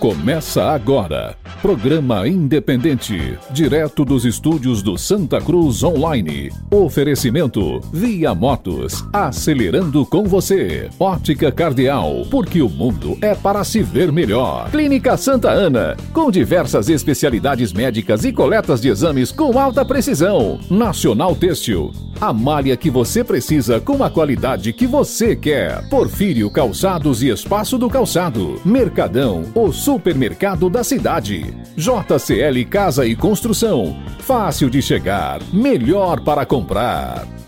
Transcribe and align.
Começa 0.00 0.64
agora. 0.64 1.36
Programa 1.62 2.26
independente, 2.26 3.38
direto 3.50 4.02
dos 4.02 4.24
estúdios 4.24 4.82
do 4.82 4.96
Santa 4.96 5.42
Cruz 5.42 5.82
Online. 5.82 6.50
Oferecimento 6.70 7.80
Via 7.92 8.34
Motos, 8.34 9.04
acelerando 9.12 10.06
com 10.06 10.24
você. 10.24 10.88
Ótica 10.98 11.52
Cardeal, 11.52 12.26
porque 12.30 12.62
o 12.62 12.68
mundo 12.70 13.18
é 13.20 13.34
para 13.34 13.62
se 13.62 13.82
ver 13.82 14.10
melhor. 14.10 14.70
Clínica 14.70 15.18
Santa 15.18 15.50
Ana, 15.50 15.98
com 16.14 16.30
diversas 16.30 16.88
especialidades 16.88 17.74
médicas 17.74 18.24
e 18.24 18.32
coletas 18.32 18.80
de 18.80 18.88
exames 18.88 19.30
com 19.30 19.58
alta 19.58 19.84
precisão. 19.84 20.58
Nacional 20.70 21.36
Têxtil, 21.36 21.92
a 22.18 22.32
malha 22.32 22.74
que 22.74 22.88
você 22.88 23.22
precisa 23.22 23.78
com 23.78 24.02
a 24.02 24.08
qualidade 24.08 24.72
que 24.72 24.86
você 24.86 25.36
quer. 25.36 25.86
Porfírio 25.90 26.50
Calçados 26.50 27.22
e 27.22 27.28
Espaço 27.28 27.76
do 27.76 27.90
Calçado. 27.90 28.58
Mercadão, 28.64 29.44
o 29.54 29.70
supermercado 29.70 30.70
da 30.70 30.82
cidade. 30.82 31.49
JCL 31.76 32.64
Casa 32.66 33.06
e 33.06 33.16
Construção. 33.16 33.96
Fácil 34.20 34.68
de 34.68 34.82
chegar, 34.82 35.40
melhor 35.52 36.20
para 36.20 36.44
comprar. 36.46 37.39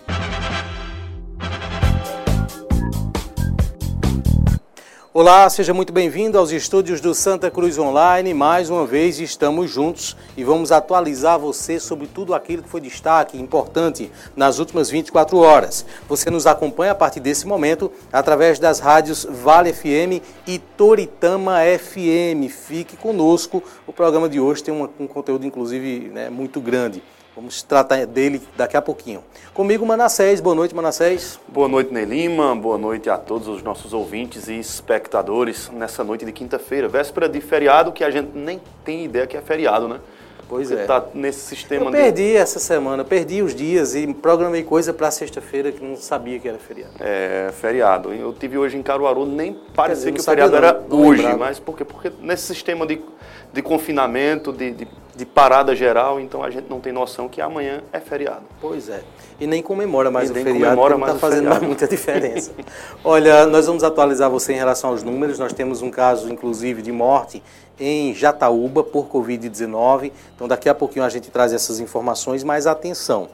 Olá, 5.15 5.47
seja 5.47 5.75
muito 5.75 5.93
bem-vindo 5.93 6.39
aos 6.39 6.51
estúdios 6.51 6.99
do 6.99 7.13
Santa 7.13 7.51
Cruz 7.51 7.77
Online. 7.77 8.33
Mais 8.33 8.71
uma 8.71 8.83
vez 8.83 9.19
estamos 9.19 9.69
juntos 9.69 10.17
e 10.35 10.43
vamos 10.43 10.71
atualizar 10.71 11.37
você 11.37 11.79
sobre 11.79 12.07
tudo 12.07 12.33
aquilo 12.33 12.63
que 12.63 12.69
foi 12.69 12.81
destaque 12.81 13.37
importante 13.37 14.11
nas 14.35 14.57
últimas 14.57 14.89
24 14.89 15.37
horas. 15.37 15.85
Você 16.09 16.31
nos 16.31 16.47
acompanha 16.47 16.93
a 16.93 16.95
partir 16.95 17.19
desse 17.19 17.45
momento 17.45 17.91
através 18.11 18.57
das 18.57 18.79
rádios 18.79 19.23
Vale 19.29 19.71
FM 19.71 20.19
e 20.47 20.57
Toritama 20.57 21.59
FM. 21.59 22.49
Fique 22.49 22.97
conosco. 22.97 23.61
O 23.85 23.93
programa 23.93 24.27
de 24.27 24.39
hoje 24.39 24.63
tem 24.63 24.73
um, 24.73 24.89
um 24.99 25.05
conteúdo, 25.05 25.45
inclusive, 25.45 26.09
né, 26.11 26.27
muito 26.31 26.59
grande. 26.59 27.03
Vamos 27.35 27.63
tratar 27.63 28.05
dele 28.05 28.39
daqui 28.55 28.77
a 28.77 28.81
pouquinho. 28.81 29.23
Comigo, 29.55 29.83
Manassés. 29.83 30.39
Boa 30.39 30.55
noite, 30.55 30.75
Manassés. 30.75 31.39
Boa 31.47 31.67
noite, 31.67 31.91
Nelima. 31.91 32.55
Boa 32.55 32.77
noite 32.77 33.09
a 33.09 33.17
todos 33.17 33.47
os 33.47 33.63
nossos 33.63 33.91
ouvintes 33.91 34.47
e 34.47 34.59
espectadores 34.59 35.71
nessa 35.73 36.03
noite 36.03 36.25
de 36.25 36.31
quinta-feira, 36.31 36.87
véspera 36.87 37.27
de 37.27 37.41
feriado, 37.41 37.91
que 37.91 38.03
a 38.03 38.11
gente 38.11 38.37
nem 38.37 38.61
tem 38.85 39.05
ideia 39.05 39.25
que 39.25 39.35
é 39.35 39.41
feriado, 39.41 39.87
né? 39.87 39.99
Pois 40.47 40.67
Você 40.67 40.75
é. 40.75 40.85
tá 40.85 41.03
nesse 41.15 41.39
sistema 41.39 41.85
Eu 41.85 41.91
perdi 41.91 42.35
essa 42.35 42.59
semana, 42.59 43.03
perdi 43.03 43.41
os 43.41 43.55
dias 43.55 43.95
e 43.95 44.13
programei 44.13 44.61
coisa 44.61 44.93
para 44.93 45.09
sexta-feira 45.09 45.71
que 45.71 45.83
não 45.83 45.95
sabia 45.95 46.37
que 46.37 46.47
era 46.47 46.59
feriado. 46.59 46.93
É, 46.99 47.51
feriado. 47.59 48.13
Eu 48.13 48.31
tive 48.33 48.59
hoje 48.59 48.77
em 48.77 48.83
Caruaru, 48.83 49.25
nem 49.25 49.53
parecia 49.73 50.07
não 50.07 50.13
que 50.13 50.21
o 50.21 50.23
feriado 50.23 50.51
não, 50.51 50.57
era 50.59 50.73
não 50.87 50.99
hoje, 50.99 51.21
lembrava. 51.21 51.37
mas 51.45 51.59
por 51.59 51.75
quê? 51.75 51.83
Porque 51.83 52.11
nesse 52.21 52.43
sistema 52.43 52.85
de, 52.85 53.01
de 53.53 53.61
confinamento, 53.61 54.51
de, 54.51 54.71
de, 54.71 54.87
de 55.15 55.25
parada 55.25 55.75
geral, 55.75 56.19
então 56.19 56.43
a 56.43 56.49
gente 56.49 56.67
não 56.67 56.79
tem 56.79 56.91
noção 56.91 57.29
que 57.29 57.39
amanhã 57.39 57.83
é 57.93 57.99
feriado. 57.99 58.41
Pois 58.59 58.89
é. 58.89 59.03
E 59.39 59.45
nem 59.45 59.61
comemora 59.61 60.09
mais 60.09 60.29
E 60.29 60.31
o 60.31 60.35
feriado, 60.35 60.59
comemora 60.59 60.97
não 60.97 61.05
está 61.05 61.19
fazendo 61.19 61.49
mais 61.49 61.61
muita 61.61 61.87
diferença. 61.87 62.51
Olha, 63.05 63.45
nós 63.45 63.67
vamos 63.67 63.83
atualizar 63.83 64.27
você 64.29 64.53
em 64.53 64.57
relação 64.57 64.89
aos 64.89 65.03
números. 65.03 65.37
Nós 65.37 65.53
temos 65.53 65.83
um 65.83 65.91
caso, 65.91 66.31
inclusive, 66.31 66.81
de 66.81 66.91
morte 66.91 67.43
em 67.79 68.13
Jataúba 68.15 68.83
por 68.83 69.07
Covid-19. 69.07 70.11
Então, 70.35 70.47
daqui 70.47 70.67
a 70.67 70.73
pouquinho 70.73 71.05
a 71.05 71.09
gente 71.09 71.29
traz 71.29 71.53
essas 71.53 71.79
informações, 71.79 72.43
mas 72.43 72.65
atenção. 72.65 73.29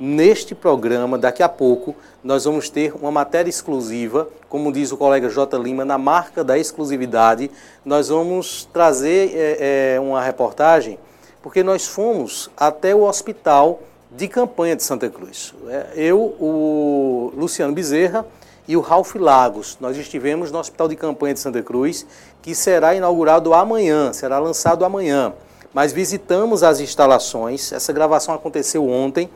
Neste 0.00 0.54
programa, 0.54 1.16
daqui 1.16 1.42
a 1.42 1.48
pouco, 1.48 1.94
nós 2.22 2.44
vamos 2.44 2.68
ter 2.68 2.94
uma 2.94 3.10
matéria 3.10 3.48
exclusiva, 3.48 4.28
como 4.48 4.72
diz 4.72 4.92
o 4.92 4.96
colega 4.96 5.28
J. 5.28 5.58
Lima, 5.58 5.84
na 5.84 5.96
marca 5.96 6.44
da 6.44 6.58
exclusividade. 6.58 7.50
Nós 7.84 8.08
vamos 8.08 8.68
trazer 8.72 9.32
é, 9.34 9.94
é, 9.94 10.00
uma 10.00 10.22
reportagem, 10.22 10.98
porque 11.42 11.62
nós 11.62 11.86
fomos 11.86 12.50
até 12.56 12.94
o 12.94 13.02
hospital 13.02 13.80
de 14.10 14.28
campanha 14.28 14.76
de 14.76 14.82
Santa 14.82 15.08
Cruz. 15.08 15.54
É, 15.68 15.86
Eu, 15.96 16.18
o 16.18 17.32
Luciano 17.36 17.72
Bezerra 17.72 18.26
e 18.68 18.76
o 18.76 18.80
Ralph 18.80 19.14
Lagos. 19.14 19.78
Nós 19.80 19.96
estivemos 19.96 20.52
no 20.52 20.58
Hospital 20.58 20.88
de 20.88 20.96
Campanha 20.96 21.34
de 21.34 21.40
Santa 21.40 21.62
Cruz, 21.62 22.06
que 22.42 22.54
será 22.54 22.94
inaugurado 22.94 23.54
amanhã, 23.54 24.12
será 24.12 24.38
lançado 24.38 24.84
amanhã. 24.84 25.32
Mas 25.72 25.92
visitamos 25.92 26.62
as 26.62 26.80
instalações, 26.80 27.72
essa 27.72 27.92
gravação 27.92 28.34
aconteceu 28.34 28.88
ontem. 28.88 29.30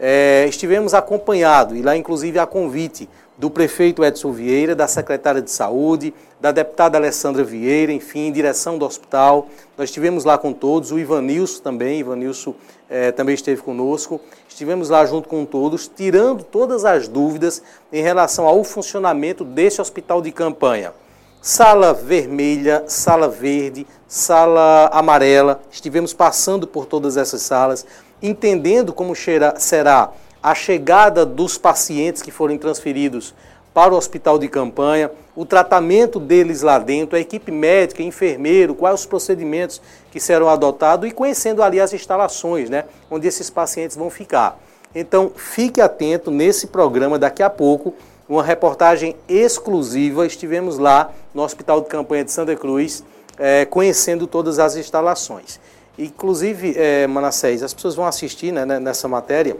É, 0.00 0.46
estivemos 0.48 0.94
acompanhados, 0.94 1.76
e 1.76 1.82
lá 1.82 1.96
inclusive 1.96 2.38
a 2.38 2.46
convite 2.46 3.08
do 3.36 3.48
prefeito 3.48 4.04
Edson 4.04 4.32
Vieira, 4.32 4.74
da 4.74 4.88
secretária 4.88 5.40
de 5.40 5.50
Saúde, 5.50 6.12
da 6.40 6.50
deputada 6.50 6.98
Alessandra 6.98 7.44
Vieira, 7.44 7.92
enfim, 7.92 8.32
direção 8.32 8.76
do 8.76 8.84
hospital. 8.84 9.46
Nós 9.76 9.90
estivemos 9.90 10.24
lá 10.24 10.36
com 10.36 10.52
todos, 10.52 10.90
o 10.90 10.98
Ivanilson 10.98 11.62
também, 11.62 12.00
Ivanilson 12.00 12.54
eh, 12.90 13.12
também 13.12 13.36
esteve 13.36 13.62
conosco. 13.62 14.20
Estivemos 14.48 14.88
lá 14.88 15.06
junto 15.06 15.28
com 15.28 15.44
todos, 15.44 15.86
tirando 15.86 16.42
todas 16.42 16.84
as 16.84 17.06
dúvidas 17.06 17.62
em 17.92 18.02
relação 18.02 18.44
ao 18.44 18.64
funcionamento 18.64 19.44
desse 19.44 19.80
hospital 19.80 20.20
de 20.20 20.32
campanha. 20.32 20.92
Sala 21.40 21.94
vermelha, 21.94 22.82
sala 22.88 23.28
verde, 23.28 23.86
sala 24.08 24.90
amarela. 24.92 25.60
Estivemos 25.70 26.12
passando 26.12 26.66
por 26.66 26.86
todas 26.86 27.16
essas 27.16 27.42
salas, 27.42 27.86
entendendo 28.22 28.92
como 28.92 29.14
será 29.14 30.10
a 30.42 30.54
chegada 30.54 31.26
dos 31.26 31.58
pacientes 31.58 32.22
que 32.22 32.30
forem 32.30 32.58
transferidos 32.58 33.34
para 33.74 33.94
o 33.94 33.96
hospital 33.96 34.38
de 34.38 34.48
campanha, 34.48 35.10
o 35.36 35.46
tratamento 35.46 36.18
deles 36.18 36.62
lá 36.62 36.78
dentro, 36.78 37.16
a 37.16 37.20
equipe 37.20 37.52
médica, 37.52 38.02
enfermeiro, 38.02 38.74
quais 38.74 39.00
os 39.00 39.06
procedimentos 39.06 39.80
que 40.10 40.18
serão 40.18 40.48
adotados 40.48 41.08
e 41.08 41.12
conhecendo 41.12 41.62
ali 41.62 41.80
as 41.80 41.92
instalações, 41.92 42.68
né, 42.68 42.86
onde 43.08 43.28
esses 43.28 43.48
pacientes 43.48 43.96
vão 43.96 44.10
ficar. 44.10 44.58
Então, 44.94 45.30
fique 45.36 45.80
atento 45.80 46.30
nesse 46.30 46.66
programa 46.66 47.18
daqui 47.18 47.42
a 47.42 47.50
pouco, 47.50 47.94
uma 48.28 48.42
reportagem 48.42 49.14
exclusiva. 49.28 50.26
Estivemos 50.26 50.78
lá 50.78 51.12
no 51.32 51.42
Hospital 51.42 51.80
de 51.80 51.88
Campanha 51.88 52.24
de 52.24 52.32
Santa 52.32 52.56
Cruz, 52.56 53.04
eh, 53.38 53.64
conhecendo 53.66 54.26
todas 54.26 54.58
as 54.58 54.76
instalações. 54.76 55.60
Inclusive, 55.98 56.74
eh, 56.76 57.06
Manassés, 57.08 57.62
as 57.62 57.74
pessoas 57.74 57.94
vão 57.96 58.06
assistir 58.06 58.52
né, 58.52 58.64
né, 58.64 58.78
nessa 58.78 59.08
matéria, 59.08 59.56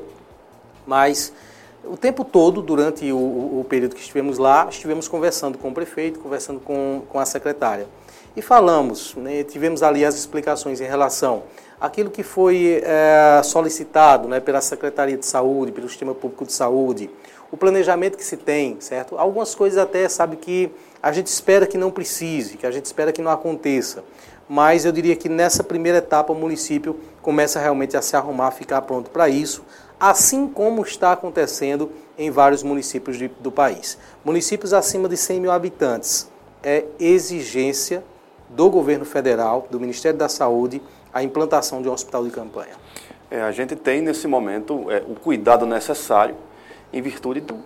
mas 0.87 1.33
o 1.85 1.97
tempo 1.97 2.25
todo, 2.25 2.63
durante 2.63 3.11
o, 3.11 3.17
o- 3.17 3.67
período 3.69 3.95
que 3.95 4.01
estivemos 4.01 4.39
lá, 4.39 4.69
estivemos 4.71 5.09
conversando 5.09 5.59
com 5.59 5.69
o 5.71 5.75
prefeito, 5.75 6.21
conversando 6.21 6.61
com, 6.61 7.03
com 7.09 7.19
a 7.19 7.25
secretária. 7.27 7.87
E 8.37 8.43
falamos, 8.43 9.15
né, 9.17 9.43
tivemos 9.43 9.83
ali 9.83 10.05
as 10.05 10.15
explicações 10.15 10.81
em 10.81 10.85
relação 10.85 11.43
àquilo 11.81 12.09
que 12.11 12.23
foi 12.23 12.83
eh, 12.85 13.41
solicitado 13.43 14.29
né, 14.29 14.39
pela 14.39 14.61
Secretaria 14.61 15.17
de 15.17 15.27
Saúde, 15.27 15.73
pelo 15.73 15.89
Sistema 15.89 16.15
Público 16.15 16.45
de 16.45 16.53
Saúde, 16.53 17.11
o 17.51 17.57
planejamento 17.57 18.17
que 18.17 18.25
se 18.25 18.37
tem, 18.37 18.77
certo? 18.81 19.19
Algumas 19.19 19.55
coisas 19.55 19.79
até, 19.79 20.09
sabe, 20.09 20.37
que 20.37 20.71
a 21.03 21.11
gente 21.11 21.27
espera 21.29 21.67
que 21.67 21.79
não 21.79 21.91
precise, 21.91 22.57
que 22.59 22.67
a 22.67 22.71
gente 22.71 22.85
espera 22.85 23.11
que 23.11 23.23
não 23.23 23.31
aconteça. 23.31 24.05
Mas 24.49 24.85
eu 24.85 24.93
diria 24.93 25.15
que 25.15 25.29
nessa 25.29 25.63
primeira 25.63 25.99
etapa 25.99 26.33
o 26.33 26.37
município 26.37 26.99
começa 27.21 27.61
realmente 27.61 27.97
a 27.97 28.03
se 28.03 28.17
arrumar, 28.17 28.51
ficar 28.51 28.81
pronto 28.83 29.11
para 29.11 29.29
isso, 29.29 29.63
assim 30.01 30.49
como 30.49 30.83
está 30.83 31.13
acontecendo 31.13 31.91
em 32.17 32.31
vários 32.31 32.63
municípios 32.63 33.19
de- 33.19 33.29
do 33.29 33.53
país. 33.53 33.99
Municípios 34.25 34.73
acima 34.73 35.09
de 35.09 35.17
100 35.17 35.41
mil 35.41 35.51
habitantes. 35.53 36.29
É 36.63 36.85
exigência 36.99 38.03
do 38.49 38.71
governo 38.71 39.05
federal, 39.05 39.67
do 39.71 39.79
Ministério 39.79 40.19
da 40.19 40.29
Saúde, 40.29 40.81
a 41.13 41.23
implantação 41.23 41.83
de 41.83 41.89
um 41.89 41.93
hospital 41.93 42.25
de 42.25 42.31
campanha. 42.31 42.73
É, 43.31 43.43
a 43.43 43.53
gente 43.53 43.77
tem 43.77 44.01
nesse 44.01 44.27
momento 44.27 44.91
é, 44.91 45.03
o 45.07 45.15
cuidado 45.15 45.67
necessário 45.67 46.35
em 46.93 47.03
virtude 47.03 47.41
do- 47.41 47.59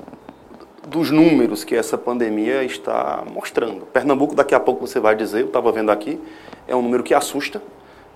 dos 0.86 1.10
números 1.10 1.64
que 1.64 1.74
essa 1.74 1.96
pandemia 1.96 2.64
está 2.64 3.22
mostrando. 3.32 3.86
Pernambuco, 3.86 4.34
daqui 4.34 4.54
a 4.54 4.60
pouco 4.60 4.86
você 4.86 4.98
vai 4.98 5.14
dizer, 5.14 5.40
eu 5.42 5.46
estava 5.46 5.70
vendo 5.70 5.90
aqui, 5.90 6.20
é 6.66 6.74
um 6.74 6.82
número 6.82 7.02
que 7.02 7.14
assusta. 7.14 7.62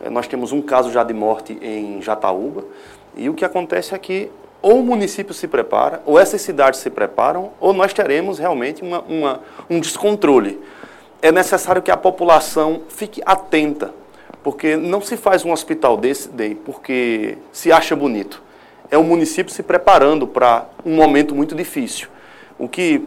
É, 0.00 0.10
nós 0.10 0.26
temos 0.26 0.52
um 0.52 0.60
caso 0.60 0.90
já 0.90 1.02
de 1.02 1.14
morte 1.14 1.58
em 1.62 2.02
Jataúba. 2.02 2.64
E 3.16 3.28
o 3.30 3.34
que 3.34 3.44
acontece 3.44 3.94
é 3.94 3.98
que 3.98 4.30
ou 4.60 4.80
o 4.80 4.82
município 4.82 5.32
se 5.32 5.46
prepara, 5.46 6.02
ou 6.04 6.18
essas 6.18 6.40
cidades 6.40 6.80
se 6.80 6.90
preparam, 6.90 7.52
ou 7.60 7.72
nós 7.72 7.92
teremos 7.92 8.38
realmente 8.38 8.82
uma- 8.82 9.00
uma- 9.02 9.40
um 9.70 9.78
descontrole. 9.78 10.60
É 11.22 11.30
necessário 11.30 11.80
que 11.80 11.90
a 11.90 11.96
população 11.96 12.82
fique 12.88 13.22
atenta, 13.24 13.94
porque 14.42 14.76
não 14.76 15.00
se 15.00 15.16
faz 15.16 15.44
um 15.44 15.52
hospital 15.52 15.96
desse 15.96 16.28
daí 16.28 16.54
porque 16.54 17.38
se 17.52 17.70
acha 17.70 17.94
bonito. 17.94 18.42
É 18.90 18.98
o 18.98 19.04
município 19.04 19.52
se 19.52 19.62
preparando 19.62 20.26
para 20.26 20.66
um 20.84 20.96
momento 20.96 21.34
muito 21.34 21.54
difícil. 21.54 22.08
O 22.58 22.68
que 22.68 23.02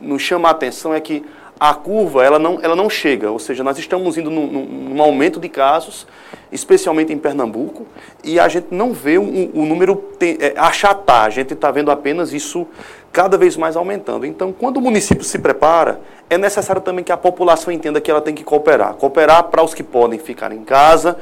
nos 0.00 0.22
chama 0.22 0.48
a 0.48 0.50
atenção 0.50 0.92
é 0.92 1.00
que 1.00 1.24
a 1.58 1.74
curva 1.74 2.24
ela 2.24 2.40
não, 2.40 2.58
ela 2.60 2.74
não 2.74 2.90
chega, 2.90 3.30
ou 3.30 3.38
seja, 3.38 3.62
nós 3.62 3.78
estamos 3.78 4.18
indo 4.18 4.28
num, 4.28 4.46
num- 4.48 5.00
aumento 5.00 5.38
de 5.38 5.48
casos, 5.48 6.08
especialmente 6.50 7.12
em 7.12 7.18
Pernambuco, 7.18 7.86
e 8.24 8.40
a 8.40 8.48
gente 8.48 8.66
não 8.72 8.92
vê 8.92 9.16
o, 9.16 9.22
número 9.64 10.10
é, 10.20 10.54
achatar, 10.56 11.24
a 11.24 11.30
gente 11.30 11.54
está 11.54 11.70
vendo 11.70 11.92
apenas 11.92 12.32
isso 12.32 12.66
cada 13.12 13.38
vez 13.38 13.56
mais 13.56 13.76
aumentando. 13.76 14.26
Então, 14.26 14.52
quando 14.52 14.78
o 14.78 14.80
município 14.80 15.22
se 15.22 15.38
prepara, 15.38 16.00
é 16.28 16.36
necessário 16.36 16.82
também 16.82 17.04
que 17.04 17.12
a 17.12 17.16
população 17.16 17.72
entenda 17.72 18.00
que 18.00 18.10
ela 18.10 18.20
tem 18.20 18.34
que 18.34 18.42
cooperar. 18.42 18.94
Cooperar 18.94 19.44
para 19.44 19.62
os 19.62 19.72
que 19.72 19.84
podem 19.84 20.18
ficar 20.18 20.50
em 20.50 20.64
casa 20.64 21.16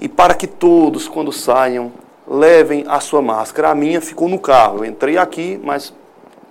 e 0.00 0.06
para 0.08 0.34
que 0.34 0.46
todos, 0.46 1.08
quando 1.08 1.32
saiam, 1.32 1.92
levem 2.28 2.84
a 2.88 3.00
sua 3.00 3.22
máscara. 3.22 3.70
A 3.70 3.74
minha 3.74 4.02
ficou 4.02 4.28
no 4.28 4.38
carro. 4.38 4.78
Eu 4.78 4.84
entrei 4.84 5.16
aqui, 5.16 5.58
mas 5.62 5.94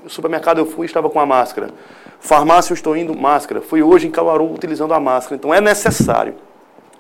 supermercado 0.08 0.60
eu 0.60 0.66
fui 0.66 0.86
estava 0.86 1.10
com 1.10 1.20
a 1.20 1.26
máscara. 1.26 1.70
Farmácia 2.20 2.72
eu 2.72 2.76
estou 2.76 2.96
indo, 2.96 3.16
máscara. 3.16 3.62
Fui 3.62 3.82
hoje 3.82 4.08
em 4.08 4.12
Caruaru 4.12 4.54
utilizando 4.54 4.94
a 4.94 5.00
máscara. 5.00 5.36
Então 5.36 5.54
é 5.54 5.60
necessário 5.60 6.36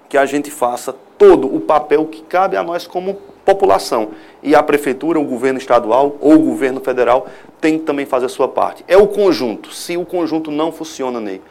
que 0.09 0.17
a 0.17 0.25
gente 0.25 0.51
faça 0.51 0.93
todo 1.17 1.53
o 1.53 1.59
papel 1.59 2.05
que 2.05 2.21
cabe 2.23 2.57
a 2.57 2.63
nós 2.63 2.85
como 2.85 3.13
população. 3.45 4.09
E 4.43 4.55
a 4.55 4.63
prefeitura, 4.63 5.19
o 5.19 5.23
governo 5.23 5.59
estadual 5.59 6.17
ou 6.19 6.33
o 6.33 6.39
governo 6.39 6.81
federal 6.81 7.27
tem 7.59 7.79
que 7.79 7.85
também 7.85 8.05
fazer 8.05 8.25
a 8.25 8.29
sua 8.29 8.47
parte. 8.47 8.83
É 8.87 8.97
o 8.97 9.07
conjunto. 9.07 9.73
Se 9.73 9.95
o 9.97 10.05
conjunto 10.05 10.51
não 10.51 10.71
funciona 10.71 11.19
nele, 11.19 11.41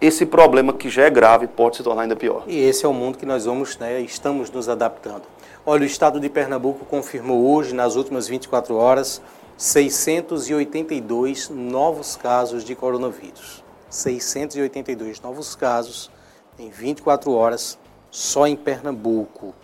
esse 0.00 0.26
problema 0.26 0.72
que 0.72 0.90
já 0.90 1.04
é 1.04 1.10
grave 1.10 1.46
pode 1.46 1.76
se 1.76 1.82
tornar 1.82 2.02
ainda 2.02 2.16
pior. 2.16 2.42
E 2.48 2.58
esse 2.58 2.84
é 2.84 2.88
o 2.88 2.92
mundo 2.92 3.16
que 3.16 3.24
nós 3.24 3.44
vamos, 3.44 3.78
né, 3.78 4.00
estamos 4.00 4.50
nos 4.50 4.68
adaptando. 4.68 5.22
Olha, 5.64 5.82
o 5.82 5.86
estado 5.86 6.18
de 6.18 6.28
Pernambuco 6.28 6.84
confirmou 6.84 7.54
hoje, 7.54 7.72
nas 7.72 7.94
últimas 7.94 8.26
24 8.26 8.74
horas, 8.74 9.22
682 9.56 11.48
novos 11.50 12.16
casos 12.16 12.64
de 12.64 12.74
coronavírus. 12.74 13.62
682 13.88 15.20
novos 15.20 15.54
casos 15.54 16.10
em 16.58 16.68
24 16.70 17.30
horas 17.32 17.78
só 18.10 18.44
em 18.46 18.56
Pernambuco. 18.56 19.54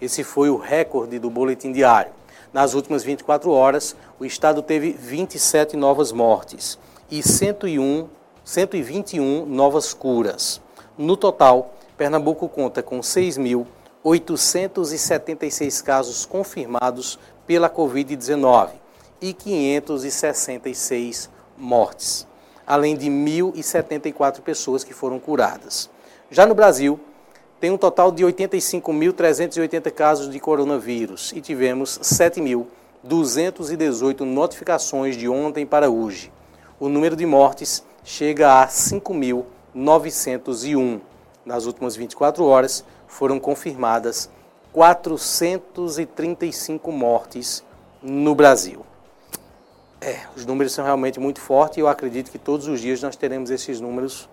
Esse 0.00 0.24
foi 0.24 0.48
o 0.50 0.56
recorde 0.56 1.18
do 1.18 1.28
boletim 1.30 1.72
diário. 1.72 2.12
Nas 2.52 2.74
últimas 2.74 3.04
24 3.04 3.50
horas, 3.50 3.96
o 4.18 4.24
estado 4.24 4.62
teve 4.62 4.92
27 4.92 5.76
novas 5.76 6.10
mortes 6.12 6.78
e 7.10 7.22
101, 7.22 8.08
121 8.44 9.44
novas 9.46 9.92
curas. 9.92 10.60
No 10.96 11.16
total, 11.16 11.74
Pernambuco 11.96 12.48
conta 12.48 12.80
com 12.82 13.00
6.876 13.00 15.82
casos 15.82 16.24
confirmados 16.26 17.18
pela 17.46 17.68
Covid-19 17.68 18.83
e 19.24 19.32
566 19.32 21.30
mortes, 21.56 22.26
além 22.66 22.94
de 22.94 23.06
1.074 23.06 24.42
pessoas 24.42 24.84
que 24.84 24.92
foram 24.92 25.18
curadas. 25.18 25.88
Já 26.30 26.44
no 26.44 26.54
Brasil, 26.54 27.00
tem 27.58 27.70
um 27.70 27.78
total 27.78 28.12
de 28.12 28.22
85.380 28.22 29.90
casos 29.92 30.28
de 30.28 30.38
coronavírus 30.38 31.32
e 31.34 31.40
tivemos 31.40 31.98
7.218 32.00 34.20
notificações 34.20 35.16
de 35.16 35.26
ontem 35.26 35.64
para 35.64 35.88
hoje. 35.88 36.30
O 36.78 36.90
número 36.90 37.16
de 37.16 37.24
mortes 37.24 37.82
chega 38.04 38.60
a 38.60 38.68
5.901. 38.68 41.00
Nas 41.46 41.64
últimas 41.64 41.96
24 41.96 42.44
horas 42.44 42.84
foram 43.06 43.40
confirmadas 43.40 44.28
435 44.70 46.92
mortes 46.92 47.64
no 48.02 48.34
Brasil. 48.34 48.84
É, 50.04 50.20
os 50.36 50.44
números 50.44 50.74
são 50.74 50.84
realmente 50.84 51.18
muito 51.18 51.40
fortes 51.40 51.78
e 51.78 51.80
eu 51.80 51.88
acredito 51.88 52.30
que 52.30 52.36
todos 52.38 52.68
os 52.68 52.78
dias 52.78 53.00
nós 53.00 53.16
teremos 53.16 53.50
esses 53.50 53.80
números 53.80 54.28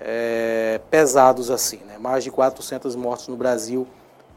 é, 0.00 0.80
pesados 0.90 1.52
assim, 1.52 1.78
né? 1.86 1.98
mais 1.98 2.24
de 2.24 2.32
400 2.32 2.96
mortes 2.96 3.28
no 3.28 3.36
Brasil 3.36 3.86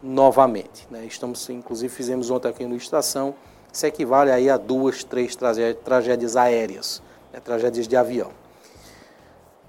novamente. 0.04 0.88
Né? 0.92 1.04
Estamos, 1.08 1.50
inclusive, 1.50 1.92
fizemos 1.92 2.30
ontem 2.30 2.48
aqui 2.48 2.64
no 2.68 2.76
Estação, 2.76 3.34
isso 3.74 3.88
equivale 3.88 4.30
aí 4.30 4.52
a 4.52 4.56
duas, 4.56 5.04
três 5.04 5.36
tragédias 5.84 6.36
aéreas, 6.36 7.02
né? 7.34 7.40
tragédias 7.40 7.88
de 7.88 7.96
avião. 7.96 8.30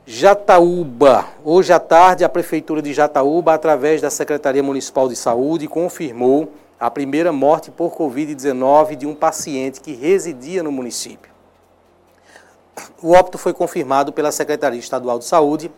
Jataúba. 0.04 1.26
Hoje 1.42 1.72
à 1.72 1.80
tarde, 1.80 2.22
a 2.22 2.28
Prefeitura 2.28 2.82
de 2.82 2.92
Jataúba, 2.92 3.54
através 3.54 4.02
da 4.02 4.10
Secretaria 4.10 4.62
Municipal 4.62 5.08
de 5.08 5.16
Saúde, 5.16 5.68
confirmou 5.68 6.52
a 6.80 6.90
primeira 6.90 7.32
morte 7.32 7.70
por 7.70 7.96
Covid-19 7.96 8.94
de 8.94 9.06
um 9.06 9.14
paciente 9.14 9.80
que 9.80 9.92
residia 9.92 10.62
no 10.62 10.70
município. 10.70 11.30
O 13.02 13.12
óbito 13.12 13.36
foi 13.36 13.52
confirmado 13.52 14.12
pela 14.12 14.30
Secretaria 14.30 14.78
Estadual 14.78 15.18
de 15.18 15.24
Saúde 15.24 15.72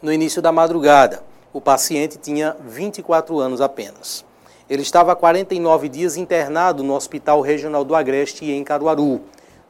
no 0.00 0.12
início 0.12 0.40
da 0.40 0.50
madrugada. 0.50 1.22
O 1.52 1.60
paciente 1.60 2.16
tinha 2.16 2.56
24 2.64 3.38
anos 3.38 3.60
apenas. 3.60 4.24
Ele 4.68 4.82
estava 4.82 5.12
há 5.12 5.16
49 5.16 5.88
dias 5.88 6.16
internado 6.16 6.82
no 6.82 6.94
Hospital 6.94 7.40
Regional 7.40 7.84
do 7.84 7.94
Agreste, 7.94 8.50
em 8.50 8.64
Caruaru. 8.64 9.20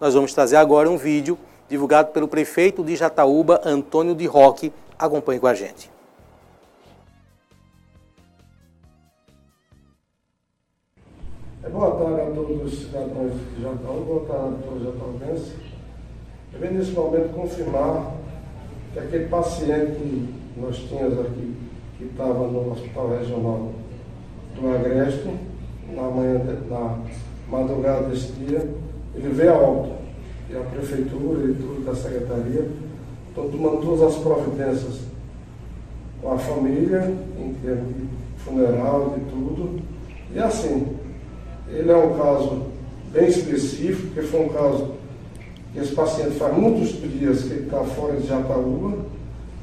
Nós 0.01 0.15
vamos 0.15 0.33
trazer 0.33 0.57
agora 0.57 0.89
um 0.89 0.97
vídeo 0.97 1.39
divulgado 1.69 2.13
pelo 2.13 2.29
prefeito 2.29 2.85
de 2.85 2.95
Jataúba, 2.95 3.61
Antônio 3.65 4.15
de 4.15 4.27
Roque. 4.27 4.73
Acompanhe 4.99 5.41
com 5.41 5.47
a 5.47 5.55
gente. 5.55 5.98
Boa 11.67 11.91
tarde 11.91 12.21
a 12.21 12.35
todos 12.35 12.73
os 12.73 12.79
cidadãos 12.79 13.33
de 13.33 13.63
Jataúba, 13.63 14.05
boa 14.05 14.25
tarde 14.27 14.55
a 14.55 14.63
todos 14.65 14.81
os 14.81 14.85
jataubenses. 14.85 15.53
Eu 16.53 16.61
venho 16.61 16.75
nesse 16.75 16.93
momento 16.93 17.35
confirmar 17.35 18.15
que 18.93 18.99
aquele 19.01 19.27
paciente 19.27 19.93
que 19.93 20.35
nós 20.57 20.77
tínhamos 20.77 21.19
aqui, 21.19 21.55
que 21.99 22.05
estava 22.05 22.47
no 22.47 22.73
Hospital 22.73 23.19
Regional 23.19 23.73
do 24.55 24.69
Agreste, 24.69 25.37
na 25.95 26.03
manhã, 26.03 26.41
na 26.71 26.99
madrugada 27.51 28.09
deste 28.09 28.33
dia, 28.33 28.69
ele 29.15 29.29
veio 29.29 29.53
a 29.53 29.59
óbito. 29.59 29.99
E 30.51 30.57
a 30.57 30.61
prefeitura 30.61 31.45
e 31.45 31.55
tudo 31.55 31.85
da 31.85 31.95
secretaria 31.95 32.71
estão 33.29 33.51
tomando 33.51 33.83
todas 33.83 34.15
as 34.15 34.23
providências 34.23 35.01
com 36.23 36.33
a 36.33 36.39
família, 36.39 37.15
em 37.39 37.53
termos 37.55 37.95
de 37.95 38.09
funeral, 38.39 39.15
de 39.19 39.25
tudo. 39.31 39.83
E 40.33 40.39
assim, 40.39 40.98
ele 41.71 41.91
é 41.91 41.97
um 41.97 42.17
caso 42.17 42.63
bem 43.13 43.29
específico, 43.29 44.09
porque 44.09 44.23
foi 44.23 44.41
um 44.41 44.49
caso 44.49 44.99
esse 45.77 45.95
paciente 45.95 46.33
faz 46.33 46.57
muitos 46.57 46.89
dias 47.01 47.43
que 47.43 47.53
ele 47.53 47.65
está 47.65 47.85
fora 47.85 48.17
de 48.17 48.27
Jataúba, 48.27 48.99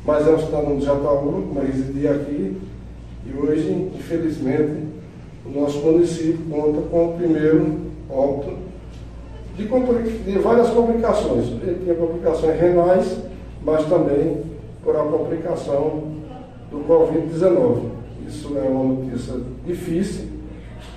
mas 0.05 0.27
é 0.27 0.31
um 0.31 0.39
cidadão 0.39 0.77
de 0.77 0.85
Jataúba, 0.85 1.43
mas 1.53 1.67
residia 1.67 2.11
aqui, 2.11 2.57
e 3.25 3.37
hoje, 3.37 3.91
infelizmente, 3.97 4.85
o 5.45 5.59
nosso 5.59 5.79
município 5.79 6.39
conta 6.49 6.81
com 6.89 7.09
o 7.09 7.13
primeiro 7.17 7.79
óbito 8.09 8.65
de, 9.57 10.31
de 10.31 10.39
várias 10.39 10.69
complicações. 10.69 11.47
Ele 11.47 11.79
tinha 11.83 11.95
complicações 11.95 12.59
renais, 12.59 13.17
mas 13.63 13.85
também 13.85 14.41
por 14.83 14.95
a 14.95 15.03
complicação 15.03 16.03
do 16.69 16.79
Covid-19. 16.87 17.89
Isso 18.27 18.55
é 18.57 18.61
uma 18.61 18.83
notícia 18.83 19.35
difícil, 19.65 20.25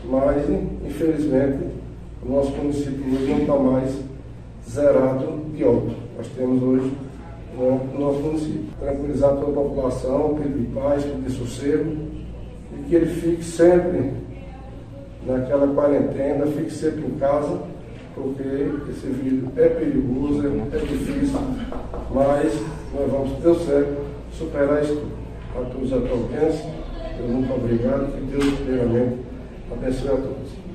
mas 0.08 0.42
infelizmente 0.84 1.58
o 2.24 2.32
nosso 2.32 2.50
município 2.52 3.04
hoje 3.14 3.30
não 3.30 3.38
está 3.38 3.56
mais 3.56 4.00
zerado 4.68 5.44
de 5.54 5.64
óbito. 5.64 5.96
Nós 6.16 6.26
temos 6.28 6.62
hoje 6.62 6.92
no 7.56 7.98
nosso 7.98 8.20
município. 8.20 8.64
Tranquilizar 8.80 9.36
toda 9.36 9.50
a 9.50 9.64
população, 9.64 10.38
pedir 10.40 10.68
paz, 10.74 11.04
pedir 11.04 11.30
sossego 11.30 11.96
e 12.72 12.82
que 12.88 12.94
ele 12.94 13.06
fique 13.06 13.44
sempre 13.44 14.12
naquela 15.26 15.66
quarentena, 15.74 16.46
fique 16.46 16.70
sempre 16.70 17.06
em 17.06 17.18
casa, 17.18 17.60
porque 18.14 18.42
esse 18.90 19.06
vírus 19.06 19.48
é 19.56 19.68
perigoso, 19.68 20.46
é 20.46 20.78
difícil, 20.78 21.38
mas 22.10 22.52
nós 22.94 23.10
vamos, 23.10 23.32
Deus 23.42 23.64
certo, 23.64 24.04
superar 24.32 24.82
isso. 24.82 25.02
A 25.56 25.60
todos 25.60 25.90
os 25.90 25.92
atuantes, 25.92 26.62
muito 27.26 27.52
obrigado, 27.52 28.12
que 28.12 28.20
Deus, 28.20 28.54
primeiramente, 28.60 29.27
abençoe 29.72 30.08
a 30.08 30.16
todos. 30.16 30.68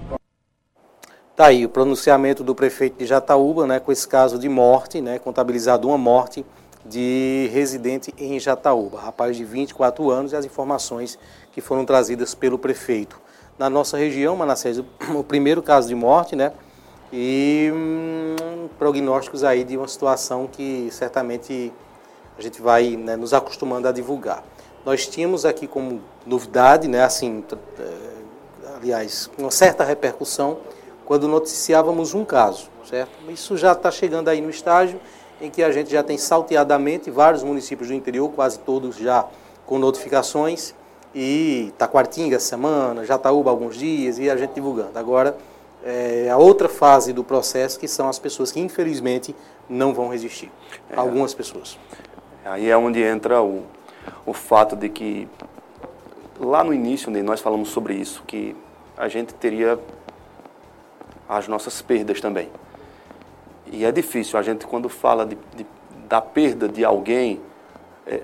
Está 1.31 1.47
aí 1.47 1.65
o 1.65 1.69
pronunciamento 1.69 2.43
do 2.43 2.53
prefeito 2.53 2.97
de 2.99 3.05
Jataúba, 3.05 3.65
né, 3.65 3.79
com 3.79 3.91
esse 3.91 4.07
caso 4.07 4.37
de 4.37 4.47
morte, 4.47 5.01
né, 5.01 5.17
contabilizado 5.17 5.87
uma 5.87 5.97
morte 5.97 6.45
de 6.85 7.49
residente 7.51 8.13
em 8.17 8.39
Jataúba, 8.39 8.99
rapaz 8.99 9.35
de 9.35 9.43
24 9.43 10.11
anos, 10.11 10.31
e 10.31 10.35
as 10.35 10.45
informações 10.45 11.17
que 11.51 11.59
foram 11.59 11.85
trazidas 11.85 12.35
pelo 12.35 12.59
prefeito. 12.59 13.19
Na 13.57 13.69
nossa 13.69 13.97
região, 13.97 14.35
Manassés, 14.35 14.77
o 14.77 15.23
primeiro 15.27 15.63
caso 15.63 15.87
de 15.87 15.95
morte, 15.95 16.35
né, 16.35 16.51
e 17.11 17.71
hum, 17.73 18.67
prognósticos 18.77 19.43
aí 19.43 19.63
de 19.63 19.77
uma 19.77 19.87
situação 19.87 20.47
que 20.51 20.89
certamente 20.91 21.71
a 22.37 22.41
gente 22.41 22.61
vai 22.61 22.95
né, 22.95 23.15
nos 23.15 23.33
acostumando 23.33 23.87
a 23.87 23.91
divulgar. 23.91 24.43
Nós 24.85 25.07
tínhamos 25.07 25.45
aqui 25.45 25.67
como 25.67 26.01
novidade, 26.25 26.87
né, 26.87 27.03
assim, 27.03 27.43
eh, 27.79 28.02
aliás, 28.83 29.29
uma 29.37 29.49
certa 29.49 29.83
repercussão, 29.85 30.57
quando 31.05 31.25
noticiávamos 31.25 32.13
um 32.13 32.25
caso, 32.25 32.69
certo? 32.85 33.11
Isso 33.29 33.55
já 33.55 33.71
está 33.71 33.89
chegando 33.89 34.27
aí 34.27 34.41
no 34.41 34.49
estágio 34.49 34.99
em 35.41 35.49
que 35.49 35.63
a 35.63 35.71
gente 35.71 35.89
já 35.89 36.03
tem 36.03 36.17
salteadamente 36.17 37.09
vários 37.09 37.43
municípios 37.43 37.87
do 37.87 37.95
interior, 37.95 38.29
quase 38.29 38.59
todos 38.59 38.97
já 38.97 39.25
com 39.65 39.79
notificações, 39.79 40.75
e 41.15 41.73
Taquartinga 41.77 42.39
semana, 42.39 43.05
Jataúba 43.05 43.49
alguns 43.49 43.77
dias, 43.77 44.19
e 44.19 44.29
a 44.29 44.35
gente 44.35 44.53
divulgando. 44.53 44.97
Agora, 44.99 45.37
é, 45.85 46.29
a 46.29 46.37
outra 46.37 46.67
fase 46.67 47.13
do 47.13 47.23
processo, 47.23 47.79
que 47.79 47.87
são 47.87 48.09
as 48.09 48.19
pessoas 48.19 48.51
que 48.51 48.59
infelizmente 48.59 49.35
não 49.69 49.93
vão 49.93 50.09
resistir. 50.09 50.51
É. 50.89 50.97
Algumas 50.97 51.33
pessoas. 51.33 51.77
Aí 52.43 52.69
é 52.69 52.75
onde 52.75 53.01
entra 53.01 53.41
o, 53.41 53.63
o 54.25 54.33
fato 54.33 54.75
de 54.75 54.89
que 54.89 55.27
lá 56.39 56.63
no 56.63 56.73
início 56.73 57.11
né, 57.11 57.21
nós 57.21 57.39
falamos 57.39 57.69
sobre 57.69 57.93
isso, 57.95 58.23
que 58.25 58.55
a 58.97 59.07
gente 59.07 59.33
teria 59.33 59.79
as 61.27 61.47
nossas 61.47 61.81
perdas 61.81 62.21
também. 62.21 62.49
E 63.67 63.85
é 63.85 63.91
difícil, 63.91 64.37
a 64.37 64.41
gente 64.41 64.67
quando 64.67 64.89
fala 64.89 65.25
de, 65.25 65.37
de 65.55 65.65
da 66.07 66.21
perda 66.21 66.67
de 66.67 66.85
alguém 66.85 67.41
é, 68.05 68.21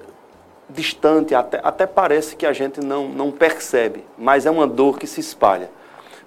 distante, 0.70 1.34
até, 1.34 1.60
até 1.64 1.88
parece 1.88 2.36
que 2.36 2.46
a 2.46 2.54
gente 2.54 2.80
não, 2.82 3.10
não 3.10 3.32
percebe, 3.32 4.06
mas 4.18 4.46
é 4.46 4.52
uma 4.52 4.68
dor 4.68 5.00
que 5.00 5.08
se 5.08 5.20
espalha. 5.20 5.72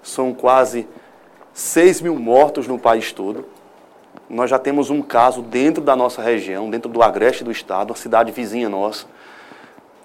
São 0.01 0.33
quase 0.33 0.87
6 1.53 2.01
mil 2.01 2.15
mortos 2.15 2.67
no 2.67 2.77
país 2.77 3.13
todo. 3.13 3.45
Nós 4.29 4.49
já 4.49 4.59
temos 4.59 4.89
um 4.89 5.01
caso 5.01 5.41
dentro 5.41 5.81
da 5.81 5.95
nossa 5.95 6.21
região, 6.21 6.69
dentro 6.69 6.91
do 6.91 7.01
agreste 7.01 7.43
do 7.43 7.51
estado, 7.51 7.91
uma 7.91 7.95
cidade 7.95 8.31
vizinha 8.31 8.67
nossa. 8.67 9.05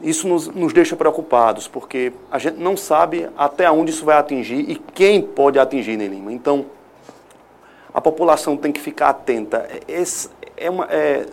Isso 0.00 0.28
nos, 0.28 0.46
nos 0.48 0.72
deixa 0.72 0.94
preocupados, 0.94 1.66
porque 1.66 2.12
a 2.30 2.38
gente 2.38 2.58
não 2.58 2.76
sabe 2.76 3.28
até 3.36 3.70
onde 3.70 3.90
isso 3.90 4.04
vai 4.04 4.16
atingir 4.16 4.70
e 4.70 4.76
quem 4.76 5.20
pode 5.20 5.58
atingir, 5.58 5.96
né, 5.96 6.06
Lima? 6.06 6.32
Então, 6.32 6.66
a 7.92 8.00
população 8.00 8.56
tem 8.56 8.70
que 8.70 8.80
ficar 8.80 9.08
atenta. 9.08 9.68
Esse 9.88 10.30
é 10.56 10.70
uma, 10.70 10.84
é, 10.84 11.26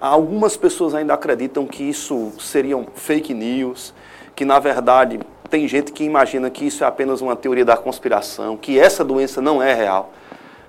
algumas 0.00 0.56
pessoas 0.56 0.94
ainda 0.94 1.12
acreditam 1.12 1.66
que 1.66 1.82
isso 1.82 2.32
seriam 2.38 2.86
fake 2.94 3.34
news, 3.34 3.92
que 4.34 4.44
na 4.44 4.58
verdade 4.58 5.20
tem 5.50 5.68
gente 5.68 5.92
que 5.92 6.04
imagina 6.04 6.48
que 6.48 6.66
isso 6.66 6.84
é 6.84 6.86
apenas 6.86 7.20
uma 7.20 7.36
teoria 7.36 7.64
da 7.64 7.76
conspiração, 7.76 8.56
que 8.56 8.78
essa 8.78 9.04
doença 9.04 9.42
não 9.42 9.62
é 9.62 9.74
real. 9.74 10.10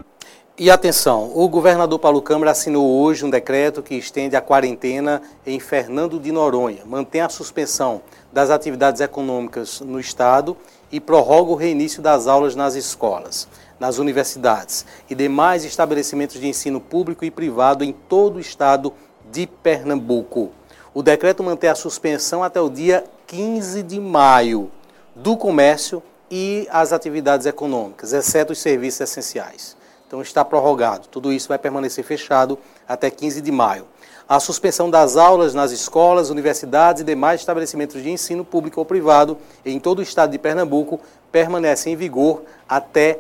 E 0.63 0.71
atenção, 0.71 1.33
o 1.35 1.49
governador 1.49 1.99
Paulo 1.99 2.21
Câmara 2.21 2.51
assinou 2.51 3.01
hoje 3.01 3.25
um 3.25 3.31
decreto 3.31 3.83
que 3.83 3.95
estende 3.95 4.37
a 4.37 4.43
quarentena 4.43 5.23
em 5.47 5.59
Fernando 5.59 6.21
de 6.21 6.31
Noronha, 6.31 6.83
mantém 6.85 7.23
a 7.23 7.31
suspensão 7.31 8.03
das 8.33 8.51
atividades 8.51 9.01
econômicas 9.01 9.81
no 9.81 9.99
Estado 9.99 10.57
e 10.91 11.01
prorroga 11.01 11.51
o 11.51 11.57
reinício 11.57 12.03
das 12.03 12.27
aulas 12.27 12.55
nas 12.55 12.75
escolas, 12.75 13.49
nas 13.79 13.99
universidades 13.99 14.85
e 15.09 15.15
demais 15.15 15.65
estabelecimentos 15.65 16.41
de 16.41 16.47
ensino 16.47 16.81
público 16.81 17.25
e 17.25 17.31
privado 17.31 17.85
em 17.85 17.93
todo 17.93 18.37
o 18.37 18.41
Estado 18.41 18.93
de 19.31 19.47
Pernambuco. 19.47 20.51
O 20.93 21.03
decreto 21.03 21.43
mantém 21.43 21.71
a 21.71 21.75
suspensão 21.75 22.43
até 22.43 22.61
o 22.61 22.69
dia 22.69 23.05
15 23.27 23.83
de 23.83 24.01
maio 24.01 24.71
do 25.15 25.37
comércio 25.37 26.03
e 26.31 26.67
as 26.71 26.93
atividades 26.93 27.47
econômicas, 27.47 28.13
exceto 28.13 28.53
os 28.53 28.59
serviços 28.59 29.01
essenciais. 29.01 29.77
Então 30.07 30.21
está 30.21 30.45
prorrogado. 30.45 31.07
Tudo 31.07 31.33
isso 31.33 31.49
vai 31.49 31.59
permanecer 31.59 32.05
fechado 32.05 32.59
até 32.89 33.09
15 33.09 33.41
de 33.41 33.53
maio. 33.53 33.87
A 34.31 34.39
suspensão 34.39 34.89
das 34.89 35.17
aulas 35.17 35.55
nas 35.55 35.73
escolas, 35.73 36.31
universidades 36.31 37.03
e 37.03 37.05
demais 37.05 37.41
estabelecimentos 37.41 38.01
de 38.01 38.11
ensino 38.11 38.45
público 38.45 38.79
ou 38.79 38.87
privado 38.87 39.37
em 39.67 39.81
todo 39.81 39.99
o 39.99 40.03
estado 40.03 40.31
de 40.31 40.39
Pernambuco 40.39 41.01
permanece 41.33 41.91
em 41.91 41.97
vigor 41.97 42.43
até 42.69 43.19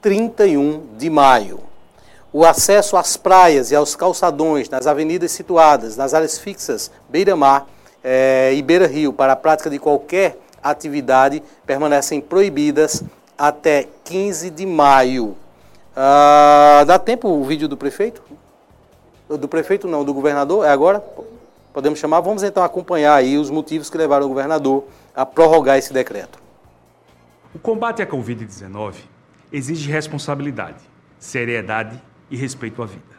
31 0.00 0.96
de 0.96 1.10
maio. 1.10 1.60
O 2.32 2.42
acesso 2.42 2.96
às 2.96 3.18
praias 3.18 3.70
e 3.70 3.76
aos 3.76 3.94
calçadões 3.94 4.70
nas 4.70 4.86
avenidas 4.86 5.30
situadas 5.30 5.94
nas 5.94 6.14
áreas 6.14 6.38
fixas 6.38 6.90
Beira-Mar 7.06 7.66
eh, 8.02 8.54
e 8.54 8.62
Beira-Rio 8.62 9.12
para 9.12 9.34
a 9.34 9.36
prática 9.36 9.68
de 9.68 9.78
qualquer 9.78 10.38
atividade 10.62 11.42
permanecem 11.66 12.18
proibidas 12.18 13.04
até 13.36 13.88
15 14.04 14.48
de 14.48 14.64
maio. 14.64 15.36
Ah, 15.94 16.82
dá 16.86 16.98
tempo 16.98 17.28
o 17.28 17.44
vídeo 17.44 17.68
do 17.68 17.76
prefeito? 17.76 18.22
Do 19.28 19.48
prefeito 19.48 19.88
não, 19.88 20.04
do 20.04 20.14
governador? 20.14 20.64
É 20.64 20.70
agora? 20.70 21.00
Podemos 21.72 21.98
chamar? 21.98 22.20
Vamos 22.20 22.42
então 22.42 22.62
acompanhar 22.62 23.14
aí 23.14 23.36
os 23.36 23.50
motivos 23.50 23.90
que 23.90 23.98
levaram 23.98 24.26
o 24.26 24.28
governador 24.28 24.84
a 25.14 25.26
prorrogar 25.26 25.76
esse 25.76 25.92
decreto. 25.92 26.38
O 27.54 27.58
combate 27.58 28.02
à 28.02 28.06
Covid-19 28.06 28.94
exige 29.52 29.90
responsabilidade, 29.90 30.82
seriedade 31.18 32.00
e 32.30 32.36
respeito 32.36 32.82
à 32.82 32.86
vida. 32.86 33.16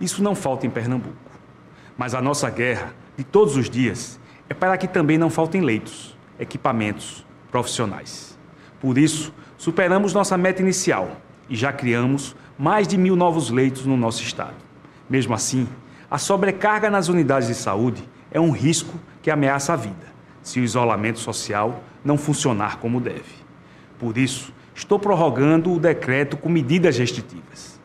Isso 0.00 0.22
não 0.22 0.34
falta 0.34 0.66
em 0.66 0.70
Pernambuco. 0.70 1.16
Mas 1.96 2.14
a 2.14 2.22
nossa 2.22 2.48
guerra, 2.50 2.94
de 3.16 3.22
todos 3.22 3.56
os 3.56 3.68
dias, 3.68 4.18
é 4.48 4.54
para 4.54 4.76
que 4.76 4.88
também 4.88 5.18
não 5.18 5.30
faltem 5.30 5.60
leitos, 5.60 6.16
equipamentos, 6.38 7.24
profissionais. 7.50 8.36
Por 8.80 8.98
isso, 8.98 9.32
superamos 9.56 10.12
nossa 10.12 10.36
meta 10.36 10.62
inicial 10.62 11.10
e 11.48 11.54
já 11.54 11.72
criamos 11.72 12.34
mais 12.58 12.88
de 12.88 12.96
mil 12.96 13.14
novos 13.14 13.50
leitos 13.50 13.86
no 13.86 13.96
nosso 13.96 14.22
estado. 14.22 14.63
Mesmo 15.08 15.34
assim, 15.34 15.68
a 16.10 16.18
sobrecarga 16.18 16.90
nas 16.90 17.08
unidades 17.08 17.48
de 17.48 17.54
saúde 17.54 18.08
é 18.30 18.40
um 18.40 18.50
risco 18.50 18.98
que 19.22 19.30
ameaça 19.30 19.72
a 19.72 19.76
vida, 19.76 20.06
se 20.42 20.60
o 20.60 20.64
isolamento 20.64 21.18
social 21.18 21.82
não 22.04 22.16
funcionar 22.16 22.78
como 22.78 23.00
deve. 23.00 23.44
Por 23.98 24.18
isso, 24.18 24.52
estou 24.74 24.98
prorrogando 24.98 25.72
o 25.72 25.78
decreto 25.78 26.36
com 26.36 26.48
medidas 26.48 26.98
restritivas. 26.98 27.80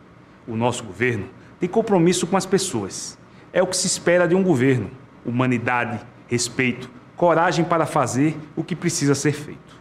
O 0.48 0.56
nosso 0.56 0.84
governo 0.84 1.26
tem 1.60 1.70
compromisso 1.70 2.26
com 2.28 2.38
as 2.38 2.46
pessoas. 2.46 3.18
É 3.54 3.62
o 3.62 3.68
que 3.68 3.78
se 3.78 3.88
espera 3.88 4.28
de 4.28 4.36
um 4.36 4.44
governo: 4.44 4.90
humanidade, 5.26 6.00
respeito, 6.28 6.90
coragem 7.16 7.64
para 7.64 7.86
fazer 7.86 8.38
o 8.56 8.64
que 8.64 8.76
precisa 8.76 9.16
ser 9.16 9.34
feito. 9.34 9.80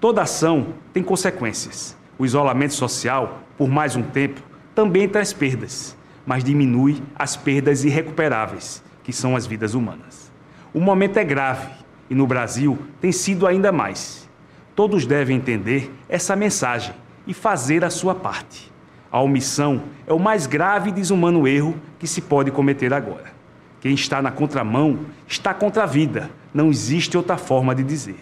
Toda 0.00 0.22
ação 0.22 0.74
tem 0.92 1.02
consequências 1.02 1.96
o 2.18 2.24
isolamento 2.24 2.74
social, 2.74 3.42
por 3.56 3.68
mais 3.68 3.96
um 3.96 4.02
tempo, 4.02 4.40
também 4.74 5.08
traz 5.08 5.32
perdas, 5.32 5.95
mas 6.26 6.42
diminui 6.42 7.00
as 7.14 7.36
perdas 7.36 7.84
irrecuperáveis, 7.84 8.82
que 9.04 9.12
são 9.12 9.36
as 9.36 9.46
vidas 9.46 9.74
humanas. 9.74 10.32
O 10.74 10.80
momento 10.80 11.16
é 11.16 11.24
grave 11.24 11.70
e 12.10 12.14
no 12.14 12.26
Brasil 12.26 12.76
tem 13.00 13.12
sido 13.12 13.46
ainda 13.46 13.70
mais. 13.70 14.28
Todos 14.74 15.06
devem 15.06 15.36
entender 15.36 15.90
essa 16.08 16.34
mensagem 16.36 16.94
e 17.26 17.32
fazer 17.32 17.84
a 17.84 17.90
sua 17.90 18.14
parte. 18.14 18.70
A 19.10 19.20
omissão 19.20 19.82
é 20.06 20.12
o 20.12 20.18
mais 20.18 20.46
grave 20.46 20.90
e 20.90 20.92
desumano 20.92 21.46
erro 21.46 21.76
que 21.98 22.06
se 22.06 22.20
pode 22.20 22.50
cometer 22.50 22.92
agora. 22.92 23.32
Quem 23.80 23.94
está 23.94 24.20
na 24.20 24.30
contramão 24.30 24.98
está 25.28 25.54
contra 25.54 25.84
a 25.84 25.86
vida. 25.86 26.30
Não 26.52 26.70
existe 26.70 27.16
outra 27.16 27.36
forma 27.36 27.74
de 27.74 27.84
dizer. 27.84 28.18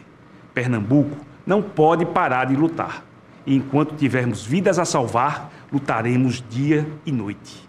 Pernambuco 0.52 1.16
não 1.46 1.62
pode 1.62 2.04
parar 2.04 2.44
de 2.44 2.54
lutar. 2.54 3.02
E 3.46 3.56
enquanto 3.56 3.96
tivermos 3.96 4.44
vidas 4.44 4.78
a 4.78 4.84
salvar, 4.84 5.50
lutaremos 5.72 6.44
dia 6.48 6.86
e 7.04 7.10
noite. 7.10 7.63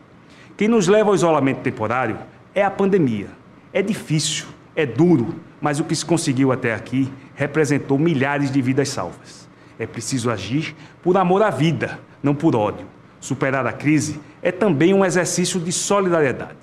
Quem 0.57 0.69
nos 0.69 0.87
leva 0.87 1.09
ao 1.09 1.15
isolamento 1.15 1.59
temporário 1.59 2.17
é 2.53 2.63
a 2.63 2.71
pandemia. 2.71 3.27
É 3.73 3.81
difícil, 3.81 4.45
é 4.73 4.85
duro, 4.85 5.35
mas 5.59 5.81
o 5.81 5.83
que 5.83 5.93
se 5.93 6.05
conseguiu 6.05 6.49
até 6.49 6.73
aqui 6.73 7.11
representou 7.35 7.99
milhares 7.99 8.49
de 8.49 8.61
vidas 8.61 8.87
salvas. 8.87 9.49
É 9.77 9.85
preciso 9.85 10.31
agir 10.31 10.73
por 11.03 11.17
amor 11.17 11.43
à 11.43 11.49
vida, 11.49 11.99
não 12.23 12.33
por 12.33 12.55
ódio. 12.55 12.87
Superar 13.19 13.67
a 13.67 13.73
crise 13.73 14.17
é 14.41 14.49
também 14.49 14.93
um 14.93 15.03
exercício 15.03 15.59
de 15.59 15.73
solidariedade. 15.73 16.55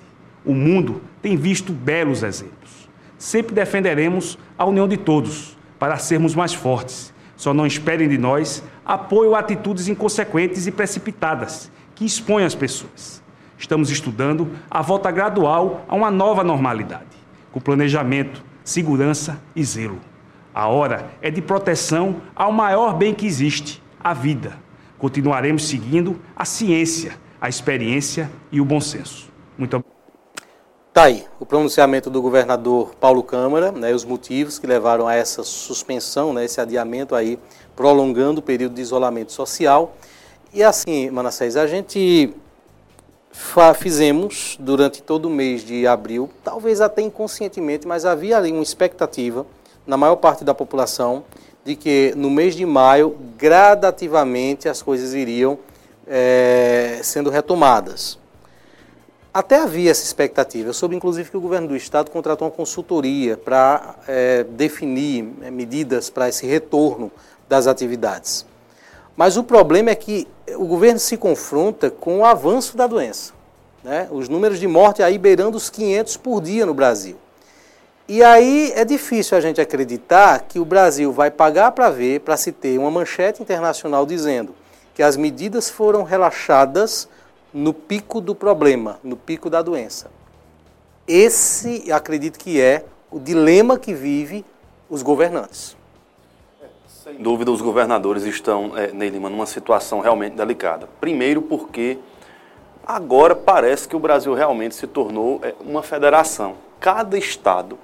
O 0.43 0.55
mundo 0.55 0.99
tem 1.21 1.37
visto 1.37 1.71
belos 1.71 2.23
exemplos. 2.23 2.89
Sempre 3.15 3.53
defenderemos 3.53 4.39
a 4.57 4.65
união 4.65 4.87
de 4.87 4.97
todos 4.97 5.55
para 5.77 5.97
sermos 5.97 6.33
mais 6.33 6.51
fortes. 6.51 7.13
Só 7.37 7.53
não 7.53 7.67
esperem 7.67 8.09
de 8.09 8.17
nós 8.17 8.63
apoio 8.83 9.35
a 9.35 9.39
atitudes 9.39 9.87
inconsequentes 9.87 10.65
e 10.65 10.71
precipitadas 10.71 11.71
que 11.93 12.05
expõem 12.05 12.43
as 12.43 12.55
pessoas. 12.55 13.21
Estamos 13.57 13.89
estudando 13.89 14.49
a 14.69 14.81
volta 14.81 15.11
gradual 15.11 15.85
a 15.87 15.95
uma 15.95 16.11
nova 16.11 16.43
normalidade, 16.43 17.17
com 17.51 17.59
planejamento, 17.59 18.43
segurança 18.63 19.39
e 19.55 19.63
zelo. 19.63 19.99
A 20.53 20.67
hora 20.67 21.09
é 21.21 21.31
de 21.31 21.41
proteção 21.41 22.21
ao 22.35 22.51
maior 22.51 22.93
bem 22.95 23.13
que 23.13 23.25
existe, 23.25 23.81
a 24.03 24.13
vida. 24.13 24.57
Continuaremos 24.97 25.67
seguindo 25.67 26.19
a 26.35 26.45
ciência, 26.45 27.17
a 27.39 27.49
experiência 27.49 28.29
e 28.51 28.61
o 28.61 28.65
bom 28.65 28.79
senso. 28.79 29.29
Muito 29.57 29.75
obrigado. 29.75 29.93
Está 30.89 31.05
aí 31.05 31.25
o 31.39 31.45
pronunciamento 31.45 32.07
do 32.07 32.21
governador 32.21 32.93
Paulo 32.99 33.23
Câmara, 33.23 33.71
né, 33.71 33.91
os 33.95 34.05
motivos 34.05 34.59
que 34.59 34.67
levaram 34.67 35.07
a 35.07 35.15
essa 35.15 35.41
suspensão, 35.41 36.31
né, 36.31 36.45
esse 36.45 36.61
adiamento 36.61 37.15
aí, 37.15 37.39
prolongando 37.75 38.41
o 38.41 38.43
período 38.43 38.75
de 38.75 38.81
isolamento 38.81 39.31
social. 39.31 39.97
E 40.53 40.61
assim, 40.61 41.09
Manassés, 41.09 41.57
a 41.57 41.65
gente 41.65 42.31
fizemos 43.75 44.57
durante 44.59 45.01
todo 45.01 45.25
o 45.25 45.29
mês 45.29 45.65
de 45.65 45.87
abril, 45.87 46.29
talvez 46.43 46.79
até 46.79 47.01
inconscientemente, 47.01 47.87
mas 47.87 48.05
havia 48.05 48.37
ali 48.37 48.51
uma 48.51 48.61
expectativa 48.61 49.45
na 49.85 49.97
maior 49.97 50.15
parte 50.17 50.43
da 50.43 50.53
população 50.53 51.23
de 51.65 51.75
que 51.75 52.13
no 52.15 52.29
mês 52.29 52.55
de 52.55 52.65
maio, 52.65 53.17
gradativamente, 53.37 54.69
as 54.69 54.81
coisas 54.81 55.13
iriam 55.13 55.57
é, 56.07 56.99
sendo 57.01 57.29
retomadas. 57.29 58.19
Até 59.33 59.55
havia 59.55 59.89
essa 59.89 60.03
expectativa. 60.03 60.69
Eu 60.69 60.73
soube, 60.73 60.95
inclusive, 60.95 61.29
que 61.29 61.37
o 61.37 61.41
governo 61.41 61.69
do 61.69 61.75
estado 61.75 62.11
contratou 62.11 62.47
uma 62.47 62.53
consultoria 62.53 63.35
para 63.35 63.95
é, 64.07 64.43
definir 64.43 65.27
é, 65.41 65.49
medidas 65.49 66.09
para 66.09 66.29
esse 66.29 66.45
retorno 66.45 67.11
das 67.49 67.65
atividades. 67.65 68.45
Mas 69.15 69.37
o 69.37 69.43
problema 69.43 69.89
é 69.89 69.95
que 69.95 70.27
o 70.55 70.65
governo 70.65 70.99
se 70.99 71.17
confronta 71.17 71.89
com 71.89 72.19
o 72.19 72.25
avanço 72.25 72.75
da 72.75 72.87
doença. 72.87 73.33
Né? 73.83 74.07
Os 74.11 74.29
números 74.29 74.59
de 74.59 74.67
morte 74.67 75.03
aí 75.03 75.17
beirando 75.17 75.57
os 75.57 75.69
500 75.69 76.17
por 76.17 76.41
dia 76.41 76.65
no 76.65 76.73
Brasil. 76.73 77.17
E 78.07 78.21
aí 78.21 78.71
é 78.75 78.83
difícil 78.83 79.37
a 79.37 79.41
gente 79.41 79.61
acreditar 79.61 80.41
que 80.41 80.59
o 80.59 80.65
Brasil 80.65 81.11
vai 81.11 81.31
pagar 81.31 81.71
para 81.71 81.89
ver, 81.89 82.19
para 82.19 82.35
se 82.35 82.51
ter 82.51 82.77
uma 82.77 82.91
manchete 82.91 83.41
internacional 83.41 84.05
dizendo 84.05 84.53
que 84.93 85.01
as 85.01 85.15
medidas 85.17 85.69
foram 85.69 86.03
relaxadas 86.03 87.07
no 87.53 87.73
pico 87.73 88.19
do 88.19 88.35
problema, 88.35 88.99
no 89.03 89.15
pico 89.15 89.49
da 89.49 89.61
doença. 89.61 90.11
Esse, 91.07 91.91
acredito 91.91 92.37
que 92.37 92.59
é 92.59 92.85
o 93.09 93.19
dilema 93.19 93.77
que 93.77 93.93
vive 93.93 94.45
os 94.89 95.01
governantes. 95.01 95.75
Sem 97.03 97.15
dúvida, 97.15 97.51
os 97.51 97.59
governadores 97.59 98.23
estão, 98.23 98.77
é, 98.77 98.93
Ney 98.93 99.09
Lima, 99.09 99.29
numa 99.29 99.45
situação 99.45 99.99
realmente 99.99 100.37
delicada. 100.37 100.87
Primeiro, 101.01 101.41
porque 101.41 101.97
agora 102.87 103.35
parece 103.35 103.89
que 103.89 103.95
o 103.97 103.99
Brasil 103.99 104.33
realmente 104.33 104.73
se 104.73 104.87
tornou 104.87 105.41
é, 105.43 105.53
uma 105.59 105.83
federação. 105.83 106.55
Cada 106.79 107.17
estado 107.17 107.77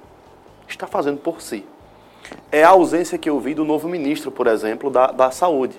está 0.66 0.86
fazendo 0.86 1.18
por 1.18 1.42
si. 1.42 1.66
É 2.50 2.64
a 2.64 2.70
ausência 2.70 3.18
que 3.18 3.28
eu 3.28 3.38
vi 3.38 3.52
do 3.52 3.62
novo 3.62 3.90
ministro, 3.90 4.30
por 4.30 4.46
exemplo, 4.46 4.88
da, 4.88 5.08
da 5.08 5.30
Saúde. 5.30 5.78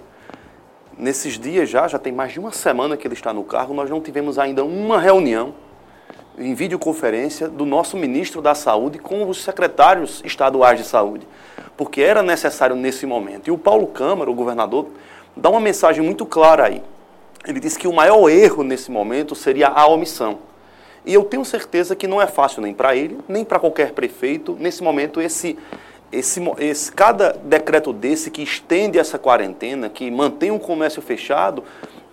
Nesses 0.96 1.40
dias 1.40 1.68
já, 1.68 1.88
já 1.88 1.98
tem 1.98 2.14
mais 2.14 2.34
de 2.34 2.40
uma 2.40 2.52
semana 2.52 2.96
que 2.96 3.08
ele 3.08 3.16
está 3.16 3.34
no 3.34 3.44
cargo, 3.44 3.74
nós 3.74 3.90
não 3.90 4.00
tivemos 4.00 4.38
ainda 4.38 4.64
uma 4.64 5.00
reunião 5.00 5.56
em 6.38 6.54
videoconferência 6.54 7.50
do 7.50 7.66
nosso 7.66 7.98
ministro 7.98 8.40
da 8.40 8.54
Saúde 8.54 9.00
com 9.00 9.28
os 9.28 9.44
secretários 9.44 10.22
estaduais 10.24 10.78
de 10.78 10.86
saúde 10.86 11.28
porque 11.82 12.00
era 12.00 12.22
necessário 12.22 12.76
nesse 12.76 13.08
momento. 13.08 13.48
E 13.48 13.52
o 13.52 13.58
Paulo 13.58 13.88
Câmara, 13.88 14.30
o 14.30 14.36
governador, 14.36 14.90
dá 15.36 15.50
uma 15.50 15.60
mensagem 15.60 16.06
muito 16.06 16.28
clara 16.28 16.68
aí. 16.68 16.80
Ele 17.44 17.60
diz 17.60 17.76
que 17.76 17.88
o 17.88 17.92
maior 17.92 18.30
erro 18.30 18.62
nesse 18.62 18.92
momento 18.92 19.34
seria 19.34 19.68
a 19.68 19.88
omissão. 19.88 20.38
E 21.04 21.12
eu 21.12 21.24
tenho 21.24 21.44
certeza 21.44 21.96
que 21.96 22.06
não 22.06 22.22
é 22.22 22.28
fácil 22.28 22.62
nem 22.62 22.72
para 22.72 22.96
ele, 22.96 23.18
nem 23.28 23.44
para 23.44 23.58
qualquer 23.58 23.94
prefeito, 23.94 24.56
nesse 24.60 24.84
momento, 24.84 25.20
esse, 25.20 25.58
esse, 26.12 26.40
esse, 26.60 26.92
cada 26.92 27.32
decreto 27.32 27.92
desse 27.92 28.30
que 28.30 28.44
estende 28.44 29.00
essa 29.00 29.18
quarentena, 29.18 29.90
que 29.90 30.12
mantém 30.12 30.52
o 30.52 30.60
comércio 30.60 31.02
fechado, 31.02 31.64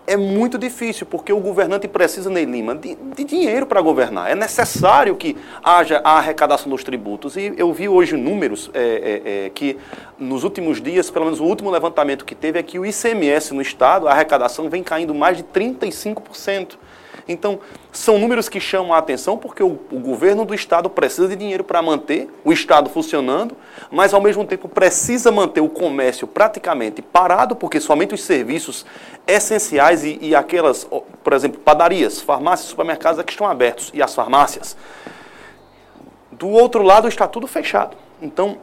é 0.09 0.17
muito 0.17 0.59
difícil, 0.59 1.07
porque 1.07 1.33
o 1.33 1.39
governante 1.39 1.87
precisa, 1.87 2.31
Ney 2.31 2.47
Lima, 2.47 2.75
de, 2.75 2.97
de 3.15 3.25
dinheiro 3.25 3.67
para 3.67 3.81
governar. 3.83 4.31
É 4.31 4.35
necessário 4.35 5.15
que 5.15 5.37
haja 5.63 6.01
a 6.03 6.13
arrecadação 6.13 6.71
dos 6.71 6.83
tributos. 6.83 7.37
E 7.37 7.53
eu 7.57 7.73
vi 7.73 7.89
hoje 7.89 8.17
números 8.17 8.71
é, 8.73 8.81
é, 8.81 9.47
é, 9.47 9.51
que, 9.51 9.77
nos 10.19 10.45
últimos 10.45 10.81
dias, 10.81 11.11
pelo 11.11 11.27
menos 11.27 11.41
o 11.41 11.45
último 11.45 11.71
levantamento 11.71 12.25
que 12.25 12.35
teve, 12.35 12.59
é 12.59 12.63
que 12.63 12.79
o 12.79 12.87
ICMS 12.87 13.53
no 13.53 13.61
Estado, 13.61 14.09
a 14.09 14.13
arrecadação 14.13 14.71
vem 14.71 14.83
caindo 14.83 15.15
mais 15.15 15.37
de 15.37 15.45
35%. 15.45 16.79
Então, 17.29 17.61
são 17.93 18.19
números 18.19 18.49
que 18.49 18.59
chamam 18.59 18.95
a 18.95 18.99
atenção 18.99 19.37
porque 19.37 19.63
o, 19.63 19.79
o 19.93 20.01
governo 20.01 20.47
do 20.47 20.55
Estado 20.55 20.89
precisa 20.89 21.29
de 21.29 21.37
dinheiro 21.37 21.63
para 21.63 21.83
manter 21.83 22.27
o 22.43 22.51
Estado 22.51 22.89
funcionando, 22.89 23.55
mas 23.91 24.15
ao 24.15 24.21
mesmo 24.21 24.47
tempo 24.47 24.67
precisa 24.67 25.31
manter 25.31 25.61
o 25.61 25.69
comércio 25.69 26.27
praticamente 26.27 27.03
parado, 27.03 27.55
porque 27.55 27.79
somente 27.81 28.15
os 28.15 28.23
serviços 28.23 28.87
essenciais 29.27 30.05
e, 30.05 30.19
e 30.23 30.35
aquelas, 30.35 30.89
por 31.23 31.35
exemplo, 31.35 31.61
padarias, 31.61 32.19
farmácias, 32.19 32.71
supermercados 32.71 33.21
é 33.21 33.23
que 33.23 33.33
estão 33.33 33.47
abertos 33.47 33.91
e 33.93 34.03
as 34.03 34.15
farmácias. 34.15 34.75
Do 36.33 36.49
outro 36.49 36.83
lado 36.83 37.09
está 37.09 37.29
tudo 37.29 37.47
fechado. 37.47 37.95
Então, 38.23 38.57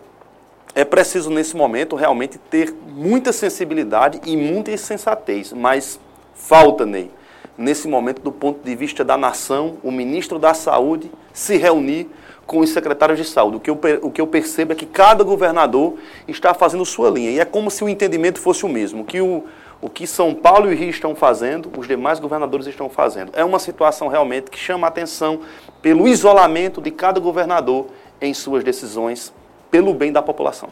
é 0.74 0.84
preciso 0.84 1.30
nesse 1.30 1.56
momento 1.56 1.96
realmente 1.96 2.40
ter 2.40 2.74
muita 2.88 3.32
sensibilidade 3.32 4.20
e 4.26 4.36
muita 4.36 4.76
sensatez, 4.76 5.54
mas 5.54 6.00
falta, 6.34 6.84
Ney 6.84 7.12
nesse 7.58 7.88
momento, 7.88 8.22
do 8.22 8.32
ponto 8.32 8.64
de 8.64 8.76
vista 8.76 9.04
da 9.04 9.18
nação, 9.18 9.78
o 9.84 9.92
ministro 9.92 10.38
da 10.40 10.54
Saúde 10.54 11.12
se 11.34 11.58
reunir 11.58 12.10
com 12.46 12.60
os 12.60 12.70
secretários 12.70 13.18
de 13.18 13.26
saúde. 13.26 13.58
O 13.58 13.60
que, 13.60 13.70
eu, 13.70 13.80
o 14.04 14.12
que 14.12 14.22
eu 14.22 14.28
percebo 14.28 14.74
é 14.74 14.76
que 14.76 14.86
cada 14.86 15.24
governador 15.24 15.96
está 16.28 16.54
fazendo 16.54 16.86
sua 16.86 17.10
linha. 17.10 17.32
E 17.32 17.40
é 17.40 17.46
como 17.46 17.72
se 17.72 17.84
o 17.84 17.90
entendimento 17.90 18.40
fosse 18.40 18.66
o 18.66 18.70
mesmo. 18.70 19.04
Que 19.04 19.20
o, 19.20 19.44
o 19.82 19.90
que 19.90 20.06
São 20.06 20.34
Paulo 20.34 20.72
e 20.72 20.76
Rio 20.76 20.90
estão 20.90 21.16
fazendo, 21.16 21.72
os 21.78 21.88
demais 21.88 22.20
governadores 22.20 22.68
estão 22.68 22.90
fazendo. 22.90 23.32
É 23.34 23.44
uma 23.44 23.60
situação 23.60 24.08
realmente 24.08 24.52
que 24.52 24.60
chama 24.60 24.88
a 24.88 24.90
atenção 24.90 25.42
pelo 25.82 26.08
isolamento 26.08 26.82
de 26.82 26.92
cada 26.92 27.20
governador 27.20 27.88
em 28.22 28.34
suas 28.34 28.64
decisões, 28.64 29.34
pelo 29.72 29.94
bem 29.94 30.12
da 30.12 30.22
população. 30.22 30.70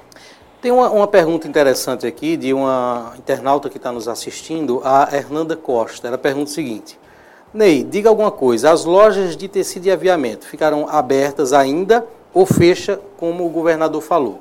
Tem 0.63 0.71
uma, 0.71 0.89
uma, 0.89 1.07
pergunta 1.09 1.45
interessante 1.45 2.07
aqui 2.07 2.37
de 2.37 2.53
uma 2.53 3.11
internauta 3.17 3.69
que 3.69 3.75
está 3.75 3.91
nos 3.91 4.07
assistindo, 4.07 4.79
a 4.81 5.09
Hernanda 5.11 5.57
Costa. 5.57 6.07
Ela 6.07 6.17
pergunta 6.17 6.49
o 6.49 6.53
seguinte: 6.53 6.97
Ney, 7.53 7.83
diga 7.83 8.07
alguma 8.07 8.31
coisa. 8.31 8.71
As 8.71 8.85
lojas 8.85 9.35
de 9.35 9.49
tecido 9.49 9.87
e 9.87 9.91
aviamento 9.91 10.47
ficaram 10.47 10.87
abertas 10.87 11.51
ainda 11.51 12.07
ou 12.33 12.45
fecha, 12.45 12.97
como 13.17 13.45
o 13.45 13.49
governador 13.49 14.01
falou? 14.01 14.39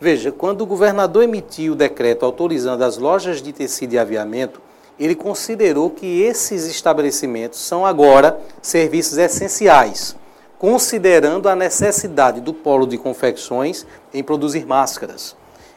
Veja, 0.00 0.30
quando 0.30 0.60
o 0.60 0.66
governador 0.66 1.24
emitiu 1.24 1.72
o 1.72 1.76
decreto 1.76 2.24
autorizando 2.24 2.82
as 2.82 2.96
lojas 2.96 3.42
de 3.42 3.52
tecido 3.52 3.94
e 3.94 3.98
aviamento, 3.98 4.60
ele 4.96 5.16
considerou 5.16 5.90
que 5.90 6.22
esses 6.22 6.68
estabelecimentos 6.68 7.58
são 7.58 7.84
agora 7.84 8.38
serviços 8.62 9.18
essenciais, 9.18 10.14
considerando 10.56 11.48
a 11.48 11.56
necessidade 11.56 12.40
do 12.40 12.54
polo 12.54 12.86
de 12.86 12.96
confecções 12.96 13.84
em 14.12 14.22
produzir 14.22 14.64
máscaras. 14.66 15.34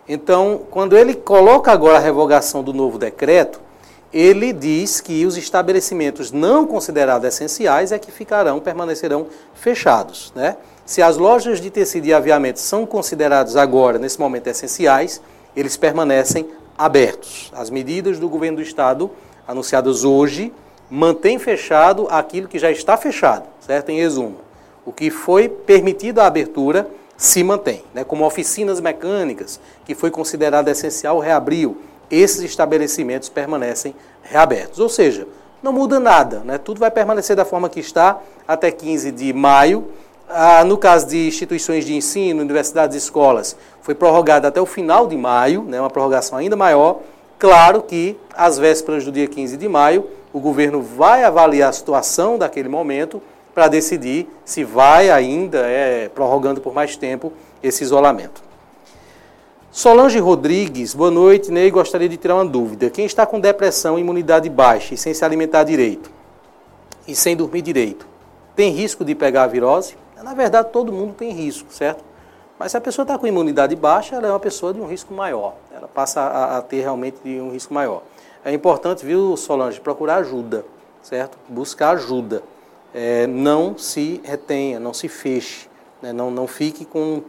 Então, 0.08 0.62
quando 0.72 0.98
ele 0.98 1.13
coloca 1.13 1.72
agora 1.72 1.98
a 1.98 2.02
revogação 2.02 2.63
do 2.63 2.74
novo 2.74 2.98
decreto, 2.98 3.60
ele 4.13 4.54
diz 4.54 5.02
que 5.02 5.26
os 5.26 5.36
estabelecimentos 5.38 6.32
não 6.32 6.65
considerados 6.65 7.28
essenciais 7.28 7.91
é 7.91 8.00
que 8.00 8.12
ficarão, 8.12 8.60
permanecerão 8.60 9.28
fechados. 9.54 10.32
Né? 10.34 10.56
Se 10.86 11.02
as 11.02 11.17
lojas 11.17 11.60
de 11.60 11.70
tecido 11.70 12.08
e 12.08 12.13
aviamento 12.13 12.60
são 12.60 12.86
considerados 12.86 13.58
agora, 13.58 14.00
nesse 14.00 14.20
momento, 14.20 14.48
essenciais, 14.48 15.22
eles 15.56 15.76
permanecem 15.76 16.48
abertos. 16.78 17.52
As 17.54 17.70
medidas 17.70 18.17
do 18.17 18.30
governo 18.30 18.58
do 18.58 18.63
Estado, 18.63 19.12
anunciadas 19.46 20.06
hoje, 20.06 20.54
mantêm 20.89 21.38
fechado 21.38 22.08
aquilo 22.10 22.48
que 22.48 22.58
já 22.58 22.72
está 22.72 22.96
fechado, 22.96 23.43
certo? 23.60 23.89
Em 23.89 23.98
resumo, 23.98 24.38
O 24.86 24.93
que 24.93 25.10
foi 25.10 25.50
permitido 25.50 26.20
a 26.20 26.28
abertura 26.28 26.88
se 27.18 27.44
mantém, 27.44 27.84
né? 27.96 28.04
como 28.04 28.24
oficinas 28.24 28.80
mecânicas, 28.80 29.60
que 29.84 29.96
foi 29.96 30.12
considerado 30.12 30.68
essencial, 30.68 31.18
reabriu. 31.20 31.78
Esses 32.10 32.42
estabelecimentos 32.44 33.28
permanecem 33.28 33.94
reabertos. 34.22 34.80
Ou 34.80 34.88
seja, 34.88 35.28
não 35.62 35.74
muda 35.74 36.00
nada, 36.00 36.40
né? 36.46 36.58
tudo 36.58 36.80
vai 36.80 36.92
permanecer 36.92 37.36
da 37.36 37.44
forma 37.44 37.68
que 37.68 37.80
está 37.80 38.22
até 38.48 38.70
15 38.70 39.12
de 39.12 39.34
maio. 39.34 39.88
Ah, 40.30 40.64
no 40.64 40.78
caso 40.78 41.08
de 41.08 41.28
instituições 41.28 41.86
de 41.86 41.96
ensino, 41.96 42.42
universidades 42.42 42.96
e 42.96 43.00
escolas, 43.00 43.58
foi 43.82 43.96
prorrogada 43.96 44.48
até 44.50 44.62
o 44.62 44.66
final 44.66 45.08
de 45.08 45.18
maio, 45.18 45.64
né? 45.64 45.82
uma 45.82 45.90
prorrogação 45.90 46.38
ainda 46.38 46.56
maior. 46.56 47.00
Claro 47.40 47.82
que, 47.82 48.18
às 48.36 48.58
vésperas 48.58 49.04
do 49.04 49.12
dia 49.12 49.28
15 49.28 49.58
de 49.58 49.68
maio, 49.68 50.06
o 50.32 50.40
governo 50.40 50.82
vai 50.82 51.24
avaliar 51.24 51.70
a 51.70 51.74
situação 51.74 52.38
daquele 52.38 52.70
momento 52.70 53.22
para 53.58 53.70
decidir 53.70 54.30
se 54.46 54.63
vai 54.63 55.10
ainda 55.10 55.58
é, 55.58 56.10
prorrogando 56.10 56.62
por 56.62 56.76
mais 56.76 56.96
tempo 56.96 57.34
esse 57.63 57.84
isolamento. 57.84 58.43
Solange 59.72 60.20
Rodrigues, 60.20 60.93
boa 60.93 61.10
noite. 61.10 61.52
Ney, 61.52 61.72
gostaria 61.72 62.08
de 62.08 62.17
tirar 62.17 62.36
uma 62.36 62.46
dúvida. 62.46 62.91
Quem 62.91 63.04
está 63.04 63.26
com 63.26 63.39
depressão, 63.39 63.98
imunidade 63.98 64.48
baixa 64.48 64.93
e 64.93 64.98
sem 64.98 65.12
se 65.12 65.26
alimentar 65.26 65.63
direito 65.63 66.12
e 67.08 67.15
sem 67.15 67.36
dormir 67.36 67.63
direito, 67.63 68.06
tem 68.56 68.72
risco 68.72 69.04
de 69.04 69.15
pegar 69.15 69.46
a 69.46 69.48
virose? 69.48 69.98
Na 70.22 70.36
verdade, 70.36 70.70
todo 70.72 70.93
mundo 70.93 71.15
tem 71.15 71.32
risco, 71.32 71.74
certo? 71.74 72.04
Mas 72.60 72.74
se 72.74 72.78
a 72.78 72.82
pessoa 72.82 73.06
está 73.06 73.17
com 73.17 73.26
imunidade 73.26 73.76
baixa, 73.76 74.17
ela 74.17 74.28
é 74.28 74.30
uma 74.30 74.39
pessoa 74.39 74.72
de 74.72 74.80
um 74.80 74.86
risco 74.86 75.15
maior. 75.15 75.56
Ela 75.76 75.88
passa 75.88 76.22
a, 76.22 76.58
a 76.60 76.62
ter 76.62 76.82
realmente 76.82 77.17
um 77.26 77.50
risco 77.50 77.74
maior. 77.74 78.04
É 78.46 78.54
importante, 78.54 79.04
viu, 79.04 79.36
Solange, 79.36 79.82
procurar 79.82 80.17
ajuda, 80.17 80.63
certo? 81.02 81.39
Buscar 81.50 81.96
ajuda. 81.96 82.43
É, 83.00 83.28
não 83.28 83.78
se 83.78 84.20
retenha, 84.24 84.80
não 84.80 84.92
se 84.92 85.08
feche, 85.08 85.70
né? 86.02 86.12
não, 86.12 86.32
não 86.32 86.48
fique 86.48 86.84
com 86.84 87.22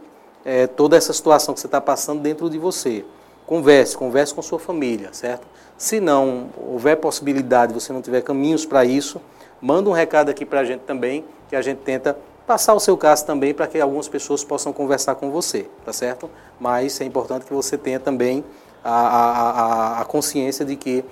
é, 0.43 0.65
toda 0.65 0.97
essa 0.97 1.13
situação 1.13 1.53
que 1.53 1.59
você 1.59 1.67
está 1.67 1.79
passando 1.79 2.23
dentro 2.23 2.49
de 2.49 2.57
você. 2.57 3.05
Converse, 3.45 3.95
converse 3.95 4.33
com 4.33 4.41
sua 4.41 4.57
família, 4.57 5.09
certo? 5.11 5.45
Se 5.77 5.99
não 5.99 6.49
houver 6.57 6.95
possibilidade, 6.95 7.71
você 7.71 7.93
não 7.93 8.01
tiver 8.01 8.23
caminhos 8.23 8.65
para 8.65 8.83
isso, 8.83 9.21
manda 9.61 9.87
um 9.87 9.93
recado 9.93 10.29
aqui 10.29 10.43
para 10.43 10.61
a 10.61 10.65
gente 10.65 10.81
também, 10.81 11.23
que 11.47 11.55
a 11.55 11.61
gente 11.61 11.81
tenta 11.81 12.17
passar 12.47 12.73
o 12.73 12.79
seu 12.79 12.97
caso 12.97 13.27
também 13.27 13.53
para 13.53 13.67
que 13.67 13.79
algumas 13.79 14.07
pessoas 14.07 14.43
possam 14.43 14.73
conversar 14.73 15.13
com 15.13 15.29
você, 15.29 15.67
tá 15.85 15.93
certo? 15.93 16.31
Mas 16.59 16.99
é 16.99 17.05
importante 17.05 17.45
que 17.45 17.53
você 17.53 17.77
tenha 17.77 17.99
também 17.99 18.43
a, 18.83 18.91
a, 18.91 19.49
a, 19.51 20.01
a 20.01 20.05
consciência 20.05 20.65
de 20.65 20.75
que 20.75 21.05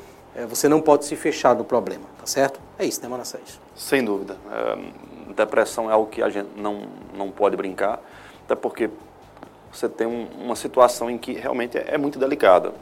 você 0.46 0.70
não 0.70 0.82
pode 0.82 1.06
se 1.06 1.16
fechar 1.16 1.56
no 1.56 1.64
problema, 1.64 2.06
tá 2.20 2.26
certo? 2.26 2.60
É 2.78 2.86
isso, 2.86 3.02
né, 3.02 3.08
Manassés? 3.08 3.60
Sem 3.76 4.06
dúvida. 4.06 4.38
É, 4.52 4.78
depressão 5.36 5.90
é 5.90 5.94
algo 5.94 6.10
que 6.10 6.22
a 6.22 6.30
gente 6.30 6.50
não, 6.56 6.84
não 7.16 7.32
pode 7.32 7.56
brincar, 7.56 8.00
até 8.46 8.56
porque 8.56 8.90
você 9.72 9.88
tem 9.88 10.08
um, 10.08 10.28
uma 10.44 10.56
situação 10.56 11.10
em 11.10 11.18
que 11.18 11.34
realmente 11.34 11.78
é, 11.78 11.86
é 11.90 11.98
muito 11.98 12.18
delicada. 12.18 12.74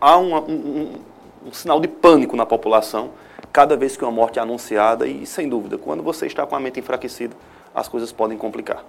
Há 0.00 0.16
uma, 0.16 0.40
um, 0.40 0.52
um, 0.52 1.48
um, 1.48 1.52
sinal 1.52 1.80
de 1.80 1.88
pânico 1.88 2.36
na 2.36 2.46
população 2.46 3.10
cada 3.52 3.76
vez 3.76 3.96
que 3.96 4.04
uma 4.04 4.12
morte 4.12 4.38
é 4.38 4.42
anunciada 4.42 5.06
e, 5.06 5.26
sem 5.26 5.48
dúvida, 5.48 5.76
quando 5.76 6.02
você 6.02 6.26
está 6.26 6.46
com 6.46 6.54
a 6.54 6.60
mente 6.60 6.80
enfraquecida, 6.80 7.34
as 7.74 7.88
coisas 7.88 8.12
podem 8.12 8.38
complicar. 8.38 8.84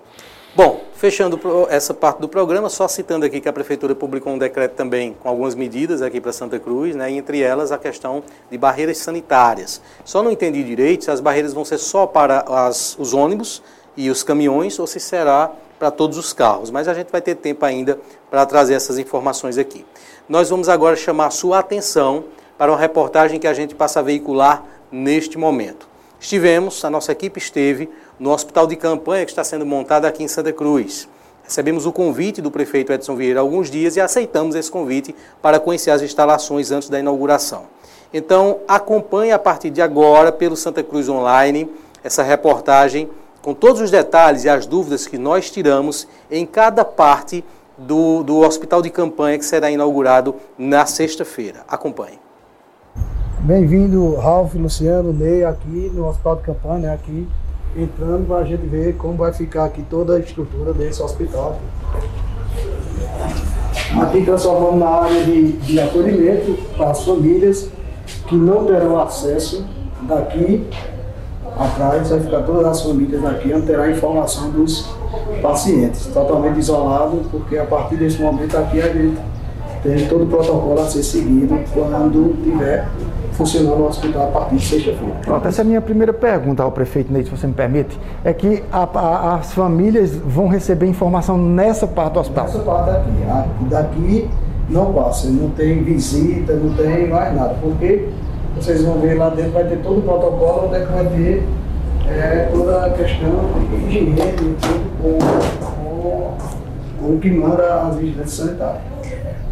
Bom, 0.55 0.81
fechando 0.95 1.39
essa 1.69 1.93
parte 1.93 2.19
do 2.19 2.27
programa, 2.27 2.69
só 2.69 2.87
citando 2.87 3.23
aqui 3.23 3.39
que 3.39 3.47
a 3.47 3.53
Prefeitura 3.53 3.93
publicou 3.93 4.33
um 4.33 4.37
decreto 4.37 4.73
também 4.73 5.15
com 5.19 5.29
algumas 5.29 5.53
medidas 5.53 6.01
aqui 6.01 6.19
para 6.19 6.33
Santa 6.33 6.59
Cruz, 6.59 6.95
né, 6.95 7.11
entre 7.11 7.39
elas 7.39 7.71
a 7.71 7.77
questão 7.77 8.23
de 8.49 8.57
barreiras 8.57 8.97
sanitárias. 8.97 9.79
Só 10.03 10.23
não 10.23 10.31
entendi 10.31 10.63
direito 10.63 11.05
se 11.05 11.11
as 11.11 11.19
barreiras 11.19 11.53
vão 11.53 11.63
ser 11.63 11.77
só 11.77 12.07
para 12.07 12.43
as, 12.47 12.97
os 12.97 13.13
ônibus 13.13 13.61
e 13.95 14.09
os 14.09 14.23
caminhões 14.23 14.79
ou 14.79 14.87
se 14.87 14.99
será 14.99 15.51
para 15.77 15.91
todos 15.91 16.17
os 16.17 16.33
carros, 16.33 16.71
mas 16.71 16.87
a 16.87 16.95
gente 16.95 17.11
vai 17.11 17.21
ter 17.21 17.35
tempo 17.35 17.63
ainda 17.63 17.99
para 18.29 18.43
trazer 18.45 18.73
essas 18.73 18.97
informações 18.97 19.57
aqui. 19.57 19.85
Nós 20.27 20.49
vamos 20.49 20.67
agora 20.67 20.95
chamar 20.95 21.27
a 21.27 21.31
sua 21.31 21.59
atenção 21.59 22.25
para 22.57 22.71
uma 22.71 22.77
reportagem 22.77 23.39
que 23.39 23.47
a 23.47 23.53
gente 23.53 23.75
passa 23.75 23.99
a 23.99 24.03
veicular 24.03 24.65
neste 24.91 25.37
momento. 25.37 25.87
Estivemos, 26.19 26.83
a 26.83 26.89
nossa 26.89 27.13
equipe 27.13 27.39
esteve 27.39 27.89
no 28.19 28.31
hospital 28.31 28.67
de 28.67 28.75
campanha 28.75 29.25
que 29.25 29.31
está 29.31 29.43
sendo 29.43 29.65
montado 29.65 30.05
aqui 30.05 30.23
em 30.23 30.27
Santa 30.27 30.51
Cruz. 30.51 31.07
Recebemos 31.43 31.85
o 31.85 31.91
convite 31.91 32.41
do 32.41 32.51
prefeito 32.51 32.91
Edson 32.91 33.15
Vieira 33.15 33.39
há 33.39 33.41
alguns 33.41 33.71
dias 33.71 33.95
e 33.95 34.01
aceitamos 34.01 34.55
esse 34.55 34.69
convite 34.69 35.15
para 35.41 35.59
conhecer 35.59 35.89
as 35.89 36.01
instalações 36.01 36.71
antes 36.71 36.89
da 36.89 36.99
inauguração. 36.99 37.63
Então, 38.13 38.59
acompanhe 38.67 39.31
a 39.31 39.39
partir 39.39 39.69
de 39.69 39.81
agora 39.81 40.31
pelo 40.31 40.55
Santa 40.55 40.83
Cruz 40.83 41.07
Online 41.07 41.69
essa 42.03 42.21
reportagem 42.21 43.09
com 43.41 43.53
todos 43.53 43.81
os 43.81 43.89
detalhes 43.89 44.43
e 44.43 44.49
as 44.49 44.65
dúvidas 44.65 45.07
que 45.07 45.17
nós 45.17 45.49
tiramos 45.49 46.07
em 46.29 46.45
cada 46.45 46.83
parte 46.83 47.43
do, 47.77 48.23
do 48.23 48.39
hospital 48.39 48.81
de 48.81 48.89
campanha 48.89 49.37
que 49.37 49.45
será 49.45 49.71
inaugurado 49.71 50.35
na 50.57 50.85
sexta-feira. 50.85 51.61
Acompanhe. 51.67 52.19
Bem-vindo, 53.39 54.15
Ralf, 54.15 54.53
Luciano, 54.55 55.13
Ney, 55.13 55.45
aqui 55.45 55.89
no 55.93 56.07
hospital 56.07 56.35
de 56.35 56.43
campanha, 56.43 56.79
né, 56.79 56.93
aqui 56.93 57.27
entrando 57.75 58.27
para 58.27 58.37
a 58.37 58.43
gente 58.43 58.65
ver 58.65 58.95
como 58.95 59.15
vai 59.15 59.33
ficar 59.33 59.65
aqui 59.65 59.83
toda 59.89 60.15
a 60.15 60.19
estrutura 60.19 60.73
desse 60.73 61.01
hospital. 61.01 61.59
Aqui 64.01 64.23
transformando 64.23 64.77
na 64.77 64.89
área 64.89 65.23
de, 65.23 65.53
de 65.53 65.79
acolhimento 65.79 66.57
para 66.77 66.91
as 66.91 67.03
famílias 67.03 67.69
que 68.27 68.35
não 68.35 68.65
terão 68.65 68.99
acesso 68.99 69.65
daqui 70.03 70.67
atrás, 71.57 72.09
vai 72.09 72.19
ficar 72.19 72.43
todas 72.43 72.65
as 72.65 72.81
famílias 72.81 73.21
daqui, 73.21 73.49
não 73.49 73.61
terá 73.61 73.89
informação 73.89 74.49
dos 74.51 74.87
pacientes, 75.41 76.05
totalmente 76.07 76.59
isolado, 76.59 77.21
porque 77.31 77.57
a 77.57 77.65
partir 77.65 77.95
desse 77.95 78.21
momento 78.21 78.55
aqui 78.57 78.81
a 78.81 78.87
gente 78.87 79.17
tem 79.83 80.07
todo 80.07 80.23
o 80.23 80.27
protocolo 80.27 80.79
a 80.79 80.87
ser 80.87 81.03
seguido 81.03 81.59
quando 81.73 82.41
tiver 82.43 82.87
funcionando 83.33 83.81
o 83.81 83.87
hospital 83.87 84.23
a 84.23 84.27
partir 84.27 84.55
de 84.55 84.65
sexta-feira. 84.65 85.15
Pronto, 85.23 85.47
essa 85.47 85.61
é 85.61 85.63
a 85.63 85.65
minha 85.65 85.81
primeira 85.81 86.13
pergunta 86.13 86.63
ao 86.63 86.71
prefeito 86.71 87.11
Neide, 87.11 87.29
se 87.29 87.35
você 87.35 87.47
me 87.47 87.53
permite, 87.53 87.97
é 88.23 88.33
que 88.33 88.63
a, 88.71 88.83
a, 88.83 89.35
as 89.35 89.53
famílias 89.53 90.15
vão 90.15 90.47
receber 90.47 90.87
informação 90.87 91.37
nessa 91.37 91.87
parte 91.87 92.13
do 92.13 92.19
hospital? 92.19 92.45
Nessa 92.45 92.59
parte 92.59 92.91
daqui. 92.91 93.69
Daqui 93.69 94.29
não 94.69 94.93
passa, 94.93 95.29
não 95.29 95.49
tem 95.49 95.83
visita, 95.83 96.53
não 96.53 96.73
tem 96.75 97.07
mais 97.07 97.35
nada, 97.35 97.55
porque 97.61 98.07
vocês 98.55 98.83
vão 98.83 98.99
ver 98.99 99.15
lá 99.15 99.29
dentro, 99.29 99.51
vai 99.51 99.63
ter 99.63 99.77
todo 99.77 99.99
o 99.99 100.01
protocolo, 100.01 100.67
onde 100.67 100.75
é 100.75 100.85
que 100.85 100.91
vai 100.91 101.05
ter 101.05 101.43
é, 102.07 102.49
toda 102.51 102.85
a 102.85 102.89
questão 102.91 103.29
de 103.69 103.75
higiene, 103.87 104.15
tudo 104.37 104.57
com, 105.01 105.17
com, 105.65 106.33
com 106.99 107.13
o 107.15 107.19
que 107.19 107.31
manda 107.31 107.87
as 107.87 107.95
vigilâncias 107.95 108.31
sanitárias. 108.31 108.81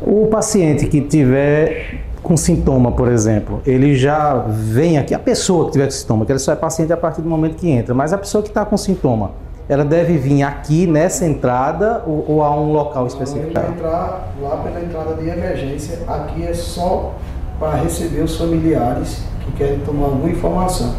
O 0.02 0.28
paciente 0.28 0.86
que 0.88 1.02
tiver 1.02 2.07
com 2.28 2.36
sintoma, 2.36 2.92
por 2.92 3.08
exemplo, 3.08 3.62
ele 3.66 3.96
já 3.96 4.34
vem 4.50 4.98
aqui, 4.98 5.14
a 5.14 5.20
pessoa 5.20 5.68
que 5.68 5.72
tiver 5.72 5.90
sintoma, 5.90 6.26
que 6.26 6.32
ele 6.34 6.40
só 6.40 6.52
é 6.52 6.58
paciente 6.58 6.92
a 6.92 6.98
partir 6.98 7.22
do 7.22 7.30
momento 7.30 7.56
que 7.56 7.70
entra, 7.70 7.94
mas 7.94 8.12
a 8.12 8.18
pessoa 8.18 8.42
que 8.44 8.50
está 8.50 8.66
com 8.66 8.76
sintoma, 8.76 9.32
ela 9.70 9.86
deve 9.86 10.18
vir 10.18 10.44
aqui 10.44 10.86
nessa 10.86 11.26
entrada 11.26 12.04
ou, 12.06 12.26
ou 12.28 12.44
a 12.44 12.54
um 12.54 12.74
local 12.74 13.08
específico? 13.08 13.58
Ela 13.58 13.70
entrar 13.70 14.28
lá 14.42 14.58
pela 14.58 14.82
entrada 14.82 15.14
de 15.14 15.30
emergência, 15.30 16.00
aqui 16.06 16.46
é 16.46 16.54
só 16.54 17.14
para 17.58 17.78
receber 17.78 18.20
os 18.20 18.36
familiares 18.36 19.22
que 19.46 19.52
querem 19.54 19.80
tomar 19.80 20.08
alguma 20.08 20.30
informação. 20.30 20.96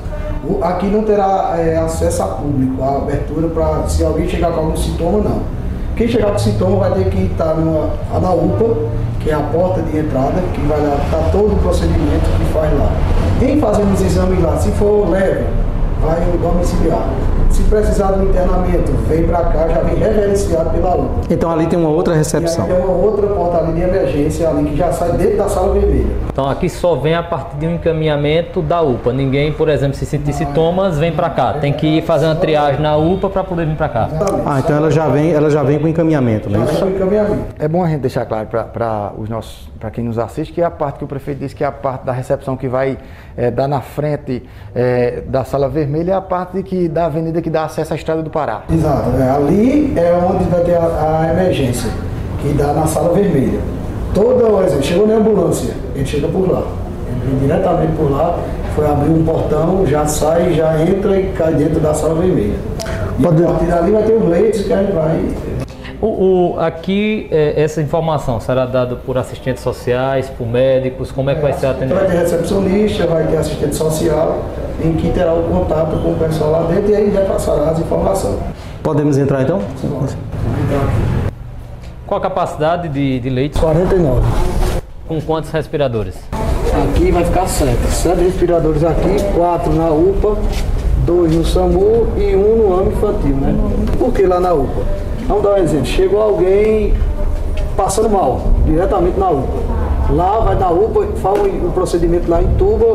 Aqui 0.63 0.87
não 0.87 1.03
terá 1.03 1.57
é, 1.59 1.77
acesso 1.77 2.23
a 2.23 2.27
público, 2.27 2.83
a 2.83 2.97
abertura 2.97 3.49
para 3.49 3.87
se 3.87 4.03
alguém 4.03 4.27
chegar 4.27 4.53
com 4.53 4.61
algum 4.61 4.77
sintoma, 4.77 5.19
não. 5.19 5.43
Quem 5.95 6.09
chegar 6.09 6.33
com 6.33 6.39
sintoma 6.39 6.89
vai 6.89 6.93
ter 6.93 7.11
que 7.11 7.25
estar 7.25 7.55
na 7.55 8.33
UPA, 8.33 8.77
que 9.21 9.31
é 9.31 9.35
a 9.35 9.41
porta 9.41 9.83
de 9.83 9.99
entrada, 9.99 10.41
que 10.55 10.61
vai 10.63 10.81
lá, 10.81 10.97
tá 11.11 11.29
todo 11.33 11.55
o 11.55 11.57
procedimento 11.57 12.25
que 12.39 12.53
faz 12.53 12.73
lá. 12.79 12.91
Em 13.43 13.61
fazendo 13.61 13.93
os 13.93 14.01
exames 14.01 14.43
lá, 14.43 14.57
se 14.57 14.71
for 14.73 15.09
leve, 15.11 15.45
vai 16.01 16.21
domiciliar. 16.41 17.09
Se 17.59 17.65
precisar 17.65 18.13
do 18.13 18.23
internamento, 18.23 18.93
vem 19.09 19.27
para 19.27 19.39
cá, 19.39 19.67
já 19.67 19.81
vem 19.81 19.97
reverenciado 19.97 20.71
pela 20.71 20.95
UPA. 20.95 21.23
Então 21.29 21.51
ali 21.51 21.67
tem 21.67 21.77
uma 21.77 21.89
outra 21.89 22.15
recepção. 22.15 22.69
E 22.69 22.71
aí 22.71 22.77
tem 22.77 22.85
uma 22.85 22.95
outra 22.95 23.27
porta 23.27 23.59
ali 23.59 23.73
de 23.73 23.81
emergência 23.81 24.49
ali 24.49 24.71
que 24.71 24.77
já 24.77 24.93
sai 24.93 25.11
dentro 25.15 25.39
da 25.39 25.49
sala 25.49 25.73
vermelha. 25.73 26.07
Então 26.29 26.49
aqui 26.49 26.69
só 26.69 26.95
vem 26.95 27.17
a 27.17 27.23
partir 27.23 27.57
de 27.57 27.67
um 27.67 27.75
encaminhamento 27.75 28.63
da 28.63 28.81
UPA. 28.81 29.13
Ninguém, 29.13 29.53
por 29.53 29.69
exemplo, 29.69 29.97
se 29.97 30.07
sentir 30.07 30.35
sintomas, 30.35 31.01
vem 31.01 31.11
para 31.11 31.31
cá. 31.31 31.55
Tem 31.55 31.73
que 31.73 31.99
ir 31.99 32.03
fazer 32.03 32.27
uma 32.27 32.37
triagem 32.37 32.81
na 32.81 32.97
UPA 32.97 33.29
para 33.29 33.43
poder 33.43 33.67
vir 33.67 33.75
para 33.75 33.89
cá. 33.89 34.09
Exatamente. 34.09 34.45
Ah, 34.47 34.61
então 34.61 34.77
ela 34.77 34.91
já 34.93 35.09
vem, 35.09 35.33
ela 35.33 35.51
já 35.51 35.65
vem 35.65 35.81
com 35.81 35.89
encaminhamento, 35.89 36.49
né? 36.49 36.61
Já 36.61 36.65
vem 36.65 36.81
com 36.81 36.89
encaminhamento. 36.91 37.43
É 37.59 37.67
bom 37.67 37.83
a 37.83 37.89
gente 37.89 38.03
deixar 38.03 38.25
claro 38.25 38.47
para 38.47 39.13
os 39.19 39.29
nossos, 39.29 39.69
para 39.81 39.91
quem 39.91 40.05
nos 40.05 40.17
assiste, 40.17 40.53
que 40.53 40.61
é 40.61 40.65
a 40.65 40.71
parte 40.71 40.99
que 40.99 41.05
o 41.05 41.09
prefeito 41.09 41.39
disse 41.41 41.57
que 41.57 41.65
é 41.65 41.67
a 41.67 41.73
parte 41.73 42.05
da 42.05 42.13
recepção 42.13 42.57
que 42.57 42.69
vai 42.69 42.97
é, 43.37 43.51
dar 43.51 43.67
na 43.67 43.81
frente 43.81 44.49
é, 44.73 45.23
da 45.27 45.43
sala 45.43 45.69
vermelha, 45.69 46.13
é 46.13 46.15
a 46.15 46.21
parte 46.21 46.63
que 46.63 46.89
da 46.89 47.07
avenida 47.07 47.43
que 47.43 47.48
dá 47.49 47.65
acesso 47.65 47.93
à 47.93 47.97
estrada 47.97 48.23
do 48.23 48.31
Pará. 48.31 48.63
Exato. 48.73 49.11
É, 49.21 49.31
ali 49.31 49.93
é 49.97 50.13
onde 50.13 50.45
vai 50.45 50.61
ter 50.61 50.77
a, 50.77 51.23
a 51.23 51.31
emergência, 51.33 51.91
que 52.41 52.53
dá 52.55 52.73
na 52.73 52.87
sala 52.87 53.13
vermelha. 53.15 53.61
Toda 54.15 54.49
vez, 54.59 54.85
chegou 54.85 55.07
na 55.07 55.15
ambulância, 55.15 55.75
ele 55.95 56.07
chega 56.07 56.29
por 56.29 56.51
lá. 56.51 56.63
Ele 57.11 57.31
vem 57.31 57.39
diretamente 57.41 57.93
por 57.93 58.11
lá, 58.11 58.39
foi 58.75 58.87
abrir 58.87 59.11
um 59.11 59.25
portão, 59.25 59.87
já 59.87 60.07
sai, 60.07 60.55
já 60.55 60.81
entra 60.81 61.19
e 61.19 61.33
cai 61.33 61.55
dentro 61.55 61.81
da 61.81 61.95
sala 61.95 62.15
vermelha. 62.15 62.57
E 63.19 63.27
a 63.27 63.49
partir 63.49 63.67
dali 63.67 63.91
vai 63.93 64.03
ter 64.03 64.13
os 64.13 64.29
leitos 64.29 64.63
que 64.63 64.73
a 64.73 64.83
gente 64.83 64.93
vai 64.93 65.21
O, 66.01 66.07
o- 66.55 66.61
aqui, 66.61 67.27
é, 67.31 67.61
essa 67.61 67.83
informação 67.83 68.39
será 68.41 68.65
dada 68.67 68.95
por 68.95 69.19
assistentes 69.19 69.63
sociais, 69.65 70.29
por 70.31 70.47
médicos? 70.47 71.11
Como 71.11 71.29
é 71.29 71.35
que 71.35 71.41
vai 71.43 71.53
ser 71.55 71.67
Vai 71.67 71.75
ter 71.75 71.85
atendido? 71.95 72.21
recepcionista, 72.21 73.07
vai 73.07 73.27
ter 73.27 73.37
assistente 73.37 73.75
social, 73.75 74.45
em 74.85 74.93
que 74.93 75.11
terá 75.11 75.35
o 75.35 75.43
contato 75.45 76.01
com 76.01 76.13
o 76.13 76.17
pessoal 76.17 76.51
lá 76.53 76.63
dentro 76.73 76.91
e 76.91 76.95
aí 76.95 77.11
já 77.13 77.23
passará 77.23 77.71
as 77.71 77.81
informações. 77.81 78.39
Podemos 78.83 79.19
entrar 79.19 79.43
então? 79.43 79.61
Qual 82.07 82.19
a 82.19 82.23
capacidade 82.23 82.89
de, 82.89 83.19
de 83.19 83.29
leitos? 83.29 83.61
49. 83.61 84.23
Com 85.09 85.21
quantos 85.21 85.51
respiradores? 85.51 86.15
Aqui 86.93 87.11
vai 87.11 87.25
ficar 87.25 87.47
sete. 87.49 87.87
Sete 87.91 88.21
respiradores 88.23 88.85
aqui, 88.85 89.17
quatro 89.35 89.73
na 89.73 89.91
UPA, 89.91 90.37
dois 91.05 91.35
no 91.35 91.45
SAMU 91.45 92.07
e 92.17 92.37
um 92.37 92.57
no 92.57 92.79
AME 92.81 92.93
infantil, 92.93 93.35
né? 93.37 93.53
Por 93.99 94.13
que 94.13 94.25
lá 94.27 94.39
na 94.39 94.53
UPA? 94.53 94.83
Vamos 95.29 95.43
dar 95.43 95.51
um 95.53 95.57
exemplo. 95.59 95.85
Chegou 95.87 96.21
alguém 96.21 96.95
passando 97.77 98.09
mal, 98.09 98.41
diretamente 98.65 99.21
na 99.21 99.29
UPA. 99.31 99.69
Lá 100.11 100.39
vai 100.41 100.55
na 100.59 100.71
UPA, 100.71 101.07
faz 101.17 101.39
o 101.39 101.71
procedimento 101.75 102.31
lá 102.31 102.43
em 102.43 102.49
tuba 102.57 102.87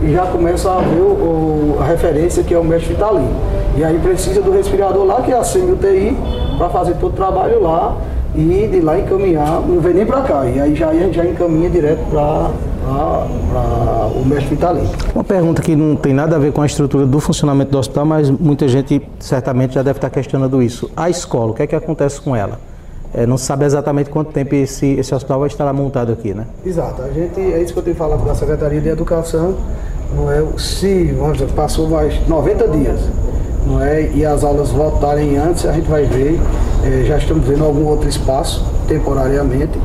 e 0.00 0.12
já 0.12 0.24
começa 0.26 0.70
a 0.70 0.78
ver 0.78 1.00
o- 1.00 1.04
o- 1.04 1.76
a 1.80 1.84
referência 1.84 2.42
que 2.44 2.54
é 2.54 2.58
o 2.58 2.62
mestre 2.64 2.94
vitalino. 2.94 3.28
E 3.76 3.82
aí 3.84 3.98
precisa 3.98 4.40
do 4.40 4.52
respirador 4.52 5.04
lá, 5.04 5.22
que 5.22 5.32
é 5.32 5.36
a 5.36 5.42
semi-UTI, 5.42 6.16
para 6.56 6.68
fazer 6.70 6.94
todo 6.94 7.12
o 7.12 7.16
trabalho 7.16 7.60
lá 7.60 7.96
e 8.34 8.68
de 8.68 8.80
lá 8.80 8.98
encaminhar, 8.98 9.60
não 9.60 9.80
vem 9.80 9.94
nem 9.94 10.06
para 10.06 10.22
cá. 10.22 10.46
E 10.46 10.58
aí 10.58 10.74
já, 10.74 10.88
a 10.88 10.94
gente 10.94 11.16
já 11.16 11.24
encaminha 11.24 11.68
direto 11.68 12.00
para 12.10 12.50
o 14.14 14.24
mestre 14.24 14.54
vitalino. 14.54 14.88
Uma 15.14 15.24
pergunta 15.24 15.60
que 15.60 15.76
não 15.76 15.96
tem 15.96 16.14
nada 16.14 16.36
a 16.36 16.38
ver 16.38 16.52
com 16.52 16.62
a 16.62 16.66
estrutura 16.66 17.06
do 17.06 17.20
funcionamento 17.20 17.70
do 17.70 17.78
hospital, 17.78 18.06
mas 18.06 18.30
muita 18.30 18.66
gente 18.68 19.02
certamente 19.20 19.74
já 19.74 19.82
deve 19.82 19.98
estar 19.98 20.10
questionando 20.10 20.62
isso. 20.62 20.90
A 20.96 21.10
escola, 21.10 21.50
o 21.52 21.54
que 21.54 21.62
é 21.62 21.66
que 21.66 21.76
acontece 21.76 22.20
com 22.20 22.34
ela? 22.34 22.58
É, 23.14 23.26
não 23.26 23.36
se 23.36 23.44
sabe 23.44 23.66
exatamente 23.66 24.08
quanto 24.08 24.32
tempo 24.32 24.54
esse, 24.54 24.86
esse 24.94 25.14
hospital 25.14 25.40
vai 25.40 25.48
estar 25.48 25.70
montado 25.74 26.12
aqui, 26.12 26.32
né? 26.32 26.46
Exato, 26.64 27.02
a 27.02 27.10
gente, 27.10 27.38
é 27.38 27.60
isso 27.60 27.74
que 27.74 27.78
eu 27.78 27.82
tenho 27.82 27.96
falado 27.96 28.24
com 28.24 28.30
a 28.30 28.34
Secretaria 28.34 28.80
de 28.80 28.88
Educação, 28.88 29.54
não 30.16 30.32
é, 30.32 30.42
se, 30.56 31.12
vamos 31.12 31.36
dizer, 31.36 31.52
passou 31.52 31.90
mais 31.90 32.26
90 32.26 32.68
dias, 32.68 33.00
não 33.66 33.82
é, 33.82 34.10
e 34.14 34.24
as 34.24 34.42
aulas 34.42 34.70
voltarem 34.70 35.36
antes, 35.36 35.66
a 35.66 35.72
gente 35.72 35.88
vai 35.88 36.04
ver, 36.04 36.40
eh, 36.84 37.04
já 37.06 37.16
estamos 37.18 37.46
vendo 37.46 37.64
algum 37.64 37.84
outro 37.86 38.08
espaço, 38.08 38.64
temporariamente, 38.88 39.78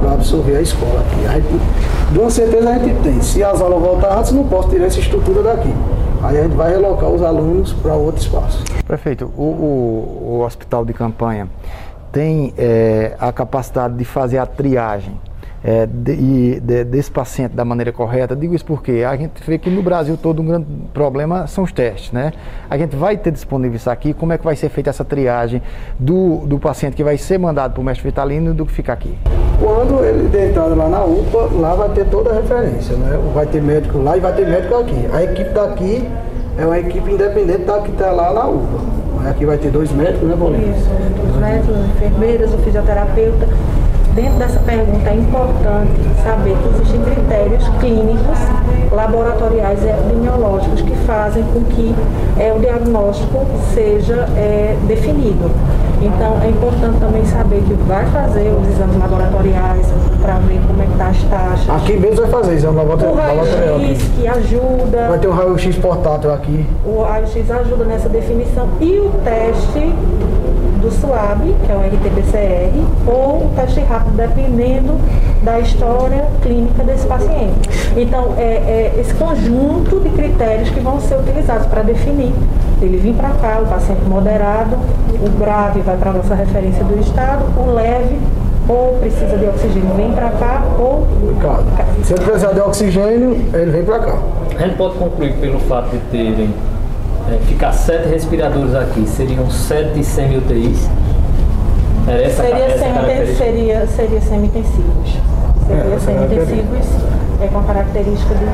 para 0.00 0.12
absorver 0.12 0.56
a 0.56 0.60
escola 0.60 1.00
aqui. 1.00 1.26
A 1.26 1.32
gente, 1.34 1.60
de 2.12 2.18
uma 2.18 2.30
certeza 2.30 2.70
a 2.70 2.78
gente 2.78 3.02
tem, 3.02 3.20
se 3.20 3.42
as 3.42 3.60
aulas 3.60 3.80
voltarem 3.80 4.18
antes, 4.18 4.32
não 4.32 4.44
posso 4.46 4.68
tirar 4.68 4.86
essa 4.86 5.00
estrutura 5.00 5.42
daqui. 5.42 5.72
Aí 6.22 6.38
a 6.38 6.42
gente 6.44 6.54
vai 6.54 6.70
relocar 6.70 7.08
os 7.10 7.22
alunos 7.22 7.72
para 7.72 7.94
outro 7.94 8.20
espaço. 8.22 8.62
Prefeito, 8.86 9.30
o, 9.36 9.42
o- 9.42 10.26
o 10.38 10.44
hospital 10.44 10.84
de 10.84 10.92
campanha 10.92 11.48
tem 12.12 12.52
eh, 12.58 13.16
a 13.18 13.32
capacidade 13.32 13.94
de 13.96 14.04
fazer 14.04 14.38
a 14.38 14.46
triagem 14.46 15.18
eh, 15.64 15.86
de- 15.86 16.60
de- 16.60 16.84
desse 16.84 17.10
paciente 17.10 17.54
da 17.54 17.64
maneira 17.64 17.92
correta? 17.92 18.34
Digo 18.34 18.54
isso 18.54 18.64
porque 18.64 19.04
a 19.08 19.14
gente 19.16 19.42
vê 19.46 19.58
que 19.58 19.70
no 19.70 19.82
Brasil 19.82 20.16
todo 20.20 20.42
um 20.42 20.44
grande 20.46 20.66
problema 20.92 21.46
são 21.46 21.64
os 21.64 21.72
testes, 21.72 22.10
né? 22.12 22.32
A 22.68 22.76
gente 22.76 22.96
vai 22.96 23.16
ter 23.16 23.30
disponível 23.30 23.76
isso 23.76 23.88
aqui, 23.90 24.12
como 24.12 24.32
é 24.32 24.38
que 24.38 24.44
vai 24.44 24.56
ser 24.56 24.68
feita 24.68 24.90
essa 24.90 25.04
triagem 25.04 25.62
do, 25.98 26.38
do 26.46 26.58
paciente 26.58 26.94
que 26.94 27.04
vai 27.04 27.16
ser 27.16 27.38
mandado 27.38 27.72
para 27.74 27.80
o 27.80 27.84
mestre 27.84 28.08
vitalino 28.08 28.50
e 28.50 28.54
do 28.54 28.66
que 28.66 28.72
fica 28.72 28.92
aqui? 28.92 29.16
Quando 29.60 30.04
ele 30.04 30.28
der 30.28 30.50
entrada 30.50 30.74
lá 30.74 30.88
na 30.88 31.04
UPA, 31.04 31.48
lá 31.54 31.74
vai 31.74 31.88
ter 31.90 32.06
toda 32.06 32.30
a 32.30 32.34
referência, 32.34 32.96
né? 32.96 33.18
Vai 33.32 33.46
ter 33.46 33.62
médico 33.62 33.98
lá 33.98 34.16
e 34.16 34.20
vai 34.20 34.32
ter 34.32 34.46
médico 34.46 34.74
aqui. 34.74 35.06
A 35.12 35.22
equipe 35.22 35.50
daqui 35.50 36.08
é 36.58 36.66
uma 36.66 36.78
equipe 36.78 37.12
independente 37.12 37.64
da 37.64 37.78
que 37.80 37.90
está 37.92 38.10
lá 38.10 38.32
na 38.32 38.46
UPA. 38.48 39.02
Aqui 39.30 39.46
vai 39.46 39.56
ter 39.56 39.70
dois 39.70 39.92
médicos, 39.92 40.28
né, 40.28 40.34
Paulinho? 40.36 40.68
Isso, 40.76 40.88
os 41.30 41.36
médicos, 41.40 41.76
as 41.76 41.84
enfermeiras, 41.90 42.52
o 42.52 42.58
fisioterapeuta. 42.58 43.46
Dentro 44.14 44.38
dessa 44.38 44.60
pergunta 44.60 45.08
é 45.08 45.14
importante 45.14 46.00
saber 46.22 46.54
que 46.58 46.68
existem 46.74 47.00
critérios 47.00 47.66
clínicos, 47.80 48.38
laboratoriais 48.90 49.82
e 49.82 49.88
epidemiológicos 49.88 50.82
que 50.82 50.94
fazem 51.06 51.42
com 51.44 51.64
que 51.64 51.94
é, 52.38 52.52
o 52.52 52.58
diagnóstico 52.58 53.46
seja 53.72 54.28
é, 54.36 54.76
definido. 54.86 55.50
Então 56.02 56.42
é 56.42 56.48
importante 56.48 56.98
também 56.98 57.24
saber 57.24 57.62
que 57.62 57.72
vai 57.86 58.04
fazer 58.06 58.52
os 58.52 58.68
exames 58.68 58.98
laboratoriais 58.98 59.86
para 60.20 60.34
ver 60.40 60.60
como 60.66 60.82
é 60.82 60.86
que 60.86 60.92
está 60.92 61.06
as 61.06 61.22
taxas. 61.24 61.70
Aqui 61.70 61.96
mesmo 61.96 62.16
vai 62.16 62.30
fazer 62.30 62.54
exame 62.54 62.74
O 62.74 62.78
laboratorial 62.78 63.36
laboratorial 63.36 63.78
raio-x 63.78 64.02
que 64.14 64.28
ajuda. 64.28 65.08
Vai 65.08 65.18
ter 65.18 65.28
um 65.28 65.32
raio-x 65.32 65.76
portátil 65.76 66.34
aqui. 66.34 66.66
O 66.84 67.02
raio-x 67.02 67.50
ajuda 67.50 67.84
nessa 67.84 68.08
definição 68.10 68.68
e 68.78 68.98
o 68.98 69.10
teste 69.24 69.94
do 70.82 70.90
SWAB, 70.90 71.54
que 71.64 71.72
é 71.72 71.76
o 71.76 71.80
RT-PCR, 71.80 72.72
ou 73.06 73.46
o 73.46 73.52
teste 73.54 73.80
rápido, 73.80 74.16
dependendo 74.16 74.98
da 75.42 75.60
história 75.60 76.26
clínica 76.42 76.82
desse 76.82 77.06
paciente. 77.06 77.70
Então, 77.96 78.34
é, 78.36 78.42
é 78.42 79.00
esse 79.00 79.14
conjunto 79.14 80.00
de 80.00 80.10
critérios 80.10 80.68
que 80.70 80.80
vão 80.80 81.00
ser 81.00 81.16
utilizados 81.16 81.66
para 81.66 81.82
definir. 81.82 82.32
Ele 82.80 82.96
vir 82.96 83.14
para 83.14 83.30
cá, 83.30 83.60
o 83.62 83.66
paciente 83.66 84.02
moderado, 84.04 84.76
o 85.20 85.38
grave 85.38 85.80
vai 85.80 85.96
para 85.96 86.10
a 86.10 86.14
nossa 86.14 86.34
referência 86.34 86.82
do 86.84 86.98
estado, 87.00 87.44
o 87.56 87.72
leve 87.72 88.18
ou 88.68 88.98
precisa 89.00 89.36
de 89.36 89.46
oxigênio 89.46 89.94
vem 89.96 90.12
para 90.12 90.30
cá, 90.30 90.62
ou 90.78 91.06
Ricardo. 91.34 91.64
Se 92.04 92.12
ele 92.12 92.24
precisar 92.24 92.52
de 92.52 92.60
oxigênio, 92.60 93.36
ele 93.52 93.70
vem 93.70 93.84
para 93.84 93.98
cá. 93.98 94.18
A 94.56 94.62
gente 94.62 94.76
pode 94.76 94.94
concluir 94.96 95.34
pelo 95.34 95.58
fato 95.60 95.90
de 95.90 95.98
terem 96.10 96.54
é, 97.30 97.38
ficar 97.46 97.72
sete 97.72 98.08
respiradores 98.08 98.74
aqui, 98.74 99.06
seriam 99.06 99.50
sete 99.50 100.02
semi-UTIs. 100.04 100.88
Era 102.06 102.22
essa, 102.22 102.42
Seria, 102.42 102.64
essa 102.64 102.78
semi 102.78 103.36
seria, 103.36 103.86
seria 103.86 104.20
semi-intensivos. 104.20 105.18
Seria 105.66 105.94
É, 105.94 105.98
semi-intensivos, 106.00 106.86
é 107.40 107.46
com 107.48 107.58
a 107.58 107.62
característica 107.62 108.34
de. 108.34 108.44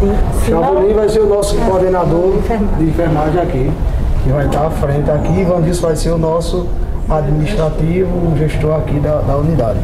de 0.00 0.46
Chapolin 0.50 0.94
vai 0.94 1.08
ser 1.08 1.20
o 1.20 1.26
nosso 1.28 1.56
É, 1.56 1.64
coordenador 1.64 2.34
enfermagem. 2.36 2.76
de 2.78 2.84
enfermagem 2.90 3.40
aqui, 3.40 3.70
que 4.24 4.30
vai 4.30 4.46
estar 4.46 4.66
à 4.66 4.70
frente 4.70 5.10
aqui. 5.10 5.44
Vandilson 5.44 5.86
vai 5.86 5.96
ser 5.96 6.10
o 6.10 6.18
nosso 6.18 6.66
administrativo, 7.08 8.10
o 8.10 8.36
gestor 8.36 8.76
aqui 8.78 8.98
da, 9.00 9.20
da 9.20 9.36
unidade. 9.36 9.78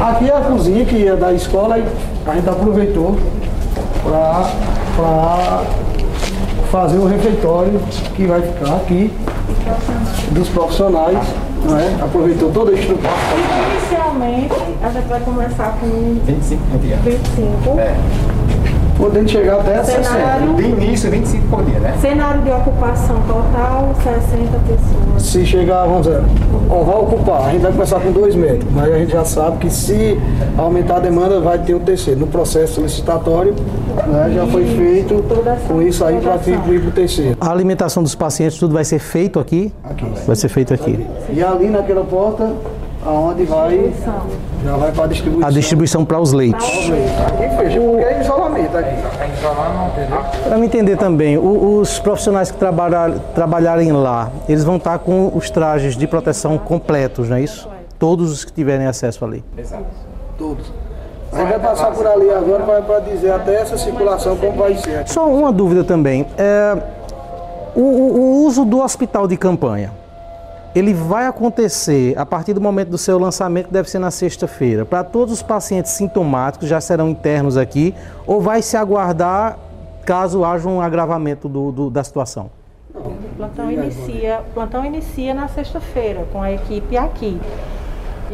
Aqui 0.00 0.30
é 0.30 0.36
a 0.36 0.40
cozinha 0.40 0.84
que 0.84 1.06
é 1.08 1.16
da 1.16 1.32
escola 1.32 1.78
e 1.78 1.84
a 2.26 2.34
gente 2.34 2.48
aproveitou 2.48 3.16
para 4.04 5.62
fazer 6.74 6.98
o 6.98 7.06
refeitório 7.06 7.78
que 8.16 8.26
vai 8.26 8.42
ficar 8.42 8.74
aqui 8.74 9.12
dos 10.32 10.48
profissionais. 10.48 11.16
Não 11.64 11.78
é? 11.78 11.94
Aproveitou 12.02 12.50
toda 12.50 12.72
a 12.72 12.74
estrutura. 12.74 13.10
Inicialmente, 13.70 14.54
a 14.82 14.90
gente 14.90 15.06
vai 15.06 15.20
começar 15.20 15.78
com 15.78 16.18
25 16.24 16.62
por 16.64 16.78
dia. 16.80 16.96
25. 16.96 17.78
É. 17.78 17.96
podendo 19.04 19.30
chegar 19.30 19.60
até 19.60 19.76
a 19.76 19.84
60. 19.84 20.02
Cenário. 20.04 20.54
De 20.54 20.62
início, 20.62 21.10
25 21.10 21.48
por 21.48 21.62
dia, 21.62 21.78
né? 21.78 21.94
Cenário 22.00 22.40
de 22.40 22.50
ocupação 22.50 23.20
total, 23.26 23.94
60 24.02 24.58
pessoas. 24.66 25.22
Se 25.22 25.44
chegar, 25.44 25.84
vamos 25.84 26.06
dizer, 26.06 26.22
ó, 26.70 26.82
vai 26.82 26.96
ocupar, 26.96 27.48
a 27.48 27.50
gente 27.52 27.60
vai 27.60 27.72
começar 27.72 28.00
com 28.00 28.12
dois 28.12 28.34
médicos, 28.34 28.72
mas 28.72 28.90
a 28.90 28.98
gente 28.98 29.12
já 29.12 29.24
sabe 29.24 29.58
que 29.58 29.68
se 29.68 30.18
aumentar 30.56 30.96
a 30.96 31.00
demanda, 31.00 31.38
vai 31.38 31.58
ter 31.58 31.74
um 31.74 31.80
terceiro. 31.80 32.20
No 32.20 32.26
processo 32.26 32.80
licitatório, 32.80 33.54
né, 34.06 34.32
já 34.34 34.46
foi 34.46 34.64
feito 34.64 35.22
com 35.68 35.82
isso 35.82 36.02
aí 36.02 36.18
para 36.20 36.36
ir 36.36 36.80
para 36.80 36.88
o 36.88 36.92
terceiro. 36.92 37.36
A 37.38 37.50
alimentação 37.50 38.02
dos 38.02 38.14
pacientes, 38.14 38.58
tudo 38.58 38.72
vai 38.72 38.84
ser 38.84 39.00
feito 39.00 39.38
aqui? 39.38 39.70
Aqui. 39.84 40.06
Vai 40.26 40.36
ser 40.36 40.48
feito 40.48 40.72
aqui. 40.72 41.06
E 41.30 41.42
ali 41.42 41.68
naquela 41.68 42.04
porta, 42.04 42.50
aonde 43.04 43.44
vai, 43.44 43.92
já 44.64 44.76
vai 44.76 44.92
para 44.92 45.04
a 45.04 45.08
distribuição. 45.08 45.48
A 45.48 45.52
distribuição 45.52 46.04
para 46.04 46.18
os 46.20 46.32
leitos. 46.32 46.64
Aqui 46.64 47.56
fecha, 47.56 47.80
porque 47.80 48.02
é 48.04 48.20
isolamento 48.20 48.76
aqui. 48.76 48.96
Para 50.48 50.56
me 50.56 50.66
entender 50.66 50.96
também, 50.96 51.38
os 51.38 51.98
profissionais 51.98 52.50
que 52.50 52.56
trabalhar, 52.56 53.10
trabalharem 53.34 53.92
lá, 53.92 54.30
eles 54.48 54.64
vão 54.64 54.76
estar 54.76 54.98
com 54.98 55.30
os 55.34 55.50
trajes 55.50 55.96
de 55.96 56.06
proteção 56.06 56.56
completos, 56.58 57.28
não 57.28 57.36
é 57.36 57.42
isso? 57.42 57.68
Todos 57.98 58.30
os 58.32 58.44
que 58.44 58.52
tiverem 58.52 58.86
acesso 58.86 59.24
ali. 59.24 59.44
Todos. 60.38 60.72
A 61.32 61.38
gente 61.38 61.48
vai 61.50 61.58
passar 61.60 61.90
por 61.90 62.06
ali 62.06 62.30
agora 62.30 62.82
para 62.82 63.00
dizer 63.00 63.32
até 63.32 63.56
essa 63.56 63.76
circulação 63.76 64.36
como 64.36 64.52
vai 64.52 64.76
ser. 64.76 64.98
aqui. 65.00 65.12
Só 65.12 65.28
uma 65.28 65.52
dúvida 65.52 65.82
também. 65.84 66.26
É, 66.38 66.76
o- 67.74 67.80
o 67.80 68.44
uso 68.46 68.64
do 68.64 68.80
hospital 68.80 69.26
de 69.26 69.36
campanha, 69.36 69.90
ele 70.74 70.92
vai 70.92 71.26
acontecer 71.26 72.18
a 72.18 72.26
partir 72.26 72.52
do 72.52 72.60
momento 72.60 72.88
do 72.88 72.98
seu 72.98 73.18
lançamento, 73.18 73.70
deve 73.70 73.88
ser 73.88 73.98
na 73.98 74.10
sexta-feira, 74.10 74.84
para 74.84 75.04
todos 75.04 75.32
os 75.34 75.42
pacientes 75.42 75.92
sintomáticos 75.92 76.68
já 76.68 76.80
serão 76.80 77.08
internos 77.08 77.56
aqui, 77.56 77.94
ou 78.26 78.40
vai 78.40 78.60
se 78.62 78.76
aguardar 78.76 79.58
caso 80.04 80.44
haja 80.44 80.68
um 80.68 80.80
agravamento 80.80 81.48
do- 81.48 81.72
do- 81.72 81.90
da 81.90 82.02
situação? 82.04 82.50
O 82.94 83.36
plantão 83.36 83.70
inicia, 83.70 84.40
o 84.48 84.54
plantão 84.54 84.84
inicia 84.84 85.34
na 85.34 85.48
sexta-feira 85.48 86.26
com 86.32 86.40
a 86.42 86.52
equipe 86.52 86.96
aqui. 86.96 87.40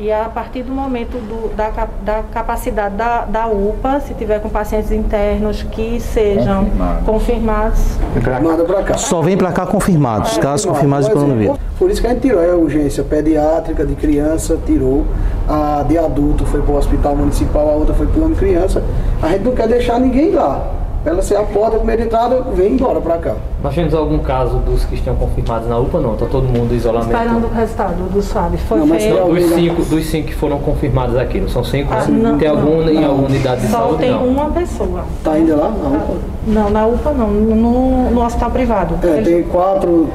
E 0.03 0.11
a 0.11 0.31
partir 0.31 0.63
do 0.63 0.73
momento 0.73 1.19
do, 1.19 1.55
da, 1.55 1.71
da 2.03 2.23
capacidade 2.33 2.95
da, 2.97 3.27
da 3.27 3.47
UPA, 3.49 4.01
se 4.01 4.15
tiver 4.15 4.41
com 4.41 4.49
pacientes 4.49 4.91
internos 4.91 5.63
que 5.63 6.01
sejam 6.01 6.69
confirmados, 7.05 7.99
Manda 8.43 8.65
pra 8.65 8.83
cá. 8.83 8.97
Só 8.97 9.21
vem 9.21 9.37
para 9.37 9.53
cá 9.53 9.67
confirmados, 9.67 10.39
casos 10.39 10.65
confirmados 10.65 11.07
de 11.07 11.13
coronavírus. 11.13 11.59
Por 11.79 11.91
isso 11.91 12.01
que 12.01 12.07
a 12.07 12.11
gente 12.11 12.23
tirou 12.23 12.43
é 12.43 12.51
a 12.51 12.57
urgência 12.57 13.05
pediátrica 13.05 13.85
de 13.85 13.95
criança, 13.95 14.59
tirou. 14.65 15.05
A 15.47 15.85
de 15.87 15.99
adulto 15.99 16.47
foi 16.47 16.63
para 16.63 16.73
o 16.73 16.79
hospital 16.79 17.15
municipal, 17.15 17.69
a 17.69 17.73
outra 17.75 17.95
foi 17.95 18.07
para 18.07 18.23
o 18.23 18.31
criança. 18.31 18.83
A 19.21 19.29
gente 19.29 19.45
não 19.45 19.53
quer 19.53 19.69
deixar 19.69 20.01
ninguém 20.01 20.31
lá. 20.31 20.67
Ela 21.05 21.23
ser 21.23 21.37
a 21.37 21.43
porta, 21.43 21.77
a 21.77 21.79
primeira 21.79 22.03
entrada, 22.03 22.43
vem 22.55 22.75
embora 22.75 23.01
para 23.01 23.17
cá. 23.17 23.35
Nós 23.63 23.73
tivemos 23.73 23.95
algum 23.95 24.19
caso 24.19 24.59
dos 24.59 24.85
que 24.85 24.95
estão 24.95 25.17
confirmados 25.17 25.67
na 25.67 25.79
UPA? 25.79 25.99
Não, 25.99 26.13
está 26.13 26.27
todo 26.27 26.45
mundo 26.45 26.75
em 26.75 26.77
isolamento. 26.77 27.11
esperando 27.17 27.47
o 27.47 27.49
resultado 27.49 28.13
do 28.13 28.21
SWAB. 28.23 28.57
Foi 28.59 28.79
Não, 28.79 28.87
mas 28.87 29.07
não, 29.07 29.33
Dos 29.33 29.45
cinco, 29.55 29.83
dos 29.83 30.07
cinco 30.07 30.29
que 30.29 30.35
foram 30.35 30.59
confirmados 30.59 31.17
aqui, 31.17 31.41
não 31.41 31.49
são 31.49 31.65
cinco? 31.65 31.91
Ah, 31.93 32.05
não, 32.07 32.37
tem 32.37 32.49
algum 32.49 32.83
não, 32.83 32.91
em 32.91 33.03
alguma 33.03 33.29
unidade 33.29 33.63
de 33.63 33.69
Só 33.69 33.79
saúde? 33.79 33.99
tem 33.99 34.11
não. 34.11 34.27
uma 34.27 34.51
pessoa. 34.51 35.05
Tá 35.25 35.33
ainda 35.33 35.57
lá? 35.57 35.71
Não. 35.71 36.19
Não, 36.47 36.71
na 36.71 36.87
UPA 36.87 37.13
não, 37.13 37.29
no, 37.29 38.11
no 38.11 38.25
hospital 38.25 38.51
privado. 38.51 38.95
É, 39.03 39.23
tem 39.23 39.43
quatro 39.45 40.09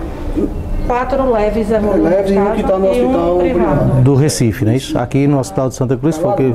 Quatro 0.88 1.32
leves 1.32 1.72
evoluídos. 1.72 2.10
leves 2.12 2.32
e 2.32 2.38
um 2.38 2.52
que 2.52 2.64
tá 2.64 2.78
no 2.78 2.86
e 2.94 3.04
um 3.04 3.10
hospital 3.10 3.38
privado. 3.38 4.02
Do 4.02 4.16
Recife, 4.16 4.66
não 4.66 4.72
é 4.72 4.76
isso? 4.76 4.98
Aqui 4.98 5.26
no 5.28 5.40
Hospital 5.40 5.70
de 5.70 5.76
Santa 5.76 5.98
Cruz 5.98 6.18
foi 6.18 6.30
o 6.30 6.34
que. 6.34 6.54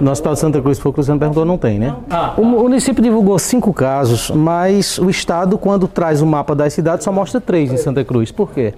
No 0.00 0.10
Hospital 0.10 0.34
de 0.34 0.40
Santa 0.40 0.60
Cruz 0.60 0.78
foi 0.78 0.90
o 0.90 0.92
que 0.92 0.98
o 0.98 1.00
Luciano 1.00 1.18
perguntou, 1.20 1.44
não 1.44 1.56
tem, 1.56 1.78
né? 1.78 1.94
Ah, 2.10 2.34
O 2.36 2.44
município 2.44 3.02
divulgou 3.02 3.38
cinco 3.38 3.72
casos, 3.72 4.30
mas 4.30 4.98
o 4.98 5.08
Estado, 5.08 5.56
quando 5.56 5.88
traz 5.88 6.20
o 6.20 6.26
mapa 6.26 6.54
das 6.54 6.72
cidades, 6.74 7.04
só 7.04 7.12
mostra 7.12 7.40
três 7.40 7.72
em 7.72 7.76
Santa 7.76 8.04
Cruz. 8.04 8.30
Por 8.30 8.50
quê? 8.50 8.74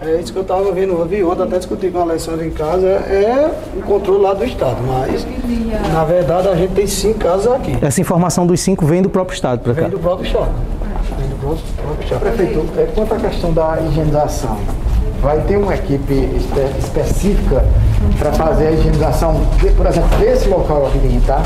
É 0.00 0.20
isso 0.20 0.32
que 0.32 0.38
eu 0.38 0.42
estava 0.42 0.70
vendo, 0.70 0.92
eu 0.92 1.04
vi 1.06 1.24
ontem, 1.24 1.42
até 1.42 1.58
discuti 1.58 1.88
com 1.90 1.98
a 1.98 2.02
Alessandra 2.02 2.46
em 2.46 2.50
casa, 2.50 2.86
é 2.86 3.50
o 3.76 3.80
controle 3.82 4.22
lá 4.22 4.32
do 4.32 4.44
Estado, 4.44 4.76
mas 4.86 5.26
na 5.92 6.04
verdade 6.04 6.46
a 6.46 6.54
gente 6.54 6.72
tem 6.72 6.86
cinco 6.86 7.18
casos 7.18 7.48
aqui. 7.48 7.76
Essa 7.82 8.00
informação 8.00 8.46
dos 8.46 8.60
cinco 8.60 8.86
vem 8.86 9.02
do 9.02 9.10
próprio 9.10 9.34
Estado 9.34 9.58
para 9.58 9.74
cá. 9.74 9.80
Vem 9.82 9.90
do 9.90 9.98
próprio 9.98 10.24
Estado. 10.24 10.50
Próprio 11.56 12.04
Estado. 12.04 12.20
Prefeito, 12.20 12.64
é, 12.76 12.88
quanto 12.94 13.14
à 13.14 13.16
questão 13.18 13.52
da 13.52 13.78
higienização, 13.88 14.56
vai 15.22 15.40
ter 15.40 15.56
uma 15.56 15.74
equipe 15.74 16.14
espe- 16.36 16.78
específica 16.78 17.64
para 18.18 18.32
fazer 18.32 18.68
a 18.68 18.70
higienização, 18.72 19.40
de, 19.58 19.70
por 19.70 19.86
exemplo, 19.86 20.16
desse 20.18 20.48
local 20.48 20.86
aqui 20.86 20.98
dentro, 20.98 21.26
tá? 21.26 21.42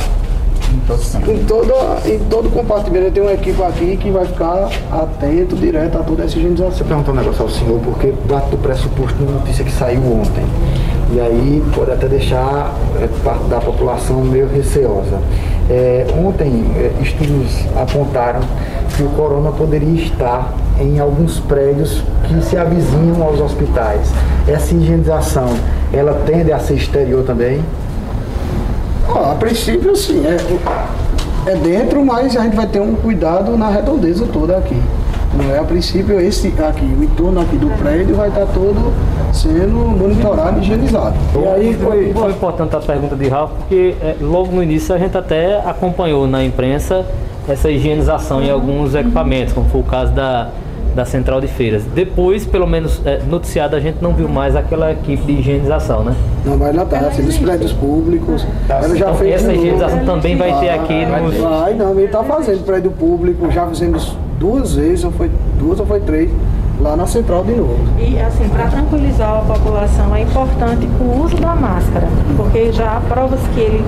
Em 1.29 1.45
todo, 1.45 1.75
em 2.07 2.19
todo 2.31 2.49
compartimento 2.51 3.11
tem 3.11 3.23
uma 3.23 3.33
equipe 3.35 3.63
aqui 3.63 3.95
que 3.99 4.11
vai 4.11 4.25
ficar 4.25 4.71
atento 4.91 5.55
direto 5.55 5.99
a 5.99 6.03
toda 6.03 6.25
essa 6.25 6.39
higienização. 6.39 6.79
eu 6.81 6.87
perguntar 6.87 7.13
um 7.13 7.15
negócio 7.17 7.43
ao 7.43 7.49
senhor, 7.51 7.79
porque 7.81 8.15
bate 8.27 8.49
do 8.51 8.57
pressuposto 8.57 9.15
de 9.19 9.31
notícia 9.31 9.65
que 9.65 9.71
saiu 9.73 10.01
ontem. 10.01 10.45
E 11.13 11.21
aí 11.21 11.63
pode 11.75 11.91
até 11.91 12.09
deixar 12.09 12.73
é, 13.03 13.07
parte 13.23 13.45
da 13.45 13.61
população 13.61 14.23
meio 14.23 14.49
receosa. 14.49 15.19
É, 15.69 16.07
ontem, 16.27 16.65
é, 16.77 17.03
estudos 17.03 17.67
apontaram 17.79 18.41
que 18.97 19.03
o 19.03 19.09
corona 19.11 19.51
poderia 19.51 20.03
estar 20.03 20.53
em 20.81 20.99
alguns 20.99 21.41
prédios 21.41 22.03
que 22.27 22.43
se 22.43 22.57
avizinham 22.57 23.23
aos 23.23 23.41
hospitais. 23.41 24.13
Essa 24.47 24.75
higienização, 24.75 25.49
ela 25.93 26.15
tende 26.27 26.53
a 26.53 26.59
ser 26.59 26.75
exterior 26.75 27.25
também? 27.25 27.63
Ó, 29.09 29.33
a 29.33 29.35
princípio 29.35 29.95
sim, 29.97 30.25
é, 30.27 31.51
é 31.51 31.57
dentro, 31.57 32.05
mas 32.05 32.37
a 32.37 32.43
gente 32.43 32.57
vai 32.57 32.67
ter 32.67 32.81
um 32.81 32.95
cuidado 32.95 33.57
na 33.57 33.69
redondeza 33.69 34.27
toda 34.33 34.57
aqui. 34.57 34.81
Não 35.35 35.55
é 35.55 35.59
a 35.59 35.65
princípio 35.65 36.21
esse 36.21 36.49
aqui, 36.49 36.85
o 36.85 37.03
entorno 37.03 37.41
aqui 37.41 37.57
do 37.57 37.69
prédio 37.79 38.15
vai 38.15 38.29
estar 38.29 38.47
todo 38.47 38.93
sendo 39.33 39.75
monitorado 39.75 40.59
e 40.59 40.63
higienizado. 40.63 41.17
E 41.35 41.47
aí 41.47 41.75
foi, 41.75 42.13
foi 42.13 42.31
importante 42.31 42.77
a 42.77 42.81
pergunta 42.81 43.17
de 43.17 43.29
Rafa, 43.29 43.55
porque 43.55 43.95
é, 44.03 44.17
logo 44.21 44.53
no 44.53 44.63
início 44.63 44.95
a 44.95 44.99
gente 44.99 45.17
até 45.17 45.59
acompanhou 45.67 46.27
na 46.27 46.45
imprensa 46.45 47.07
essa 47.49 47.71
higienização 47.71 48.43
em 48.43 48.51
alguns 48.51 48.95
equipamentos, 48.95 49.53
como 49.53 49.69
foi 49.69 49.81
o 49.81 49.85
caso 49.85 50.13
da, 50.13 50.49
da 50.95 51.05
central 51.05 51.41
de 51.41 51.49
feiras. 51.49 51.83
Depois, 51.85 52.47
pelo 52.47 52.67
menos 52.67 53.01
é, 53.05 53.21
noticiado, 53.29 53.75
a 53.77 53.81
gente 53.81 53.99
não 54.01 54.13
viu 54.13 54.29
mais 54.29 54.55
aquela 54.55 54.93
equipe 54.93 55.23
de 55.25 55.33
higienização, 55.41 56.05
né? 56.05 56.15
Não 56.45 56.57
vai 56.59 56.73
na 56.73 56.85
taxa, 56.85 57.07
assim, 57.09 57.23
dos 57.25 57.39
prédios 57.39 57.73
públicos. 57.73 58.47
Ela 58.69 58.89
já 58.91 58.95
Então, 59.07 59.15
fez 59.15 59.35
essa 59.35 59.45
de 59.49 59.49
novo. 59.55 59.59
higienização 59.67 60.05
também 60.05 60.37
vai 60.37 60.59
ter 60.61 60.71
aqui 60.71 61.05
Vai, 61.07 61.23
nos... 61.23 61.37
Vai, 61.37 61.75
não, 61.75 61.93
ele 61.93 62.05
está 62.05 62.23
fazendo 62.23 62.65
prédio 62.65 62.91
público, 62.91 63.51
já 63.51 63.67
fizemos 63.67 64.17
duas 64.39 64.75
vezes, 64.75 65.05
ou 65.05 65.11
foi 65.13 65.31
duas 65.59 65.79
ou 65.81 65.87
foi 65.87 66.01
três, 66.01 66.31
lá 66.81 66.97
na 66.97 67.07
central 67.07 67.45
de 67.45 67.53
novo. 67.53 67.79
E 67.99 68.19
assim, 68.21 68.49
para 68.49 68.67
tranquilizar 68.67 69.39
a 69.39 69.43
população, 69.43 70.15
é 70.15 70.23
importante 70.23 70.89
o 71.01 71.23
uso 71.25 71.37
da 71.37 71.55
máscara, 71.55 72.07
porque 72.37 72.73
já 72.73 72.97
há 72.97 73.01
provas 73.01 73.41
que 73.55 73.61
ele 73.61 73.85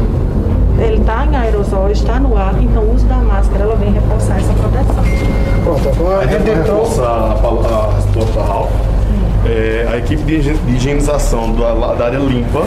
ele 0.78 1.00
está 1.00 1.26
em 1.26 1.36
aerosol, 1.36 1.90
está 1.90 2.18
no 2.18 2.36
ar, 2.36 2.54
então 2.60 2.82
o 2.82 2.94
uso 2.94 3.06
da 3.06 3.16
máscara 3.16 3.64
ela 3.64 3.76
vem 3.76 3.92
reforçar 3.92 4.38
essa 4.38 4.52
proteção. 4.54 5.04
Pronto, 5.62 5.88
agora 5.88 6.18
a 6.18 6.26
gente 6.26 6.50
entrou. 6.50 6.82
reforçar 6.82 7.04
a, 7.04 7.88
a 7.90 7.94
resposta 7.94 8.32
da 8.40 8.44
Ralph, 8.44 8.70
é, 9.46 9.88
a 9.92 9.98
equipe 9.98 10.22
de 10.22 10.50
higienização 10.74 11.52
da, 11.52 11.94
da 11.94 12.04
área 12.06 12.18
limpa, 12.18 12.64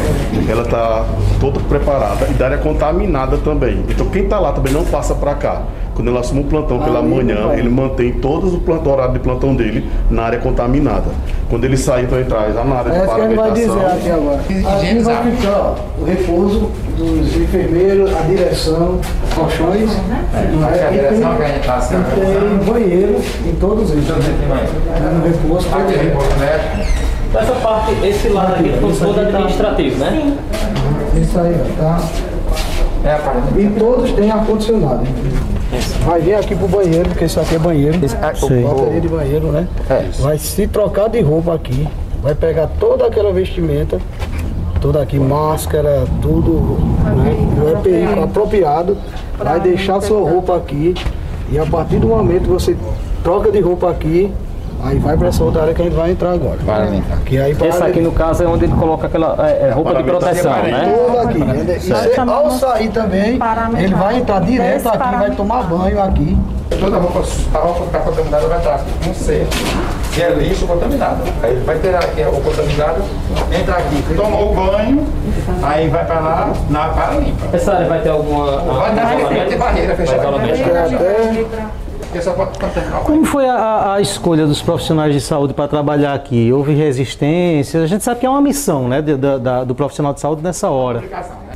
ela 0.47 0.61
está 0.61 1.05
toda 1.39 1.59
preparada 1.61 2.27
e 2.29 2.33
da 2.33 2.45
área 2.45 2.57
contaminada 2.57 3.37
também. 3.37 3.83
Então 3.89 4.07
quem 4.09 4.23
está 4.23 4.39
lá 4.39 4.51
também 4.51 4.71
não 4.71 4.85
passa 4.85 5.13
para 5.15 5.35
cá. 5.35 5.63
Quando 5.97 6.09
ele 6.09 6.17
assume 6.19 6.41
o 6.41 6.43
plantão 6.43 6.77
pela 6.79 7.01
manhã, 7.01 7.53
ele 7.57 7.69
mantém 7.69 8.11
todos 8.13 8.53
o 8.53 8.59
plantão, 8.59 8.93
horário 8.93 9.13
de 9.13 9.19
plantão 9.19 9.55
dele 9.55 9.89
na 10.11 10.21
área 10.25 10.37
contaminada. 10.37 11.05
Quando 11.49 11.63
ele 11.63 11.75
sai, 11.75 12.03
então 12.03 12.19
ele 12.19 12.29
traz 12.29 12.53
lá 12.53 12.63
na 12.63 12.75
área 12.75 12.89
É 12.89 12.99
de 12.99 13.05
isso 13.05 13.15
que 13.15 13.21
ele 13.21 13.35
vai 13.35 13.51
dizer 13.51 13.67
paramentação. 13.69 13.97
aqui 13.97 14.11
agora. 14.11 14.39
Aqui 14.77 14.99
vai 14.99 15.31
ficar 15.31 15.57
ó, 15.57 15.75
o 15.99 16.05
repouso 16.05 16.69
dos 16.95 17.35
enfermeiros, 17.35 18.15
a 18.15 18.19
direção, 18.27 18.99
colchões. 19.33 19.89
é? 19.91 20.35
A 20.37 20.91
E 20.91 20.93
direção 20.93 21.29
tem- 21.29 21.37
que 21.37 21.43
a 21.43 21.47
gente 21.47 21.65
tá 21.65 21.79
e 21.89 22.19
tem 22.19 22.71
banheiro 22.73 23.15
em 23.47 23.55
todos 23.55 23.89
eles. 23.89 24.05
É 24.07 24.99
no 25.13 25.25
repouso, 25.27 25.67
Aqui, 25.67 25.93
todo 25.93 26.03
repouso 26.03 26.29
médico. 26.39 27.07
Essa 27.35 27.53
parte, 27.53 27.91
esse 28.05 28.29
lado 28.29 28.53
aqui 28.53 28.71
foi 28.79 28.93
todo 28.93 29.19
administrativo, 29.19 29.97
né? 29.97 30.37
Isso 31.19 31.39
aí, 31.39 31.55
ó, 31.59 31.81
tá? 31.81 31.99
É 33.07 33.61
E 33.61 33.69
todos 33.79 34.11
têm 34.11 34.29
ar-condicionado. 34.29 35.07
Vai 36.05 36.19
vir 36.19 36.35
aqui 36.35 36.55
pro 36.55 36.67
banheiro, 36.67 37.09
porque 37.09 37.25
isso 37.25 37.39
aqui 37.39 37.55
é 37.55 37.59
banheiro. 37.59 37.97
Sei. 38.35 38.63
Bateria 38.63 39.01
de 39.01 39.07
banheiro, 39.07 39.47
né? 39.51 39.67
Vai 40.19 40.37
se 40.37 40.67
trocar 40.67 41.07
de 41.09 41.21
roupa 41.21 41.53
aqui. 41.53 41.87
Vai 42.21 42.35
pegar 42.35 42.67
toda 42.79 43.05
aquela 43.05 43.31
vestimenta, 43.31 43.97
toda 44.81 45.01
aqui, 45.01 45.17
máscara, 45.17 46.05
tudo, 46.21 46.77
né? 47.15 47.35
O 47.63 47.77
EPI 47.77 48.21
apropriado. 48.21 48.97
Vai 49.37 49.59
deixar 49.61 50.01
sua 50.01 50.29
roupa 50.29 50.57
aqui. 50.57 50.93
E 51.49 51.57
a 51.57 51.65
partir 51.65 51.99
do 51.99 52.07
momento 52.07 52.43
que 52.43 52.49
você 52.49 52.75
troca 53.23 53.49
de 53.51 53.61
roupa 53.61 53.89
aqui, 53.89 54.33
aí 54.83 54.99
vai 54.99 55.17
para 55.17 55.27
essa 55.27 55.43
outra 55.43 55.63
área 55.63 55.73
que 55.73 55.81
a 55.81 55.85
gente 55.85 55.95
vai 55.95 56.11
entrar 56.11 56.31
agora. 56.31 56.57
Para 56.65 56.85
limpar. 56.85 57.17
Que 57.19 57.39
aí 57.39 57.51
Esse 57.51 57.83
aqui, 57.83 58.01
no 58.01 58.11
caso, 58.11 58.43
é 58.43 58.47
onde 58.47 58.65
ele 58.65 58.73
coloca 58.73 59.07
aquela 59.07 59.35
é, 59.47 59.67
é, 59.67 59.71
roupa 59.71 59.95
de 59.95 60.03
proteção, 60.03 60.51
né? 60.51 60.95
Toda 61.07 61.21
aqui. 61.23 61.39
E 61.39 61.79
você, 61.79 62.19
ao 62.19 62.51
sair 62.51 62.89
também, 62.89 63.39
ele 63.77 63.95
vai 63.95 64.17
entrar 64.17 64.41
direto 64.41 64.87
aqui, 64.87 65.15
vai 65.17 65.31
tomar 65.31 65.63
banho 65.63 66.01
aqui. 66.01 66.37
Toda 66.79 66.97
a 66.97 66.99
roupa, 66.99 67.23
a 67.53 67.57
roupa 67.57 67.79
que 67.79 67.85
está 67.85 67.99
contaminada 67.99 68.47
vai 68.47 68.57
estar 68.57 68.75
aqui 68.75 68.91
com 69.05 69.13
C. 69.13 69.47
Se 70.13 70.21
é 70.21 70.29
lixo 70.31 70.67
contaminado. 70.67 71.23
Aí 71.41 71.51
ele 71.51 71.63
vai 71.63 71.79
tirar 71.79 71.99
aqui 71.99 72.23
a 72.23 72.27
roupa 72.27 72.49
contaminada, 72.49 73.01
entra 73.57 73.75
aqui, 73.75 74.03
toma 74.15 74.39
o 74.41 74.53
banho, 74.53 75.07
aí 75.63 75.87
vai 75.87 76.05
para 76.05 76.19
lá, 76.19 76.53
na 76.69 76.89
para 76.89 77.13
limpa. 77.15 77.55
Essa 77.55 77.73
área 77.73 77.87
vai 77.87 78.01
ter 78.01 78.09
alguma... 78.09 78.57
Vai 78.57 78.95
ter- 78.95 79.35
vai 79.35 79.45
ter 79.47 79.57
barreira 79.57 79.95
fechada. 79.95 80.21
só 80.23 80.31
pode 80.31 80.53
contaminar 80.63 80.87
o 80.87 81.86
Como 83.03 83.25
foi 83.25 83.47
a- 83.47 83.93
a, 83.93 84.01
escolha 84.01 84.45
dos 84.45 84.61
profissionais 84.61 85.13
de 85.13 85.21
saúde 85.21 85.53
para 85.53 85.67
trabalhar 85.67 86.13
aqui? 86.13 86.51
Houve 86.51 86.73
resistência? 86.73 87.81
A 87.81 87.87
gente 87.87 88.03
sabe 88.03 88.19
que 88.19 88.25
é 88.25 88.29
uma 88.29 88.41
missão 88.41 88.87
né, 88.87 89.01
de- 89.01 89.15
da- 89.15 89.37
da- 89.37 89.63
do 89.63 89.75
profissional 89.75 90.13
de 90.13 90.19
saúde 90.19 90.41
nessa 90.43 90.69
hora. 90.69 91.03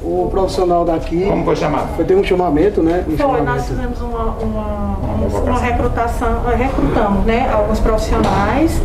o 0.03 0.27
profissional 0.31 0.83
daqui. 0.83 1.25
Como 1.25 1.45
foi 1.45 1.55
chamado? 1.55 1.95
Foi 1.95 2.03
ter 2.05 2.15
um 2.15 2.23
chamamento, 2.23 2.81
né? 2.81 3.03
Um 3.07 3.15
Foi, 3.15 3.27
nós 3.27 3.35
chamamento. 3.37 3.63
fizemos 3.65 4.01
uma, 4.01 4.23
uma, 4.41 4.97
uma 5.43 5.59
recrutação, 5.59 6.41
eh, 6.51 6.55
recrutamos 6.55 7.23
né, 7.25 7.47
alguns 7.53 7.79
profissionais 7.79 8.81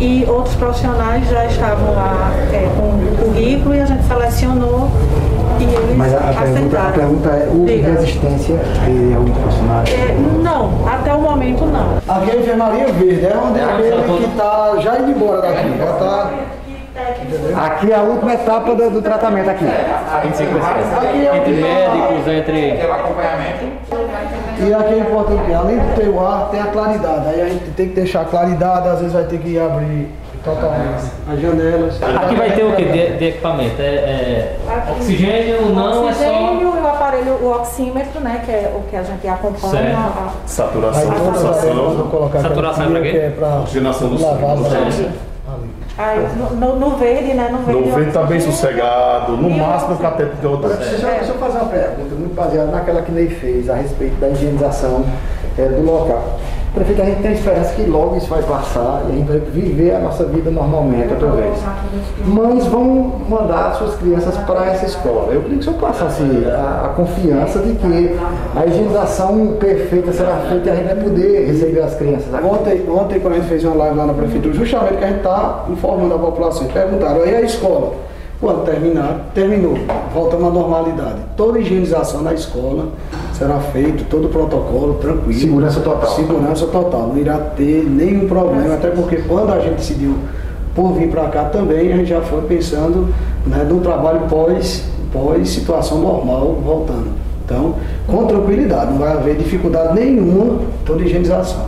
e 0.00 0.24
outros 0.26 0.54
profissionais 0.56 1.28
já 1.28 1.44
estavam 1.46 1.94
lá 1.94 2.30
eh, 2.52 2.68
com 2.76 2.82
o 3.24 3.26
currículo 3.26 3.74
e 3.74 3.80
a 3.80 3.86
gente 3.86 4.04
selecionou 4.04 4.88
e 5.60 5.74
eles 5.74 5.96
Mas 5.96 6.14
a, 6.14 6.18
a 6.18 6.32
pergunta, 6.32 6.78
a 6.80 6.92
pergunta 6.92 7.28
é, 7.30 7.48
houve 7.48 7.76
Diga. 7.76 7.92
resistência 7.92 8.56
de 8.56 9.14
alguns 9.14 9.38
profissionais? 9.38 9.88
Eh, 9.90 10.16
não, 10.42 10.88
até 10.88 11.14
o 11.14 11.20
momento 11.20 11.64
não. 11.66 11.98
Aqui 12.08 12.30
é 12.30 12.32
a 12.34 12.36
enfermaria 12.36 12.86
verde, 12.86 13.26
é 13.26 13.36
onde 13.36 13.60
aquele 13.60 14.18
que 14.18 14.24
está 14.30 14.74
já 14.80 14.98
indo 14.98 15.10
embora 15.10 15.42
daqui. 15.42 15.78
Já 15.78 15.92
tá, 15.94 16.30
Aqui 17.56 17.90
é 17.92 17.96
a 17.96 18.02
última 18.02 18.34
etapa 18.34 18.74
do, 18.74 18.90
do 18.90 19.02
tratamento 19.02 19.50
aqui. 19.50 19.64
aqui 19.64 21.26
é 21.26 21.36
Entre 21.36 21.52
médicos, 21.52 22.28
entre... 22.32 22.80
Acompanhamento. 22.82 23.64
E 24.60 24.72
aqui 24.72 24.94
é 24.94 24.98
importante 24.98 25.52
além 25.52 25.78
de 25.78 25.86
ter 25.96 26.08
o 26.08 26.20
ar, 26.24 26.48
tem 26.50 26.60
a 26.60 26.66
claridade. 26.66 27.28
Aí 27.28 27.42
a 27.42 27.48
gente 27.48 27.70
tem 27.72 27.88
que 27.88 27.94
deixar 27.94 28.20
a 28.22 28.24
claridade, 28.24 28.88
às 28.88 28.98
vezes 28.98 29.12
vai 29.12 29.24
ter 29.24 29.38
que 29.38 29.58
abrir 29.58 30.08
Totalmente. 30.44 31.04
As 31.32 31.40
janelas. 31.40 32.02
Aqui 32.02 32.34
vai 32.36 32.50
ter 32.52 32.64
o 32.64 32.76
que 32.76 32.84
de, 32.84 33.16
de 33.16 33.24
equipamento? 33.24 33.80
É, 33.80 33.84
é 33.84 34.56
oxigênio, 34.92 35.70
não, 35.74 36.08
é 36.08 36.12
só. 36.12 36.24
Oxigênio 36.24 36.60
e 36.60 36.64
o 36.82 36.86
aparelho, 36.86 37.32
o 37.40 37.50
oxímetro, 37.52 38.20
né? 38.20 38.42
Que 38.44 38.52
é 38.52 38.72
o 38.76 38.80
que 38.88 38.94
a 38.96 39.02
gente 39.02 39.26
acompanha. 39.26 39.96
A- 39.96 40.30
Saturação, 40.46 41.10
as 41.12 41.18
saturação. 41.38 41.74
vou 41.94 42.06
colocar 42.08 42.40
Saturação 42.40 42.84
é 42.84 42.88
pra 42.90 42.98
aqui, 42.98 43.10
quê? 43.10 43.18
que 43.18 43.24
é 43.24 43.30
pra 43.30 43.60
Oxigenação 43.60 44.08
do 44.10 44.22
lavar 44.22 44.56
sangue. 44.58 45.10
Aí, 45.96 46.26
no, 46.36 46.76
no- 46.76 46.96
verde, 46.96 47.34
né? 47.34 47.48
No 47.52 47.58
verde. 47.58 47.88
No 47.88 47.94
vento 47.96 48.12
tá 48.12 48.22
bem 48.24 48.36
oxigênio. 48.38 48.52
sossegado, 48.52 49.36
no 49.36 49.48
máximo 49.48 49.94
o 49.94 49.98
cateto 49.98 50.36
de 50.36 50.46
odor. 50.46 50.76
Deixa, 50.76 50.94
eu- 51.06 51.14
deixa 51.14 51.32
eu 51.32 51.38
fazer 51.38 51.58
uma 51.58 51.68
pergunta, 51.70 52.14
muito 52.16 52.34
baseada 52.34 52.70
naquela 52.70 53.00
que 53.02 53.12
Ney 53.12 53.28
fez 53.28 53.70
a 53.70 53.76
respeito 53.76 54.16
da 54.20 54.28
higienização 54.28 55.04
eh, 55.56 55.62
do 55.68 55.82
local. 55.86 56.38
Prefeito, 56.74 57.02
a 57.02 57.04
gente 57.04 57.22
tem 57.22 57.32
esperança 57.34 57.72
que 57.74 57.82
logo 57.88 58.16
isso 58.16 58.26
vai 58.26 58.42
passar 58.42 59.04
e 59.08 59.12
a 59.12 59.14
gente 59.14 59.28
vai 59.28 59.38
viver 59.38 59.94
a 59.94 60.00
nossa 60.00 60.24
vida 60.24 60.50
normalmente 60.50 61.12
outra 61.12 61.30
vez. 61.30 61.56
Mães 62.26 62.66
vão 62.66 63.12
mandar 63.28 63.76
suas 63.76 63.94
crianças 63.94 64.36
para 64.38 64.66
essa 64.66 64.86
escola. 64.86 65.32
Eu 65.32 65.42
queria 65.42 65.58
que 65.58 65.60
o 65.60 65.64
senhor 65.70 65.78
passasse 65.78 66.22
a, 66.50 66.86
a 66.86 66.88
confiança 66.88 67.60
de 67.60 67.76
que 67.76 68.18
a 68.56 68.66
higienização 68.66 69.54
perfeita 69.60 70.12
será 70.12 70.36
feita 70.48 70.68
e 70.68 70.72
a 70.72 70.74
gente 70.74 70.86
vai 70.86 70.96
poder 70.96 71.46
receber 71.46 71.80
as 71.80 71.94
crianças 71.94 72.34
agora. 72.34 72.54
Ontem, 72.54 72.84
ontem, 72.90 73.20
quando 73.20 73.34
a 73.34 73.36
gente 73.36 73.48
fez 73.48 73.64
uma 73.64 73.76
live 73.76 73.96
lá 73.96 74.06
na 74.06 74.14
prefeitura, 74.14 74.52
justamente 74.52 74.96
que 74.96 75.04
a 75.04 75.06
gente 75.06 75.18
está 75.18 75.66
informando 75.70 76.12
a 76.12 76.18
população, 76.18 76.66
perguntaram, 76.66 77.22
aí 77.22 77.36
a 77.36 77.42
escola? 77.42 77.92
Quando 78.44 78.66
terminar, 78.66 79.30
terminou, 79.32 79.72
voltamos 80.12 80.48
à 80.48 80.50
normalidade. 80.50 81.16
Toda 81.34 81.58
higienização 81.58 82.20
na 82.20 82.34
escola 82.34 82.88
será 83.32 83.58
feita, 83.58 84.04
todo 84.10 84.26
o 84.26 84.28
protocolo 84.28 84.98
tranquilo. 85.00 85.40
Segurança 85.40 85.80
total. 85.80 86.10
Segurança 86.10 86.66
total, 86.66 87.08
não 87.08 87.16
irá 87.16 87.38
ter 87.38 87.82
nenhum 87.84 88.28
problema, 88.28 88.74
até 88.74 88.90
porque 88.90 89.16
quando 89.16 89.50
a 89.50 89.60
gente 89.60 89.76
decidiu 89.76 90.14
por 90.74 90.92
vir 90.92 91.08
para 91.08 91.26
cá 91.28 91.44
também, 91.44 91.90
a 91.90 91.96
gente 91.96 92.10
já 92.10 92.20
foi 92.20 92.42
pensando 92.42 93.08
né, 93.46 93.64
no 93.66 93.80
trabalho 93.80 94.28
pós, 94.28 94.84
pós 95.10 95.48
situação 95.48 96.00
normal 96.00 96.58
voltando. 96.62 97.12
Então, 97.46 97.76
com 98.06 98.26
tranquilidade, 98.26 98.92
não 98.92 98.98
vai 98.98 99.12
haver 99.12 99.36
dificuldade 99.36 99.98
nenhuma 99.98 100.58
toda 100.84 101.02
higienização. 101.02 101.64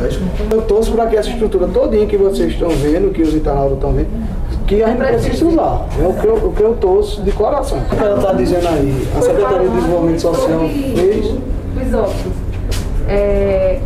da 0.00 0.08
escola. 0.08 0.30
Eu 0.50 0.62
torço 0.62 0.92
para 0.92 1.08
que 1.08 1.16
essa 1.16 1.28
estrutura 1.28 1.68
todinha 1.68 2.06
que 2.06 2.16
vocês 2.16 2.52
estão 2.52 2.70
vendo, 2.70 3.12
que 3.12 3.20
os 3.20 3.34
internautas 3.34 3.74
estão 3.74 3.92
vendo, 3.92 4.08
que 4.66 4.82
a 4.82 4.88
gente 4.88 4.98
precise 4.98 5.44
usar. 5.44 5.86
É 6.00 6.06
o 6.06 6.12
que 6.14 6.26
eu, 6.26 6.34
o 6.34 6.52
que 6.52 6.62
eu 6.62 6.74
torço 6.74 7.22
de 7.22 7.32
coração. 7.32 7.78
O 7.78 7.96
que 7.96 8.02
ela 8.02 8.18
está 8.18 8.32
dizendo 8.32 8.68
aí? 8.68 9.08
A 9.16 9.22
Secretaria 9.22 9.68
de 9.68 9.74
Desenvolvimento 9.76 10.20
Social 10.20 10.60
fez. 10.94 11.26
Os 11.26 11.94
óculos. 11.94 12.36
É, 13.08 13.78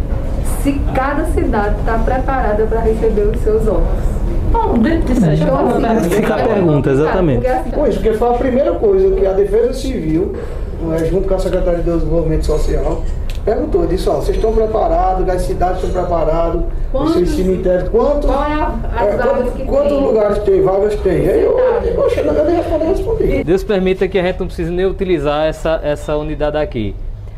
se 0.63 0.81
cada 0.95 1.25
cidade 1.27 1.77
está 1.81 1.99
preparada 1.99 2.65
para 2.65 2.81
receber 2.81 3.23
os 3.23 3.41
seus 3.41 3.67
óculos. 3.67 4.11
Bom, 4.53 4.79
dentro 4.79 5.15
disso, 5.15 5.21
deixa 5.21 5.45
eu. 5.45 6.11
Fica 6.11 6.35
a 6.35 6.43
pergunta, 6.43 6.91
exatamente. 6.91 7.47
Pois, 7.75 7.95
porque 7.95 8.15
foi 8.15 8.29
a 8.29 8.33
primeira 8.33 8.73
coisa 8.73 9.15
que 9.15 9.27
a 9.27 9.33
Defesa 9.33 9.73
Civil, 9.75 10.35
não 10.83 10.95
é, 10.95 11.05
junto 11.05 11.29
com 11.29 11.35
a 11.35 11.39
Secretaria 11.39 11.83
de 11.83 11.91
Desenvolvimento 11.91 12.47
Social, 12.47 13.03
perguntou, 13.45 13.87
disse, 13.87 14.09
ó, 14.09 14.15
vocês 14.17 14.37
estão 14.37 14.53
preparados, 14.53 15.29
as 15.29 15.43
cidades 15.43 15.83
estão 15.83 16.03
preparadas, 16.03 16.63
Quantos- 16.93 17.17
os 17.17 17.31
cemitérios, 17.31 17.89
quanto, 17.89 18.27
Qual 18.27 18.45
é 18.45 18.53
é, 18.53 19.17
quanto- 19.17 19.67
quantos 19.67 19.89
tem? 19.93 20.01
lugares 20.03 20.39
tem, 20.41 20.63
vagas 20.63 20.95
tem? 20.97 21.29
Aí 21.29 21.43
eu, 21.45 21.57
poxa, 21.97 22.21
eu 22.21 22.45
nem 22.45 22.57
respondi, 22.57 22.85
respondi. 22.85 23.45
Deus 23.45 23.65
permita 23.65 24.07
que 24.09 24.19
a 24.19 24.23
gente 24.23 24.41
não 24.41 24.47
precise 24.47 24.71
nem 24.71 24.87
utilizar 24.87 25.47
essa, 25.47 25.81
essa 25.83 26.17
unidade 26.17 26.57
aqui. 26.57 26.95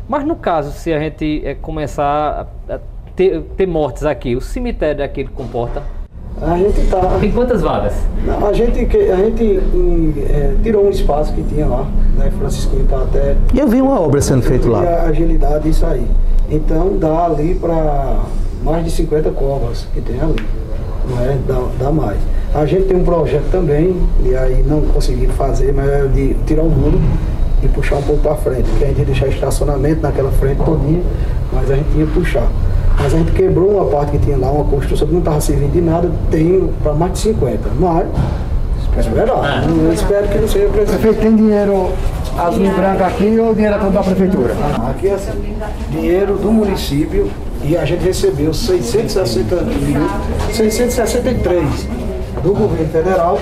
Mas 0.07 0.25
no 0.25 0.35
caso, 0.35 0.71
se 0.71 0.91
a 0.93 0.99
gente 0.99 1.41
eh, 1.45 1.55
começar 1.61 2.47
a, 2.69 2.73
a 2.75 2.79
ter, 3.15 3.41
ter 3.55 3.65
mortes 3.65 4.05
aqui, 4.05 4.35
o 4.35 4.41
cemitério 4.41 4.97
daqui 4.97 5.23
comporta? 5.25 5.81
A 6.41 6.57
gente 6.57 6.81
tá. 6.89 7.17
Tem 7.19 7.31
quantas 7.31 7.61
vagas? 7.61 7.93
A 8.47 8.53
gente, 8.53 8.79
a 8.79 9.15
gente 9.15 9.59
hum, 9.73 10.13
é, 10.29 10.55
tirou 10.63 10.85
um 10.85 10.89
espaço 10.89 11.31
que 11.33 11.43
tinha 11.43 11.65
lá, 11.67 11.85
né? 12.17 12.31
Francisco 12.37 12.75
tá 12.89 13.03
até. 13.03 13.35
E 13.53 13.59
eu 13.59 13.67
vi 13.67 13.81
uma 13.81 13.99
obra 13.99 14.19
sendo 14.21 14.41
feita 14.41 14.67
E 14.67 14.69
lá. 14.69 14.81
a 14.81 15.03
agilidade 15.03 15.69
isso 15.69 15.85
aí. 15.85 16.05
Então 16.49 16.97
dá 16.97 17.25
ali 17.25 17.55
para 17.55 18.19
mais 18.63 18.83
de 18.83 18.91
50 18.91 19.29
covas 19.31 19.87
que 19.93 20.01
tem 20.01 20.19
ali. 20.19 20.35
Não 21.09 21.19
é? 21.21 21.37
Dá, 21.47 21.61
dá 21.79 21.91
mais. 21.91 22.17
A 22.53 22.65
gente 22.65 22.85
tem 22.87 22.97
um 22.97 23.03
projeto 23.03 23.49
também, 23.51 23.95
e 24.23 24.35
aí 24.35 24.63
não 24.67 24.81
conseguimos 24.81 25.35
fazer, 25.35 25.73
mas 25.73 25.89
é 25.89 26.07
de 26.07 26.33
tirar 26.45 26.61
o 26.63 26.69
muro 26.69 26.99
e 27.63 27.67
puxar 27.67 27.95
um 27.97 28.01
pouco 28.03 28.21
para 28.21 28.35
frente, 28.35 28.69
porque 28.69 28.83
a 28.85 28.87
gente 28.87 28.99
ia 28.99 29.05
deixar 29.05 29.27
estacionamento 29.27 30.01
naquela 30.01 30.31
frente 30.31 30.57
todinha, 30.63 31.01
mas 31.51 31.71
a 31.71 31.75
gente 31.75 31.97
ia 31.97 32.05
puxar. 32.05 32.47
Mas 32.97 33.13
a 33.13 33.17
gente 33.17 33.31
quebrou 33.31 33.71
uma 33.71 33.85
parte 33.85 34.11
que 34.11 34.19
tinha 34.19 34.37
lá, 34.37 34.51
uma 34.51 34.65
construção 34.65 35.07
que 35.07 35.13
não 35.13 35.19
estava 35.19 35.41
servindo 35.41 35.71
de 35.71 35.81
nada, 35.81 36.11
tem 36.29 36.69
para 36.81 36.93
mais 36.93 37.13
de 37.13 37.19
50. 37.19 37.69
Mas, 37.79 38.07
esperar. 38.99 39.67
Eu 39.67 39.93
espero 39.93 40.27
que 40.27 40.37
não 40.37 40.47
seja 40.47 40.67
preciso. 40.69 40.99
Prefeito, 40.99 41.21
tem 41.21 41.35
dinheiro 41.35 41.91
azul 42.37 42.65
e 42.65 42.69
branco 42.69 43.03
aqui 43.03 43.39
ou 43.39 43.53
dinheiro 43.53 43.75
é 43.75 43.79
todo 43.79 43.93
da 43.93 44.03
prefeitura? 44.03 44.55
Aqui 44.89 45.07
é 45.07 45.13
assim, 45.13 45.55
dinheiro 45.89 46.35
do 46.35 46.51
município 46.51 47.29
e 47.63 47.77
a 47.77 47.85
gente 47.85 48.03
recebeu 48.03 48.53
660 48.53 49.55
mil, 49.61 50.01
663 50.51 52.02
do 52.41 52.53
governo 52.53 52.89
federal, 52.91 53.39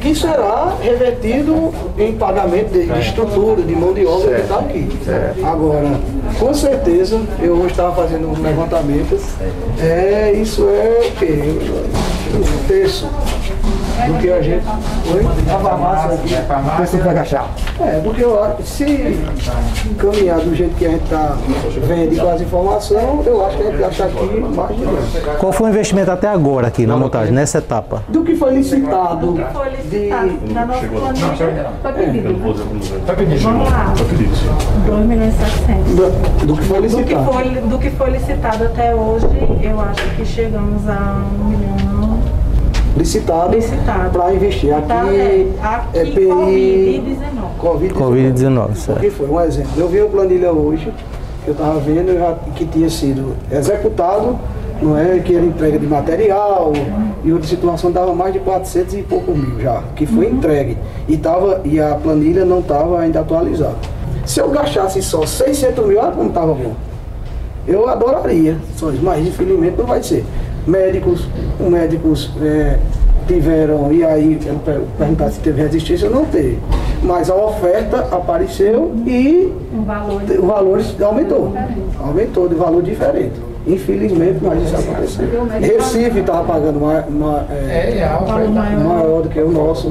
que 0.00 0.14
será 0.14 0.74
revertido 0.80 1.72
em 1.98 2.14
pagamento 2.14 2.72
de, 2.72 2.86
de 2.86 3.00
estrutura, 3.00 3.62
de 3.62 3.74
mão 3.74 3.92
de 3.92 4.06
obra 4.06 4.36
que 4.36 4.40
está 4.42 4.58
aqui. 4.58 4.88
Agora, 5.44 6.00
com 6.38 6.54
certeza, 6.54 7.20
eu 7.42 7.54
hoje 7.54 7.72
estava 7.72 7.94
fazendo 7.94 8.28
um 8.28 8.42
levantamento, 8.42 9.18
é, 9.78 10.32
isso 10.32 10.68
é 10.68 11.08
o 11.08 11.12
quê? 11.18 11.38
Um 12.34 12.66
terço 12.68 13.08
do 14.06 14.18
que 14.18 14.30
a 14.30 14.42
gente. 14.42 14.64
Oi? 14.66 15.26
A 15.54 15.58
farmácia 15.58 16.14
aqui. 16.14 16.76
Prefeito 16.76 17.04
vai 17.04 17.12
agachar. 17.14 17.46
É, 17.80 18.00
porque 18.02 18.22
eu 18.24 18.42
acho 18.44 18.56
que 18.56 18.62
se 18.64 19.20
caminhar 19.98 20.40
do 20.40 20.54
jeito 20.54 20.74
que 20.76 20.86
a 20.86 20.90
gente 20.90 21.04
está 21.04 21.36
vendo 21.86 22.20
com 22.20 22.30
as 22.30 22.40
informações, 22.40 23.26
eu 23.26 23.46
acho 23.46 23.56
que 23.56 23.62
a 23.62 23.70
gente 23.70 23.84
acha 23.84 24.04
aqui 24.04 24.40
mais 24.54 24.76
de 24.76 24.84
dois. 24.84 25.38
Qual 25.38 25.52
foi 25.52 25.68
o 25.68 25.70
investimento 25.70 26.10
até 26.10 26.28
agora 26.28 26.68
aqui 26.68 26.86
na 26.86 26.96
montagem, 26.96 27.32
nessa 27.32 27.58
etapa? 27.58 28.02
Do 28.08 28.22
que 28.22 28.34
foi 28.36 28.54
licitado, 28.54 29.38
Foi 29.52 29.68
licitado 29.70 30.32
na 30.52 30.66
nossa 30.66 30.86
planilha. 30.86 31.70
Foi 31.82 31.92
pedido. 31.92 33.00
Tá 33.06 33.14
pedido. 33.14 33.42
Vamos 33.42 33.70
lá. 33.70 33.94
Tá 33.96 34.04
pedido. 34.04 34.30
2 34.86 35.06
milhões 35.06 35.34
e 35.34 35.38
700. 35.38 35.94
do, 35.94 36.46
do 36.46 36.56
que 36.56 36.62
foi 36.64 36.80
Do 36.80 36.88
que, 36.88 36.96
licitado. 36.96 37.32
foi, 37.32 37.44
do 37.60 37.78
que 37.78 37.90
foi 37.90 38.10
licitado 38.10 38.64
até 38.64 38.94
hoje, 38.94 39.26
eu 39.62 39.80
acho 39.80 40.02
que 40.16 40.24
chegamos 40.24 40.88
a 40.88 41.22
um 41.40 41.44
milhão 41.48 41.76
Licitado, 42.96 43.54
licitado. 43.54 44.10
para 44.10 44.34
investir. 44.34 44.74
Aqui, 44.74 44.88
Tá, 44.88 45.06
é, 45.12 45.46
aqui 45.62 45.98
EPI, 45.98 47.02
Covid-19. 47.58 47.92
Covid-19. 47.92 47.92
Covid-19, 47.94 48.74
certo. 48.74 48.92
Porque 48.94 49.10
foi 49.10 49.28
um 49.28 49.40
exemplo. 49.40 49.70
Eu 49.76 49.88
vi 49.88 50.00
uma 50.00 50.10
planilha 50.10 50.52
hoje, 50.52 50.92
que 51.44 51.48
eu 51.48 51.52
estava 51.52 51.78
vendo, 51.80 52.18
já, 52.18 52.34
que 52.54 52.64
tinha 52.66 52.90
sido 52.90 53.36
executado, 53.50 54.38
não 54.82 54.98
é? 54.98 55.18
Que 55.20 55.36
era 55.36 55.44
entrega 55.44 55.78
de 55.78 55.86
material, 55.86 56.72
e 57.24 57.32
outra 57.32 57.46
situação 57.48 57.92
dava 57.92 58.12
mais 58.14 58.32
de 58.32 58.40
400 58.40 58.94
e 58.94 59.02
pouco 59.02 59.32
mil 59.32 59.60
já, 59.60 59.82
que 59.94 60.04
foi 60.06 60.26
entregue. 60.28 60.76
E, 61.08 61.16
tava, 61.16 61.60
e 61.64 61.78
a 61.80 61.94
planilha 61.94 62.44
não 62.44 62.60
estava 62.60 62.98
ainda 63.00 63.20
atualizada. 63.20 63.76
Se 64.26 64.40
eu 64.40 64.48
gastasse 64.50 65.02
só 65.02 65.24
600 65.24 65.86
mil, 65.86 65.98
olha 65.98 66.12
como 66.12 66.28
estava 66.28 66.52
bom. 66.54 66.74
Eu 67.68 67.88
adoraria, 67.88 68.56
só 68.76 68.90
isso, 68.90 69.02
mas 69.02 69.26
infelizmente 69.26 69.76
não 69.78 69.86
vai 69.86 70.02
ser. 70.02 70.24
Médicos, 70.70 71.26
médicos 71.58 72.30
é, 72.40 72.78
tiveram, 73.26 73.92
e 73.92 74.04
aí 74.04 74.38
perguntar 74.96 75.30
se 75.30 75.40
teve 75.40 75.62
resistência, 75.62 76.08
não 76.08 76.24
teve. 76.24 76.58
Mas 77.02 77.28
a 77.28 77.34
oferta 77.34 78.08
apareceu 78.14 78.92
e 79.06 79.52
Um 79.72 79.82
valor 79.82 80.22
o 80.22 80.46
valor 80.46 80.80
aumentou. 81.02 81.52
Aumentou 81.98 82.48
de 82.48 82.54
valor 82.54 82.82
diferente. 82.82 83.34
Infelizmente, 83.66 84.38
mas 84.42 84.62
isso 84.62 84.76
aconteceu. 84.76 85.26
Recife 85.60 86.20
estava 86.20 86.44
pagando 86.44 86.78
uma, 86.78 87.00
uma, 87.02 87.46
é, 87.50 87.98
É, 87.98 88.78
maior 88.78 89.22
do 89.22 89.28
que 89.28 89.40
o 89.40 89.50
nosso. 89.50 89.88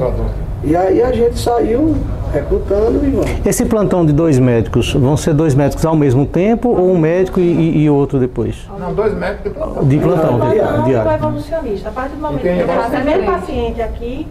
E 0.64 0.76
aí 0.76 1.02
a 1.02 1.12
gente 1.12 1.38
saiu 1.38 1.94
recrutando 2.32 3.04
e 3.04 3.10
vamos. 3.10 3.30
Esse 3.46 3.64
plantão 3.64 4.04
de 4.06 4.12
dois 4.12 4.38
médicos, 4.38 4.92
vão 4.94 5.16
ser 5.16 5.34
dois 5.34 5.54
médicos 5.54 5.84
ao 5.84 5.96
mesmo 5.96 6.24
tempo 6.26 6.68
ou 6.68 6.92
um 6.92 6.98
médico 6.98 7.40
e, 7.40 7.82
e- 7.82 7.90
outro 7.90 8.18
depois? 8.18 8.56
Não, 8.78 8.92
dois 8.94 9.12
médicos 9.16 9.44
de 9.44 9.50
plantão. 9.58 9.84
De 9.84 9.98
plantão, 9.98 10.40
de- 10.50 10.56
Não, 10.58 10.80
o 10.80 10.84
diário. 10.84 11.12
evolucionista. 11.12 11.88
A 11.88 11.92
partir 11.92 12.14
do 12.16 12.22
momento 12.22 12.40
que 12.42 12.48
evolucionista. 12.48 12.98
receber 12.98 13.26
paciente 13.26 13.82
aqui, 13.82 14.26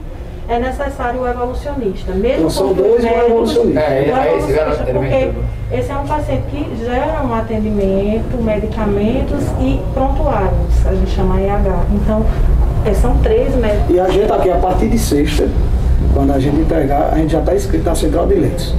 é 0.47 0.59
necessário 0.59 1.21
o 1.21 1.27
evolucionista. 1.27 2.11
Mesmo 2.13 2.37
Então, 2.37 2.49
são 2.49 2.67
com 2.69 2.73
dois 2.73 3.03
e 3.03 3.07
um 3.07 3.09
médicos, 3.09 3.25
evolucionista. 3.29 3.79
o 3.79 3.83
É, 3.83 3.97
é, 3.99 4.01
esse 4.37 4.51
evolucionista, 4.51 4.89
ele 4.89 4.99
porque 4.99 5.31
esse 5.79 5.91
é 5.91 5.95
um 5.97 6.07
paciente 6.07 6.43
que 6.49 6.75
gera 6.85 7.23
um 7.23 7.33
atendimento, 7.35 8.43
medicamentos 8.43 9.43
e 9.61 9.79
prontuários, 9.93 10.87
a 10.87 10.93
gente 10.95 11.11
chama 11.11 11.39
EH. 11.39 11.85
Então, 11.93 12.25
é, 12.85 12.93
são 12.93 13.15
três 13.17 13.53
médicos. 13.55 13.95
E 13.95 13.99
a 13.99 14.09
gente 14.09 14.31
aqui, 14.31 14.49
a 14.49 14.55
partir 14.55 14.87
de 14.87 14.97
sexta, 14.97 15.47
quando 16.13 16.31
a 16.31 16.39
gente 16.39 16.57
entregar, 16.59 17.11
a 17.13 17.17
gente 17.17 17.31
já 17.31 17.39
está 17.39 17.55
inscrito 17.55 17.85
na 17.85 17.95
central 17.95 18.27
de 18.27 18.35
leitos. 18.35 18.73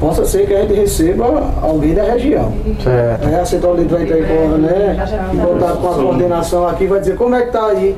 Possa 0.00 0.24
ser 0.24 0.46
que 0.46 0.54
a 0.54 0.60
gente 0.62 0.74
receba 0.74 1.24
alguém 1.62 1.94
da 1.94 2.02
região. 2.02 2.52
Certo. 2.82 3.26
Aí 3.26 3.34
a 3.34 3.44
central 3.44 3.76
de 3.76 3.84
leitos 3.84 3.96
vai 3.98 4.20
entrar 4.20 4.34
em 4.36 4.58
né? 4.58 4.96
E 5.32 5.36
botar 5.36 5.72
com 5.76 5.88
a 5.88 5.94
coordenação 5.94 6.68
aqui, 6.68 6.86
vai 6.86 7.00
dizer 7.00 7.16
como 7.16 7.34
é 7.34 7.40
que 7.42 7.46
está 7.48 7.66
aí. 7.66 7.96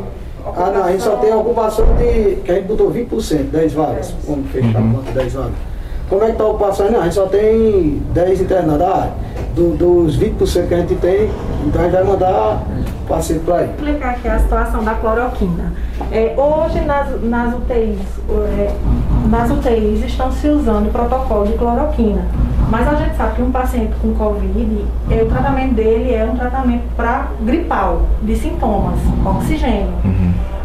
Ah, 0.56 0.70
não, 0.72 0.84
a 0.84 0.92
gente 0.92 1.02
só 1.02 1.16
tem 1.16 1.32
a 1.32 1.36
ocupação 1.36 1.84
de. 1.96 2.36
que 2.36 2.52
a 2.52 2.54
gente 2.54 2.66
botou 2.68 2.90
20%, 2.92 3.50
10 3.50 3.72
vagas. 3.72 4.14
Vamos 4.28 4.48
fechar 4.52 4.80
Uhum. 4.80 4.90
a 4.90 4.94
conta 4.98 5.10
10 5.12 5.32
vagas. 5.32 5.52
Como 6.08 6.22
é 6.22 6.26
que 6.26 6.32
está 6.32 6.44
a 6.44 6.48
ocupação? 6.48 6.90
Não, 6.90 7.00
a 7.00 7.04
gente 7.04 7.14
só 7.14 7.26
tem 7.26 8.02
10 8.12 8.40
internados. 8.42 8.82
Ah, 8.86 9.08
do- 9.54 9.76
dos 9.76 10.16
20% 10.16 10.68
que 10.68 10.74
a 10.74 10.78
gente 10.78 10.94
tem, 10.96 11.30
então 11.66 11.80
a 11.80 11.84
gente 11.84 11.92
vai 11.94 12.04
mandar 12.04 12.62
paciente 13.08 13.40
para 13.44 13.56
aí. 13.56 13.66
Vou 13.66 13.74
explicar 13.88 14.10
aqui 14.10 14.28
a 14.28 14.38
situação 14.38 14.84
da 14.84 14.94
cloroquina. 14.94 15.72
É, 16.12 16.34
hoje 16.36 16.80
nas, 16.84 17.22
nas 17.22 17.54
UTIs, 17.54 17.98
é, 18.58 18.70
nas 19.28 19.50
UTIs 19.50 20.04
estão 20.04 20.30
se 20.30 20.48
usando 20.48 20.88
o 20.88 20.90
protocolo 20.90 21.46
de 21.46 21.54
cloroquina. 21.54 22.22
Mas 22.68 22.88
a 22.88 22.94
gente 22.96 23.16
sabe 23.16 23.36
que 23.36 23.42
um 23.42 23.50
paciente 23.50 23.92
com 24.02 24.12
Covid, 24.14 24.84
é, 25.10 25.22
o 25.22 25.26
tratamento 25.26 25.74
dele 25.74 26.12
é 26.12 26.24
um 26.24 26.36
tratamento 26.36 26.82
para 26.96 27.28
gripal, 27.42 28.02
de 28.22 28.36
sintomas, 28.36 28.98
oxigênio. 29.24 29.92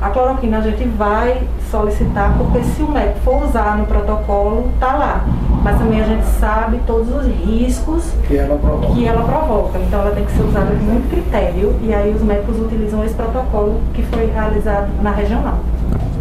A 0.02 0.10
cloroquina 0.10 0.58
a 0.58 0.62
gente 0.62 0.84
vai 0.98 1.44
solicitar 1.70 2.36
porque 2.36 2.64
se 2.64 2.82
o 2.82 2.90
médico 2.92 3.20
for 3.20 3.44
usar 3.44 3.78
no 3.78 3.86
protocolo, 3.86 4.68
tá 4.80 4.94
lá. 4.94 5.26
Mas 5.64 5.78
também 5.78 6.02
a 6.02 6.06
gente 6.06 6.26
sabe 6.40 6.80
todos 6.88 7.08
os 7.16 7.28
riscos 7.28 8.12
Que 8.28 8.36
ela 8.38 8.58
provoca. 8.58 8.94
que 8.96 9.06
ela 9.06 9.24
provoca. 9.24 9.78
Então 9.78 10.02
ela 10.02 10.10
tem 10.10 10.26
que 10.26 10.32
ser 10.32 10.42
usada 10.42 10.72
com 10.72 10.84
muito 10.84 11.08
critério 11.08 11.76
e 11.84 11.94
aí 11.94 12.12
os 12.16 12.24
médicos 12.24 12.60
utilizam 12.60 13.06
esse 13.06 13.14
protocolo 13.14 13.80
que 13.94 14.02
foi 14.02 14.26
realizado 14.26 14.90
na 15.04 15.12
regional. 15.12 15.60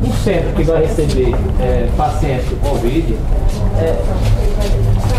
O 0.03 0.13
centro 0.13 0.53
que 0.53 0.63
vai 0.63 0.83
receber 0.83 1.35
é, 1.59 1.89
paciente 1.97 2.55
com 2.57 2.69
Covid 2.69 3.17
é, 3.79 3.97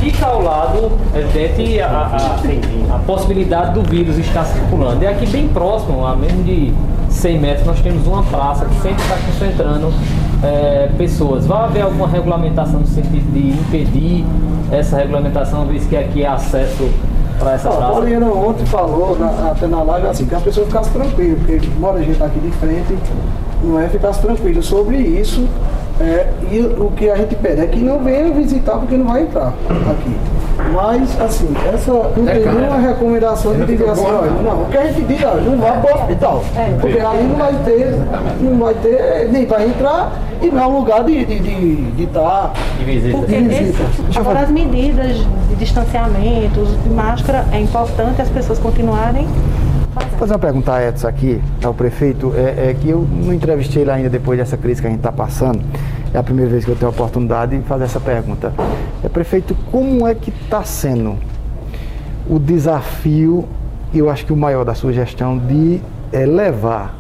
fica 0.01 0.25
ao 0.25 0.41
lado, 0.41 0.91
evidente, 1.15 1.79
a, 1.79 1.87
a, 1.87 2.95
a 2.95 2.99
possibilidade 2.99 3.73
do 3.73 3.83
vírus 3.87 4.17
estar 4.17 4.43
circulando. 4.45 5.03
E 5.03 5.07
aqui 5.07 5.25
bem 5.27 5.47
próximo, 5.47 6.05
a 6.05 6.15
menos 6.15 6.43
de 6.45 6.73
100 7.09 7.39
metros, 7.39 7.65
nós 7.67 7.79
temos 7.81 8.05
uma 8.07 8.23
praça 8.23 8.65
que 8.65 8.75
sempre 8.81 9.01
está 9.03 9.15
concentrando 9.17 9.93
é, 10.43 10.89
pessoas. 10.97 11.45
Vai 11.45 11.65
haver 11.65 11.81
alguma 11.83 12.07
regulamentação 12.07 12.79
no 12.79 12.87
sentido 12.87 13.31
de 13.31 13.49
impedir 13.51 14.25
essa 14.71 14.97
regulamentação, 14.97 15.65
visto 15.65 15.87
que 15.89 15.95
aqui 15.97 16.23
é 16.23 16.27
acesso 16.27 16.89
para 17.37 17.53
essa 17.53 17.69
Ó, 17.69 17.73
a 17.73 17.75
praça? 17.77 17.93
Pauliana 17.93 18.25
ontem 18.27 18.65
falou 18.65 19.17
na- 19.19 19.51
até 19.51 19.67
na 19.67 19.83
live 19.83 20.07
assim, 20.07 20.25
que 20.25 20.33
as 20.35 20.41
pessoas 20.41 20.67
ficassem 20.67 20.93
tranquilas, 20.93 21.37
porque 21.45 21.69
mora 21.79 21.99
a 21.99 22.03
gente 22.03 22.21
aqui 22.23 22.39
de 22.39 22.51
frente, 22.51 22.97
não 23.63 23.79
é 23.79 23.87
ficasse 23.87 24.19
tranquilo 24.21 24.63
sobre 24.63 24.97
isso. 24.97 25.47
É, 26.01 26.29
e 26.51 26.59
o 26.59 26.91
que 26.95 27.09
a 27.09 27.15
gente 27.15 27.35
pede 27.35 27.61
é 27.61 27.67
que 27.67 27.79
não 27.79 27.99
venha 27.99 28.31
visitar 28.31 28.77
porque 28.77 28.97
não 28.97 29.07
vai 29.07 29.23
entrar 29.23 29.53
aqui. 29.89 30.15
Mas, 30.73 31.19
assim, 31.19 31.47
essa 31.73 31.91
não 31.91 32.25
tem 32.25 32.45
nenhuma 32.45 32.77
recomendação 32.77 33.53
de 33.53 33.65
dizer 33.65 33.89
assim, 33.89 34.05
olha, 34.05 34.31
não, 34.31 34.63
o 34.63 34.65
que 34.65 34.77
a 34.77 34.87
gente 34.87 35.01
diz, 35.05 35.23
olha, 35.23 35.41
não 35.41 35.57
vá 35.57 35.71
para 35.73 35.95
o 35.95 35.99
hospital. 35.99 36.43
Porque 36.79 36.99
ali 36.99 37.23
não 37.23 37.35
vai 37.35 37.53
ter, 37.65 37.95
não 38.41 38.57
vai 38.59 38.73
ter 38.75 39.29
nem 39.31 39.45
para 39.45 39.65
entrar 39.65 40.11
e 40.41 40.47
não 40.47 40.61
é 40.61 40.67
um 40.67 40.77
lugar 40.79 41.03
de 41.03 41.13
estar. 41.13 41.33
De, 41.33 41.39
de, 41.39 41.91
de 41.91 42.07
tá, 42.07 42.51
de 42.77 42.85
visita. 42.85 43.17
Porque 43.17 43.37
de 43.37 43.47
visita. 43.47 43.83
esse- 44.09 44.19
agora 44.19 44.39
as 44.41 44.51
medidas 44.51 45.17
de 45.49 45.55
distanciamento, 45.55 46.59
uso 46.59 46.77
de 46.77 46.89
máscara, 46.89 47.45
é 47.51 47.59
importante 47.59 48.21
as 48.21 48.29
pessoas 48.29 48.59
continuarem 48.59 49.27
Vou 49.93 50.19
fazer 50.19 50.33
uma 50.33 50.39
pergunta 50.39 50.71
a 50.73 50.87
Edson 50.87 51.07
aqui, 51.07 51.41
ao 51.61 51.73
prefeito, 51.73 52.33
é, 52.35 52.69
é 52.69 52.75
que 52.79 52.89
eu 52.89 53.05
não 53.11 53.33
entrevistei 53.33 53.81
ele 53.81 53.91
ainda 53.91 54.09
depois 54.09 54.39
dessa 54.39 54.55
crise 54.55 54.79
que 54.79 54.87
a 54.87 54.89
gente 54.89 54.99
está 54.99 55.11
passando. 55.11 55.61
É 56.13 56.17
a 56.17 56.23
primeira 56.23 56.51
vez 56.51 56.65
que 56.65 56.71
eu 56.71 56.75
tenho 56.75 56.91
a 56.91 56.93
oportunidade 56.93 57.57
de 57.57 57.63
fazer 57.63 57.85
essa 57.85 57.99
pergunta. 57.99 58.53
É, 59.03 59.07
prefeito, 59.07 59.55
como 59.71 60.05
é 60.05 60.13
que 60.13 60.29
está 60.29 60.63
sendo 60.63 61.17
o 62.29 62.37
desafio, 62.37 63.45
eu 63.93 64.09
acho 64.09 64.25
que 64.25 64.33
o 64.33 64.37
maior 64.37 64.65
da 64.65 64.73
sua 64.73 64.91
gestão, 64.91 65.37
de 65.37 65.79
é, 66.11 66.25
levar 66.25 66.97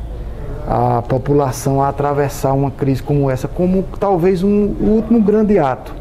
a 0.67 1.01
população 1.01 1.81
a 1.81 1.89
atravessar 1.89 2.53
uma 2.53 2.71
crise 2.71 3.03
como 3.03 3.29
essa, 3.29 3.47
como 3.47 3.83
talvez 3.99 4.43
um 4.43 4.75
o 4.79 4.95
último 4.95 5.21
grande 5.21 5.59
ato 5.59 5.93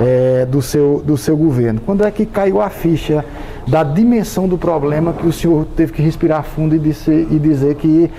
é, 0.00 0.46
do, 0.46 0.62
seu, 0.62 1.02
do 1.04 1.16
seu 1.16 1.36
governo? 1.36 1.80
Quando 1.84 2.04
é 2.04 2.10
que 2.10 2.24
caiu 2.24 2.60
a 2.60 2.70
ficha 2.70 3.24
da 3.66 3.82
dimensão 3.82 4.46
do 4.46 4.58
problema 4.58 5.12
que 5.12 5.26
o 5.26 5.32
senhor 5.32 5.66
teve 5.76 5.92
que 5.92 6.02
respirar 6.02 6.44
fundo 6.44 6.76
e 6.76 6.78
dizer, 6.78 7.26
e 7.30 7.38
dizer 7.38 7.74
que 7.76 8.10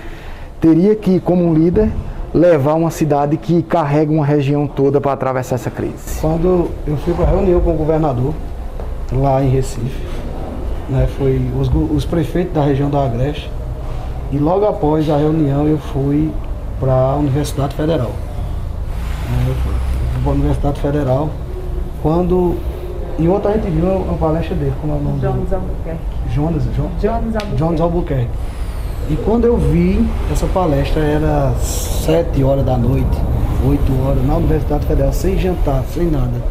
teria 0.60 0.94
que, 0.94 1.20
como 1.20 1.44
um 1.44 1.54
líder, 1.54 1.88
levar 2.34 2.74
uma 2.74 2.90
cidade 2.90 3.36
que 3.36 3.62
carrega 3.62 4.12
uma 4.12 4.24
região 4.24 4.66
toda 4.66 5.00
para 5.00 5.12
atravessar 5.12 5.54
essa 5.56 5.70
crise? 5.70 6.20
Quando 6.20 6.70
eu 6.86 6.96
fui 6.98 7.14
para 7.14 7.24
a 7.24 7.30
reunião 7.30 7.60
com 7.60 7.70
o 7.70 7.76
governador, 7.76 8.34
lá 9.12 9.42
em 9.42 9.48
Recife, 9.48 10.06
né, 10.88 11.08
foi 11.18 11.40
os, 11.58 11.70
os 11.94 12.04
prefeitos 12.04 12.52
da 12.54 12.62
região 12.62 12.88
do 12.90 12.98
Agreste, 12.98 13.50
e 14.32 14.38
logo 14.38 14.66
após 14.66 15.08
a 15.08 15.16
reunião 15.16 15.66
eu 15.66 15.78
fui 15.78 16.30
para 16.80 16.92
a 16.92 17.16
Universidade 17.16 17.74
Federal. 17.74 18.10
Né, 19.30 19.46
eu 19.48 19.54
fui 19.54 19.72
para 20.22 20.30
a 20.32 20.34
Universidade 20.34 20.80
Federal, 20.80 21.30
quando. 22.02 22.56
E 23.18 23.26
ontem 23.28 23.48
a 23.48 23.52
gente 23.52 23.70
viu 23.70 23.86
uma 23.88 24.18
palestra 24.18 24.54
dele, 24.54 24.74
como 24.78 24.92
é 24.92 24.96
o 24.96 25.00
nome 25.00 25.20
dele? 25.20 25.32
Jones 25.32 25.52
Albuquerque. 25.54 26.00
Jonas, 26.34 26.62
Jo- 26.64 26.90
Jones 27.00 27.34
Albuquerque. 27.34 27.56
Jones 27.56 27.80
Albuquerque. 27.80 28.28
E 29.08 29.16
quando 29.24 29.44
eu 29.44 29.56
vi 29.56 30.04
essa 30.32 30.46
palestra 30.46 31.00
era 31.00 31.52
sete 31.60 32.42
horas 32.42 32.64
da 32.64 32.76
noite, 32.76 33.16
8 33.64 33.80
horas, 34.04 34.24
na 34.26 34.36
Universidade 34.36 34.84
Federal, 34.86 35.12
sem 35.12 35.38
jantar, 35.38 35.82
sem 35.92 36.06
nada. 36.06 36.42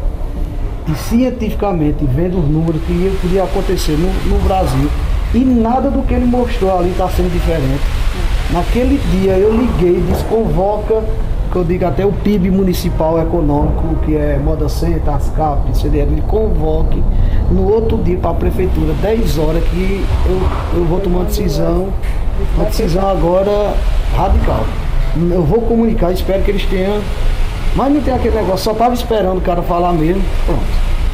E 0.88 0.94
cientificamente, 0.94 2.04
vendo 2.04 2.38
os 2.38 2.48
números 2.48 2.80
que 2.86 2.92
ia- 2.92 3.12
podia 3.20 3.44
acontecer 3.44 3.92
no, 3.92 4.08
no 4.30 4.42
Brasil, 4.42 4.88
e 5.34 5.38
nada 5.38 5.90
do 5.90 6.02
que 6.02 6.14
ele 6.14 6.24
mostrou 6.26 6.78
ali 6.78 6.90
está 6.90 7.08
sendo 7.08 7.30
diferente. 7.32 7.82
Naquele 8.52 8.98
dia 9.20 9.32
eu 9.38 9.52
liguei, 9.56 10.02
disse, 10.08 10.24
convoca, 10.24 11.02
que 11.50 11.56
eu 11.56 11.64
digo 11.64 11.84
até 11.86 12.04
o 12.04 12.12
PIB 12.12 12.50
municipal 12.50 13.20
econômico, 13.20 13.96
que 14.04 14.16
é 14.16 14.38
Moda 14.42 14.68
Center, 14.68 15.14
ASCAP, 15.14 15.76
CDL, 15.76 16.12
ele 16.12 16.22
convoque 16.26 17.02
no 17.50 17.72
outro 17.72 17.98
dia 17.98 18.16
para 18.18 18.30
a 18.30 18.34
prefeitura, 18.34 18.92
10 19.02 19.38
horas, 19.38 19.62
que 19.64 20.04
eu, 20.26 20.78
eu 20.80 20.84
vou 20.84 21.00
tomar 21.00 21.24
decisão, 21.24 21.88
uma 22.56 22.64
decisão 22.64 23.08
agora 23.08 23.74
radical. 24.16 24.64
Eu 25.30 25.42
vou 25.42 25.62
comunicar, 25.62 26.12
espero 26.12 26.42
que 26.42 26.50
eles 26.50 26.64
tenham. 26.66 27.00
Mas 27.74 27.92
não 27.92 28.00
tem 28.00 28.14
aquele 28.14 28.36
negócio, 28.36 28.64
só 28.64 28.72
estava 28.72 28.94
esperando 28.94 29.38
o 29.38 29.40
cara 29.40 29.62
falar 29.62 29.92
mesmo. 29.92 30.22
Pronto. 30.44 30.62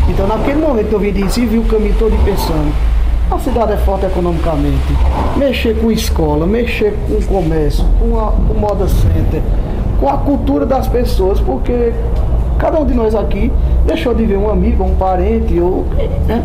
Então 0.08 0.26
naquele 0.26 0.60
momento 0.60 0.92
eu 0.92 0.98
vim 0.98 1.12
de 1.12 1.22
Recife, 1.22 1.46
vi 1.46 1.58
o 1.58 1.64
caminho 1.64 1.94
todo 1.98 2.16
pensando. 2.24 2.72
A 3.30 3.38
cidade 3.38 3.72
é 3.72 3.76
forte 3.78 4.06
economicamente. 4.06 4.76
Mexer 5.36 5.74
com 5.80 5.90
escola, 5.90 6.46
mexer 6.46 6.94
com 7.08 7.22
comércio, 7.22 7.84
com, 7.98 8.10
com 8.10 8.60
moda 8.60 8.86
center, 8.86 9.42
com 9.98 10.08
a 10.08 10.18
cultura 10.18 10.66
das 10.66 10.86
pessoas, 10.86 11.40
porque 11.40 11.92
cada 12.58 12.78
um 12.78 12.84
de 12.84 12.94
nós 12.94 13.14
aqui 13.14 13.50
deixou 13.86 14.14
de 14.14 14.26
ver 14.26 14.36
um 14.36 14.50
amigo, 14.50 14.84
um 14.84 14.94
parente, 14.96 15.58
ou. 15.58 15.86
né? 16.26 16.42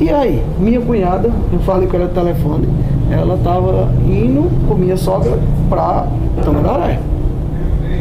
E 0.00 0.08
aí, 0.08 0.42
minha 0.58 0.80
cunhada, 0.80 1.30
eu 1.52 1.58
falei 1.60 1.86
com 1.86 1.96
ela 1.96 2.06
no 2.06 2.12
telefone, 2.12 2.68
ela 3.10 3.34
estava 3.34 3.90
indo 4.06 4.48
com 4.66 4.74
minha 4.74 4.96
sogra 4.96 5.38
para 5.68 6.06
Tamandaré. 6.42 6.98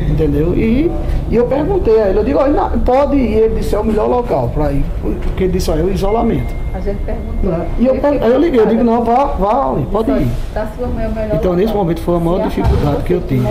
Entendeu? 0.10 0.54
E, 0.56 0.90
e 1.30 1.36
eu 1.36 1.46
perguntei 1.46 2.02
a 2.02 2.10
ele, 2.10 2.20
eu 2.20 2.24
digo, 2.24 2.40
olha, 2.40 2.72
pode 2.86 3.16
ir, 3.16 3.34
ele 3.38 3.56
disse, 3.60 3.76
é 3.76 3.80
o 3.80 3.84
melhor 3.86 4.08
local 4.10 4.50
para 4.54 4.72
ir, 4.72 4.84
porque 5.02 5.44
ele 5.46 5.54
disse, 5.54 5.70
olha, 5.72 5.82
é 5.82 5.84
o 5.84 5.92
isolamento. 5.94 6.54
A 6.74 6.80
gente 6.80 6.98
perguntou. 7.06 7.52
Né? 7.52 7.68
E 7.80 7.86
eu, 7.86 7.96
per- 7.96 8.24
aí 8.24 8.32
eu 8.32 8.40
liguei, 8.40 8.60
eu 8.62 8.66
digo, 8.66 8.84
não, 8.84 9.04
vá, 9.04 9.26
vá, 9.40 9.76
pode 9.92 10.12
ir. 10.12 10.28
Da 10.54 10.68
sua 10.78 10.88
mãe 10.88 11.06
é 11.06 11.08
o 11.08 11.12
melhor 11.14 11.36
Então 11.36 11.54
nesse 11.54 11.74
momento 11.74 12.02
foi 12.02 12.16
a 12.16 12.20
maior 12.20 12.44
dificuldade 12.44 13.04
que 13.04 13.14
eu 13.14 13.22
tive. 13.22 13.46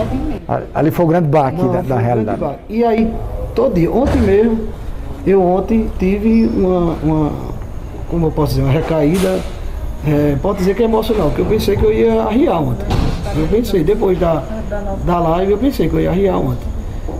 Ali 0.73 0.91
foi 0.91 1.05
o 1.05 1.07
grande 1.07 1.27
baque 1.27 1.61
Não, 1.61 1.71
da, 1.71 1.81
da 1.81 1.97
realidade. 1.97 2.39
E 2.69 2.83
aí, 2.83 3.11
todo 3.55 3.73
dia, 3.75 3.91
ontem 3.91 4.21
mesmo, 4.21 4.59
eu 5.25 5.41
ontem 5.43 5.87
tive 5.97 6.49
uma, 6.55 6.95
uma 7.03 7.31
como 8.09 8.27
eu 8.27 8.31
posso 8.31 8.53
dizer, 8.53 8.63
uma 8.63 8.71
recaída, 8.71 9.39
é, 10.07 10.35
pode 10.41 10.59
dizer 10.59 10.75
que 10.75 10.81
é 10.81 10.85
emocional, 10.85 11.27
porque 11.27 11.41
eu 11.41 11.45
pensei 11.45 11.75
que 11.75 11.83
eu 11.83 11.93
ia 11.93 12.23
arriar 12.23 12.59
ontem. 12.59 12.85
Eu 13.35 13.47
pensei, 13.47 13.83
depois 13.83 14.17
da, 14.19 14.41
da 15.05 15.19
live, 15.19 15.51
eu 15.51 15.57
pensei 15.57 15.87
que 15.89 15.95
eu 15.95 15.99
ia 16.01 16.09
arriar 16.11 16.37
ontem. 16.37 16.67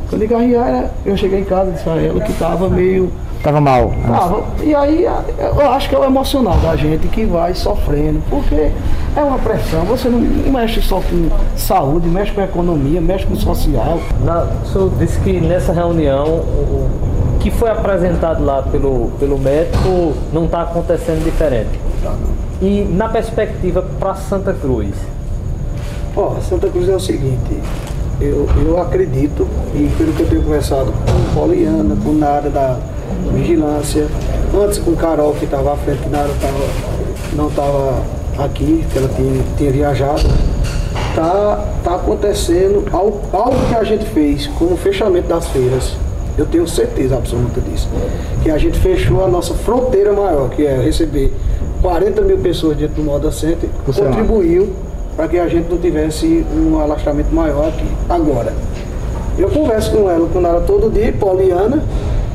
Quando 0.10 0.24
eu 0.24 0.30
ia 0.30 0.38
arriar, 0.38 0.90
eu 1.06 1.16
cheguei 1.18 1.40
em 1.42 1.44
casa 1.44 1.70
e 1.70 1.74
disse 1.74 1.88
a 1.90 1.96
ela 2.02 2.20
que 2.22 2.32
estava 2.32 2.68
meio 2.70 3.12
Tava 3.44 3.62
mal. 3.62 3.94
Tava. 4.06 4.44
E 4.62 4.76
aí 4.76 5.08
a- 5.08 5.24
eu 5.40 5.72
acho 5.72 5.88
que 5.88 5.96
é 5.96 6.00
o 6.00 6.04
emocional 6.04 6.58
da 6.58 6.76
gente 6.76 7.08
que 7.08 7.24
vai 7.24 7.54
sofrendo, 7.54 8.22
porque 8.30 8.70
é 9.16 9.22
uma 9.24 9.38
pressão, 9.38 9.86
você 9.86 10.10
não 10.10 10.20
mexe 10.52 10.82
só 10.82 10.98
com 11.00 11.30
saúde, 11.56 12.10
mexe 12.10 12.34
com 12.34 12.42
economia, 12.42 13.00
mexe 13.00 13.26
com 13.26 13.36
social. 13.38 13.98
Na, 14.26 14.44
o 14.62 14.66
senhor 14.68 14.92
disse 15.00 15.18
que 15.22 15.40
nessa 15.40 15.72
reunião 15.72 16.26
o 16.26 16.90
que 17.40 17.50
foi 17.52 17.70
apresentado 17.70 18.44
lá 18.44 18.62
pelo, 18.62 19.12
pelo 19.20 19.38
médico 19.38 20.14
não 20.34 20.46
está 20.46 20.64
acontecendo 20.64 21.24
diferente. 21.24 21.80
E 22.62 22.84
na 22.84 23.08
perspectiva 23.08 23.82
para 24.00 24.16
Santa 24.16 24.54
Cruz, 24.54 24.94
Ó, 26.16 26.36
Santa 26.42 26.68
Cruz 26.70 26.90
é 26.90 26.96
o 26.96 27.00
seguinte, 27.00 27.58
eu, 28.20 28.48
eu 28.66 28.82
acredito, 28.82 29.48
e 29.74 29.90
pelo 29.98 30.12
que 30.14 30.24
eu 30.24 30.28
tenho 30.28 30.44
conversado 30.44 30.92
com 30.92 31.40
Poliana, 31.40 31.96
com 32.04 32.14
Nara 32.14 32.50
da 32.50 32.78
Vigilância, 33.34 34.08
antes 34.54 34.80
com 34.80 34.96
Carol 34.96 35.34
que 35.36 35.46
estava 35.46 35.74
à 35.74 35.78
frente, 35.78 36.00
que 36.00 36.10
Nara 36.10 36.30
tava, 36.42 36.66
não 37.34 37.48
estava 37.48 38.04
aqui, 38.38 38.86
que 38.92 38.98
ela 38.98 39.10
tinha, 39.16 39.44
tinha 39.58 39.72
viajado. 39.72 40.24
tá, 41.16 41.64
tá 41.84 41.96
acontecendo 41.96 42.84
algo, 42.92 43.22
algo 43.32 43.56
que 43.70 43.76
a 43.76 43.84
gente 43.84 44.06
fez 44.06 44.48
com 44.48 44.66
o 44.66 44.78
fechamento 44.78 45.28
das 45.28 45.48
feiras. 45.48 45.96
Eu 46.40 46.46
tenho 46.46 46.66
certeza 46.66 47.18
absoluta 47.18 47.60
disso. 47.60 47.90
Que 48.42 48.50
a 48.50 48.58
gente 48.58 48.80
fechou 48.80 49.26
a 49.26 49.28
nossa 49.28 49.54
fronteira 49.54 50.14
maior, 50.14 50.50
que 50.50 50.66
é 50.66 50.82
receber 50.82 51.34
40 51.82 52.22
mil 52.22 52.38
pessoas 52.38 52.78
dentro 52.78 52.96
do 52.96 53.04
Moda 53.04 53.30
Center, 53.30 53.70
Você 53.86 54.02
contribuiu 54.02 54.70
para 55.18 55.28
que 55.28 55.38
a 55.38 55.50
gente 55.50 55.70
não 55.70 55.78
tivesse 55.78 56.46
um 56.56 56.80
alastramento 56.80 57.36
maior 57.36 57.68
aqui. 57.68 57.86
Agora, 58.08 58.54
eu 59.38 59.50
converso 59.50 59.92
com 59.92 60.10
ela, 60.10 60.30
com 60.30 60.40
ela 60.40 60.62
todo 60.62 60.90
dia, 60.90 61.12
Poliana, 61.12 61.84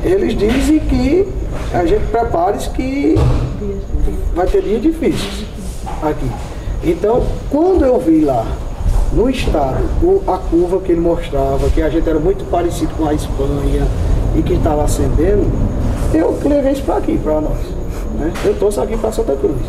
eles 0.03 0.37
dizem 0.37 0.77
que 0.81 1.27
a 1.73 1.83
gente 1.83 2.05
prepare-se 2.11 2.69
que 2.69 3.15
vai 4.35 4.45
ter 4.45 4.61
dias 4.61 4.83
difíceis 4.83 5.45
aqui. 6.03 6.29
Então, 6.83 7.23
quando 7.49 7.83
eu 7.83 7.99
vi 7.99 8.21
lá 8.21 8.45
no 9.15 9.29
estado 9.29 9.77
a 10.27 10.37
curva 10.37 10.79
que 10.81 10.91
ele 10.91 11.01
mostrava, 11.01 11.69
que 11.69 11.81
a 11.81 11.89
gente 11.89 12.07
era 12.07 12.19
muito 12.19 12.43
parecido 12.51 12.93
com 12.95 13.07
a 13.07 13.13
Espanha 13.13 13.87
e 14.35 14.41
que 14.41 14.53
estava 14.53 14.83
ascendendo, 14.83 15.49
eu 16.13 16.37
levei 16.43 16.73
isso 16.73 16.83
para 16.83 16.97
aqui, 16.97 17.17
para 17.17 17.39
nós. 17.39 17.57
Né? 18.19 18.31
Eu 18.43 18.53
trouxe 18.55 18.79
aqui 18.79 18.97
para 18.97 19.11
Santa 19.11 19.35
Cruz. 19.35 19.61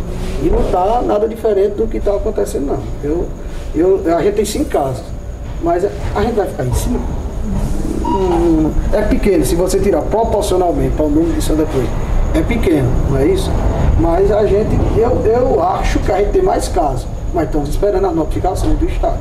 E 0.43 0.49
não 0.49 0.61
está 0.61 1.01
nada 1.03 1.29
diferente 1.29 1.75
do 1.75 1.87
que 1.87 1.99
está 1.99 2.15
acontecendo, 2.15 2.67
não. 2.67 2.79
Eu, 3.03 3.27
eu, 3.75 4.17
a 4.17 4.23
gente 4.23 4.35
tem 4.35 4.45
cinco 4.45 4.67
casas, 4.67 5.05
mas 5.63 5.85
a 5.85 6.23
gente 6.23 6.35
vai 6.35 6.47
ficar 6.47 6.65
em? 6.65 6.73
Hum, 8.05 8.71
é 8.93 9.03
pequeno, 9.03 9.45
se 9.45 9.55
você 9.55 9.79
tirar 9.79 10.03
proporcionalmente 10.03 10.95
para 10.95 11.07
o 11.07 11.11
número 11.11 11.33
de 11.33 11.43
Santa 11.43 11.65
Cruz, 11.67 11.89
é 12.35 12.43
pequeno, 12.43 12.89
não 13.11 13.19
é 13.19 13.27
isso? 13.27 13.51
Mas 14.01 14.31
a 14.31 14.45
gente, 14.47 14.71
eu, 14.97 15.23
eu 15.25 15.63
acho 15.63 15.99
que 16.01 16.13
a 16.13 16.19
gente 16.19 16.33
tem 16.33 16.43
mais 16.43 16.69
casos, 16.69 17.07
mas 17.37 17.45
estamos 17.47 17.69
esperando 17.69 18.07
as 18.07 18.15
notificações 18.15 18.79
do 18.79 18.87
Estado. 18.87 19.19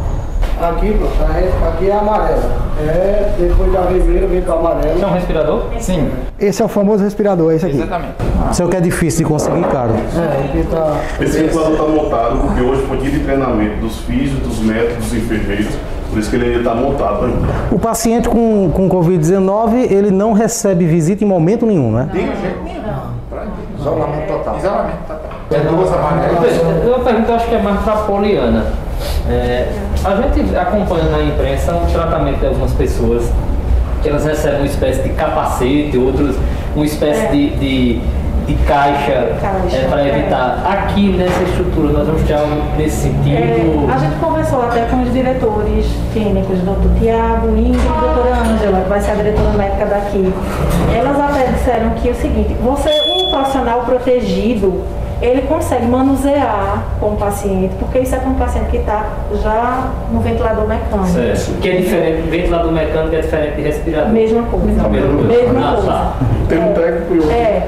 Aqui, 0.61 0.93
pronto, 0.93 1.11
a 1.29 1.33
gente- 1.39 1.63
aqui 1.67 1.89
é 1.89 1.93
amarela. 1.93 2.51
É, 2.79 3.33
depois 3.37 3.73
da 3.73 3.81
vermelha 3.81 4.25
vem 4.25 4.41
para 4.41 4.53
amarela. 4.53 5.01
É 5.01 5.05
um 5.05 5.11
respirador? 5.13 5.63
Sim. 5.79 6.09
Esse 6.39 6.61
é 6.61 6.65
o 6.65 6.69
famoso 6.69 7.03
respirador, 7.03 7.51
esse 7.51 7.65
aqui. 7.65 7.75
Exatamente. 7.75 8.13
Isso 8.51 8.61
é 8.61 8.65
o 8.65 8.69
que 8.69 8.77
é 8.77 8.79
difícil 8.79 9.25
de 9.25 9.25
conseguir, 9.25 9.63
caro. 9.65 9.91
É, 9.93 10.45
aqui 10.45 10.65
tá. 10.71 10.95
Esse 11.21 11.43
ventilador 11.43 11.71
está 11.73 11.83
montado 11.83 12.37
porque 12.47 12.61
hoje 12.61 12.81
foi 12.83 12.97
dia 12.99 13.11
de 13.11 13.19
treinamento 13.19 13.81
dos 13.81 13.97
físicos, 14.01 14.47
dos 14.47 14.59
médicos, 14.59 14.95
dos 15.05 15.13
enfermeiros, 15.13 15.75
por 16.09 16.19
isso 16.19 16.29
que 16.29 16.35
ele 16.37 16.57
está 16.59 16.73
montado 16.73 17.25
ainda. 17.25 17.47
O 17.71 17.77
paciente 17.77 18.29
com, 18.29 18.71
com 18.73 18.87
Covid-19, 18.89 19.91
ele 19.91 20.09
não 20.09 20.31
recebe 20.31 20.85
visita 20.85 21.21
em 21.23 21.27
momento 21.27 21.65
nenhum, 21.65 21.91
né? 21.91 22.09
Jeito 22.13 22.63
nenhum. 22.63 22.75
Isolamento 23.77 24.27
total. 24.27 24.57
Isolamento 24.57 24.97
total. 25.07 25.24
É 25.51 25.59
duas 25.59 25.93
amarelas. 25.93 26.61
Eu 26.85 26.99
pergunto, 26.99 27.31
acho 27.33 27.47
que 27.47 27.55
é 27.55 27.61
mais 27.61 27.79
para 27.81 27.93
a 27.93 27.97
Poliana. 27.97 28.65
É, 29.29 29.67
a 30.03 30.15
gente 30.15 30.55
acompanha 30.55 31.05
na 31.05 31.21
imprensa 31.23 31.73
o 31.73 31.85
tratamento 31.91 32.39
de 32.39 32.47
algumas 32.47 32.73
pessoas 32.73 33.29
que 34.01 34.09
elas 34.09 34.25
recebem 34.25 34.59
uma 34.59 34.67
espécie 34.67 35.01
de 35.01 35.09
capacete, 35.09 35.97
outros 35.97 36.35
uma 36.75 36.85
espécie 36.85 37.27
de, 37.27 37.49
de, 37.57 38.01
de 38.45 38.53
caixa, 38.67 39.35
Caixa, 39.41 39.87
para 39.89 40.01
é. 40.01 40.09
evitar. 40.09 40.63
Aqui 40.65 41.09
nessa 41.13 41.41
estrutura 41.43 41.93
nós 41.93 42.07
vamos 42.07 42.21
ter 42.23 42.33
algo 42.33 42.61
nesse 42.77 43.03
sentido. 43.03 43.89
É, 43.89 43.93
a 43.93 43.97
gente 43.97 44.15
conversou 44.19 44.61
até 44.63 44.85
com 44.85 45.01
os 45.01 45.11
diretores 45.13 45.85
clínicos, 46.13 46.59
doutor 46.59 46.91
Tiago, 46.99 47.47
Ingrid 47.49 47.77
e 47.77 47.99
doutora 47.99 48.35
Ângela, 48.35 48.81
que 48.81 48.89
vai 48.89 49.01
ser 49.01 49.11
a 49.11 49.15
diretora 49.15 49.49
médica 49.51 49.85
daqui. 49.85 50.33
Elas 50.95 51.19
até 51.19 51.51
disseram 51.51 51.89
que 51.91 52.09
é 52.09 52.11
o 52.11 52.15
seguinte, 52.15 52.55
você, 52.61 52.89
um 52.89 53.31
profissional 53.31 53.81
protegido, 53.81 54.83
ele 55.21 55.43
consegue 55.43 55.85
manusear 55.85 56.83
com 56.99 57.07
o 57.13 57.15
paciente, 57.15 57.73
porque 57.79 57.99
isso 57.99 58.15
é 58.15 58.19
com 58.19 58.31
o 58.31 58.35
paciente 58.35 58.69
que 58.69 58.77
está 58.77 59.05
já 59.41 59.89
no 60.11 60.19
ventilador 60.19 60.67
mecânico. 60.67 61.07
Certo. 61.07 61.59
Que 61.61 61.69
é 61.69 61.75
diferente, 61.77 62.21
ventilador 62.29 62.71
mecânico 62.71 63.15
é 63.15 63.21
diferente 63.21 63.55
de 63.55 63.61
respirador. 63.61 64.09
Mesma 64.11 64.43
coisa. 64.43 64.65
Mesma 64.89 64.89
coisa. 64.89 65.27
Mesma 65.27 65.59
Ah, 65.59 65.73
coisa. 65.73 65.87
tá. 65.91 66.13
Tem 66.49 66.59
um 66.59 66.73
técnico 66.73 67.13
e 67.13 67.17
outro. 67.19 67.31
É. 67.31 67.67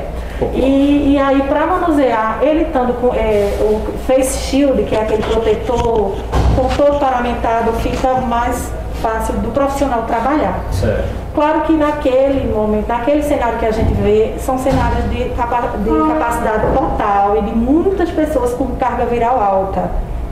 E, 0.53 1.13
e 1.13 1.17
aí, 1.19 1.41
para 1.47 1.65
manusear, 1.65 2.37
ele 2.43 2.63
estando 2.63 2.93
com 3.01 3.11
é, 3.15 3.51
o 3.59 3.81
face 4.05 4.37
shield, 4.37 4.83
que 4.83 4.95
é 4.95 5.01
aquele 5.01 5.23
protetor, 5.23 6.13
com 6.55 6.67
todo 6.77 6.99
paramentado, 6.99 7.71
fica 7.79 8.13
mais 8.21 8.71
fácil 9.07 9.35
do 9.35 9.51
profissional 9.51 10.03
trabalhar. 10.03 10.59
Certo. 10.71 11.05
Claro 11.33 11.61
que 11.61 11.73
naquele 11.73 12.51
momento, 12.51 12.87
naquele 12.87 13.21
cenário 13.21 13.59
que 13.59 13.65
a 13.65 13.71
gente 13.71 13.93
vê, 13.93 14.33
são 14.39 14.57
cenários 14.57 15.07
de, 15.09 15.29
capa- 15.35 15.77
de 15.77 15.89
capacidade 16.13 16.63
total 16.73 17.37
e 17.37 17.41
de 17.43 17.51
muitas 17.55 18.09
pessoas 18.09 18.53
com 18.53 18.67
carga 18.75 19.05
viral 19.05 19.39
alta. 19.39 19.89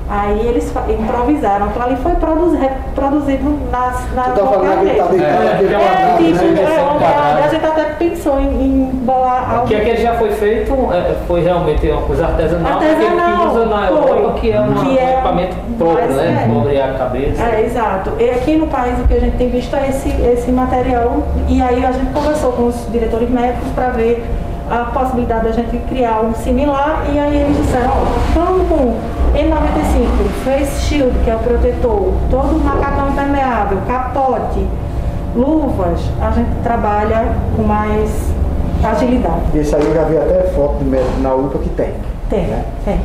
Aí 0.07 0.47
eles 0.47 0.71
improvisaram. 0.87 1.65
Aquilo 1.65 1.85
ali 1.85 1.95
foi 1.95 2.11
produzi- 2.13 2.57
reproduzido 2.57 3.57
nas, 3.71 4.13
na 4.13 4.23
Tu 4.23 4.39
tá 4.39 4.45
falando 4.45 4.79
que 4.87 4.95
tá 4.95 5.05
deitado 5.07 5.15
é, 5.15 5.17
é, 5.17 5.31
quadrado, 5.33 6.23
tipo, 6.23 6.43
né? 6.45 6.61
é, 6.61 6.99
Quadrado. 6.99 7.39
a 7.43 7.47
gente 7.47 7.65
até 7.65 7.83
pensou 7.95 8.39
em, 8.39 8.45
em 8.45 8.85
bolar 9.03 9.51
algo. 9.55 9.67
Que 9.67 9.75
aquele 9.75 9.97
já 10.03 10.13
foi 10.13 10.29
feito, 10.31 10.73
é, 10.93 11.15
foi 11.27 11.41
realmente 11.41 11.89
uma 11.89 12.01
coisa 12.03 12.25
artesanal, 12.27 12.73
Artesanal, 12.73 13.39
que 13.39 13.47
usa 13.47 13.65
na 13.65 13.87
foi. 13.87 13.97
Europa, 13.97 14.39
que 14.39 14.51
é 14.51 14.59
uma- 14.59 14.83
Que 14.83 14.89
um 14.89 14.97
é 14.97 15.13
equipamento 15.13 15.55
próprio, 15.77 16.07
né? 16.13 16.49
Cobre 16.53 16.81
a 16.81 16.93
cabeça. 16.93 17.41
É, 17.43 17.65
exato. 17.65 18.11
E 18.19 18.29
aqui 18.29 18.55
no 18.57 18.67
país 18.67 18.99
o 18.99 19.07
que 19.07 19.13
a 19.15 19.19
gente 19.19 19.37
tem 19.37 19.49
visto 19.49 19.75
é 19.75 19.89
esse, 19.89 20.09
esse 20.21 20.51
material 20.51 21.23
e 21.47 21.59
aí 21.61 21.83
a 21.83 21.91
gente 21.91 22.13
conversou 22.13 22.51
com 22.51 22.67
os 22.67 22.91
diretores 22.91 23.29
médicos 23.29 23.69
para 23.73 23.89
ver 23.89 24.23
a 24.69 24.85
possibilidade 24.85 25.45
da 25.45 25.51
gente 25.51 25.77
criar 25.87 26.21
um 26.21 26.33
similar 26.33 27.05
e 27.13 27.19
aí 27.19 27.37
eles 27.41 27.57
disseram, 27.57 27.91
ó, 27.91 28.05
vamos 28.33 28.67
com 28.67 28.95
N95, 29.33 30.29
Face 30.43 30.81
Shield, 30.83 31.17
que 31.23 31.29
é 31.29 31.35
o 31.35 31.39
protetor, 31.39 32.13
todo 32.31 32.63
macacão 32.63 33.09
impermeável, 33.09 33.77
capote, 33.87 34.65
luvas, 35.35 35.99
a 36.21 36.31
gente 36.31 36.49
trabalha 36.63 37.27
com 37.55 37.63
mais 37.63 38.09
agilidade. 38.83 39.41
Esse 39.55 39.75
aí 39.75 39.85
eu 39.85 39.93
já 39.93 40.03
vi 40.03 40.17
até 40.17 40.43
foto 40.55 40.77
de 40.79 40.85
médico 40.85 41.19
na 41.21 41.33
UPA 41.33 41.59
que 41.59 41.69
tem. 41.69 41.93
Tem, 42.29 42.47
tem. 42.83 42.99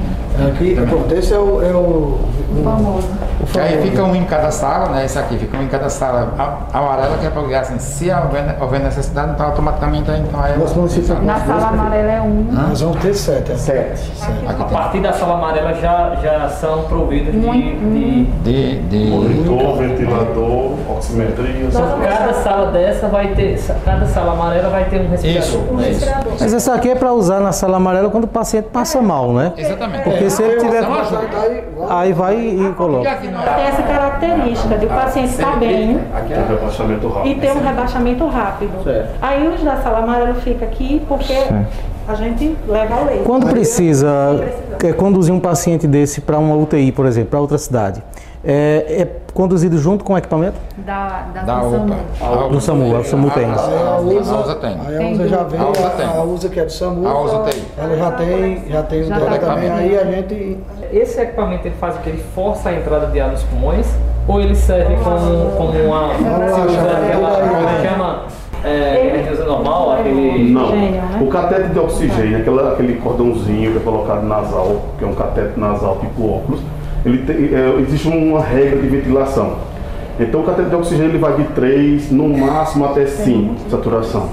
Aqui, 0.49 0.75
pronto, 0.89 1.15
esse 1.15 1.35
é 1.35 1.39
o. 1.39 1.63
É 1.63 1.73
o 1.75 2.19
famoso. 2.65 3.09
Que 3.53 3.59
aí 3.59 3.83
fica 3.83 4.05
um 4.05 4.15
em 4.15 4.25
cada 4.25 4.51
sala, 4.51 4.91
né? 4.91 5.05
Esse 5.05 5.19
aqui, 5.19 5.37
fica 5.37 5.57
um 5.59 5.63
em 5.63 5.69
cada 5.69 5.91
sala 5.91 6.33
a- 6.39 6.79
amarela, 6.79 7.17
que 7.19 7.27
é 7.27 7.31
para 7.31 7.43
ligar 7.43 7.63
assim, 7.63 7.79
se 7.79 8.11
houver, 8.11 8.57
houver 8.61 8.81
necessidade, 8.81 9.33
então 9.33 9.47
automaticamente 9.47 10.11
então 10.11 10.41
aí. 10.41 10.57
Nosso 10.59 10.77
município 10.77 11.15
Na 11.23 11.41
sala 11.41 11.69
amarela 11.69 12.13
é 12.13 12.21
um. 12.21 12.47
Nós 12.51 12.81
vamos 12.81 12.99
ter 13.01 13.13
sete. 13.15 13.59
Sete. 13.59 14.11
A 14.49 14.65
partir 14.65 15.01
da 15.01 15.13
sala 15.13 15.35
amarela 15.35 15.75
já, 15.75 16.15
já 16.23 16.49
são 16.49 16.83
providos 16.85 17.33
de, 17.35 17.41
de, 17.41 18.25
De, 18.45 18.79
de... 18.83 19.11
Monitor, 19.11 19.77
ventilador, 19.79 20.73
oximetria. 20.97 21.69
Cada 22.03 22.33
sala 22.35 22.71
dessa 22.71 23.09
vai 23.09 23.29
ter, 23.35 23.61
cada 23.85 24.07
sala 24.07 24.33
amarela 24.33 24.69
vai 24.71 24.85
ter 24.85 25.01
um 25.01 25.09
respirador. 25.11 25.41
Isso. 25.91 26.09
é? 26.09 26.15
Mas 26.41 26.55
essa 26.55 26.75
aqui 26.75 26.91
é 26.91 26.95
para 26.95 27.13
usar 27.13 27.41
na 27.41 27.53
sala 27.53 27.77
amarela 27.79 28.09
quando 28.11 28.25
o 28.25 28.29
paciente 28.29 28.69
passa 28.73 29.01
mal, 29.03 29.10
né? 29.33 29.53
Exatamente. 29.57 30.05
Porque 30.05 30.31
se 30.31 30.43
ele 30.43 30.61
tiver. 30.61 30.83
Aí 31.89 32.13
vai 32.13 32.37
e 32.37 32.73
coloca. 32.77 33.11
Não. 33.11 33.43
Tem 33.43 33.65
essa 33.65 33.83
característica 33.83 34.79
de 34.79 34.87
o 34.87 34.89
paciente 34.89 35.31
estar 35.31 35.59
bem 35.59 36.01
rebaixamento 36.29 37.13
e 37.25 37.35
ter 37.35 37.53
um 37.53 37.61
rebaixamento 37.61 38.27
rápido. 38.27 38.73
Aí 39.21 39.49
os 39.49 39.63
da 39.63 39.77
sala 39.77 39.99
amarela 39.99 40.35
fica 40.35 40.65
aqui 40.65 41.03
porque 41.09 41.35
a 42.09 42.15
gente 42.15 42.57
leva 42.67 42.95
ao 42.95 43.05
leito. 43.05 43.25
Quando 43.25 43.47
precisa 43.49 44.09
é, 44.83 44.93
conduzir 44.93 45.35
um 45.35 45.41
paciente 45.41 45.87
desse 45.87 46.21
para 46.21 46.39
uma 46.39 46.55
UTI, 46.57 46.93
por 46.93 47.07
exemplo, 47.07 47.31
para 47.31 47.41
outra 47.41 47.59
cidade, 47.59 48.03
é, 48.45 49.03
é 49.03 49.09
conduzido 49.35 49.77
junto 49.79 50.05
com 50.05 50.15
o 50.15 50.19
equipamento? 50.19 50.57
Da, 50.79 51.27
da, 51.35 51.43
Da 51.43 51.61
função. 51.61 51.85
UPA. 51.87 52.49
Do 52.49 52.61
SAMU, 52.61 52.97
o 52.99 53.05
SAMU 53.05 53.31
tem. 53.31 53.45
A, 53.45 53.55
a, 53.55 53.95
a 53.97 54.01
USA 54.01 54.55
tem. 54.57 54.77
Aí 54.87 54.97
a 54.97 55.11
USA 55.13 55.29
já 55.29 55.43
vem, 55.45 55.61
A 55.61 55.69
USA 55.69 55.91
tem. 55.91 56.07
a 56.07 56.23
USA 56.23 56.49
que 56.49 56.61
é 56.61 56.65
do 56.65 56.73
SAMU, 56.73 57.07
A 57.09 57.23
USA 57.23 57.39
tem. 57.41 57.63
ela 57.79 57.97
já 57.97 58.11
tem, 58.13 58.65
já 58.69 58.83
tem 58.83 59.01
o 59.03 59.05
Já 59.07 59.19
dela 59.19 59.31
tem. 59.31 59.41
também, 59.41 59.71
aí 59.71 59.99
a 59.99 60.05
gente 60.05 60.59
Esse 60.93 61.21
equipamento 61.21 61.67
ele 61.69 61.75
faz 61.77 61.97
o 61.97 61.99
que? 62.01 62.09
Ele 62.09 62.25
força 62.35 62.71
a 62.71 62.75
entrada 62.75 63.07
de 63.09 63.21
ar 63.21 63.31
nos 63.31 63.43
pulmões 63.45 63.87
ou 64.27 64.41
ele 64.41 64.55
serve 64.55 64.97
como, 64.97 65.51
como 65.57 65.73
uma. 65.73 66.15
se 66.15 66.23
usa 66.23 66.91
aquela. 66.93 67.39
É 67.81 67.89
chama? 67.89 68.23
É, 68.63 69.27
a 69.29 69.33
usa 69.33 69.45
normal, 69.45 69.93
aquele. 69.93 70.53
Não. 70.53 70.65
Oxigênio, 70.65 70.91
né? 71.03 71.19
O 71.23 71.27
catete 71.29 71.69
de 71.71 71.79
oxigênio, 71.79 72.39
aquela, 72.39 72.73
aquele 72.73 72.95
cordãozinho 73.01 73.73
que 73.73 73.79
é 73.79 73.81
colocado 73.81 74.23
nasal, 74.23 74.77
que 74.99 75.05
é 75.05 75.07
um 75.07 75.15
catete 75.15 75.59
nasal 75.59 75.97
tipo 75.99 76.27
óculos, 76.27 76.61
ele 77.05 77.19
tem, 77.19 77.55
é, 77.55 77.81
existe 77.81 78.09
uma 78.09 78.41
regra 78.41 78.79
de 78.81 78.89
ventilação. 78.89 79.57
Então 80.19 80.41
o 80.41 80.45
catete 80.45 80.69
de 80.69 80.77
oxigênio 80.77 81.11
ele 81.13 81.19
vai 81.19 81.35
de 81.35 81.45
3, 81.45 82.11
no 82.11 82.29
máximo 82.29 82.85
até 82.85 83.07
5 83.07 83.55
de 83.65 83.71
saturação. 83.71 84.29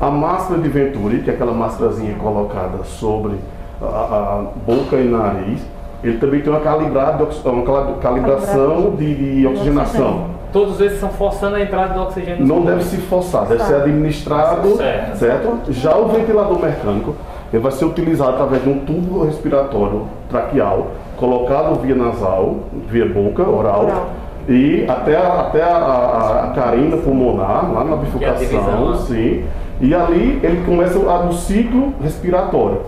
A 0.00 0.10
máscara 0.10 0.60
de 0.60 0.68
Venturi, 0.68 1.18
que 1.18 1.30
é 1.30 1.34
aquela 1.34 1.52
máscarazinha 1.52 2.14
colocada 2.14 2.84
sobre 2.84 3.34
a, 3.80 3.86
a 3.86 4.44
boca 4.66 4.96
e 4.96 5.08
nariz, 5.08 5.60
ele 6.02 6.18
também 6.18 6.40
tem 6.40 6.52
uma, 6.52 6.60
calibrada 6.60 7.26
uma 7.44 7.96
calibração 8.00 8.94
de, 8.96 9.40
de 9.40 9.46
oxigenação. 9.46 10.26
Todos 10.52 10.80
esses 10.80 10.98
são 10.98 11.10
forçando 11.10 11.56
a 11.56 11.60
entrada 11.60 11.94
do 11.94 12.00
oxigênio 12.02 12.46
Não 12.46 12.62
deve 12.62 12.82
se 12.84 12.96
forçar, 12.96 13.44
deve 13.46 13.62
ser 13.64 13.74
administrado, 13.74 14.76
Certo. 14.76 15.16
certo. 15.18 15.58
Já 15.68 15.96
o 15.96 16.08
ventilador 16.08 16.58
mecânico, 16.60 17.14
ele 17.52 17.62
vai 17.62 17.72
ser 17.72 17.84
utilizado 17.84 18.30
através 18.30 18.62
de 18.62 18.68
um 18.68 18.78
tubo 18.80 19.24
respiratório 19.24 20.06
traqueal, 20.30 20.88
colocado 21.18 21.80
via 21.80 21.94
nasal, 21.94 22.56
via 22.90 23.06
boca, 23.06 23.42
oral, 23.48 23.84
Oral. 23.84 24.08
e 24.48 24.84
até, 24.88 25.16
a, 25.16 25.40
até 25.40 25.62
a, 25.62 25.76
a, 25.76 26.44
a 26.44 26.50
carina 26.54 26.96
pulmonar, 26.96 27.72
lá 27.72 27.84
na 27.84 27.90
é 27.90 27.94
a 27.94 27.96
divisão, 27.98 28.20
bifurcação, 28.20 28.90
né? 28.92 28.96
sim. 29.06 29.44
E 29.80 29.94
ali 29.94 30.40
ele 30.42 30.64
começa 30.64 30.98
a- 30.98 31.22
no 31.24 31.32
ciclo 31.32 31.92
respiratório. 32.02 32.80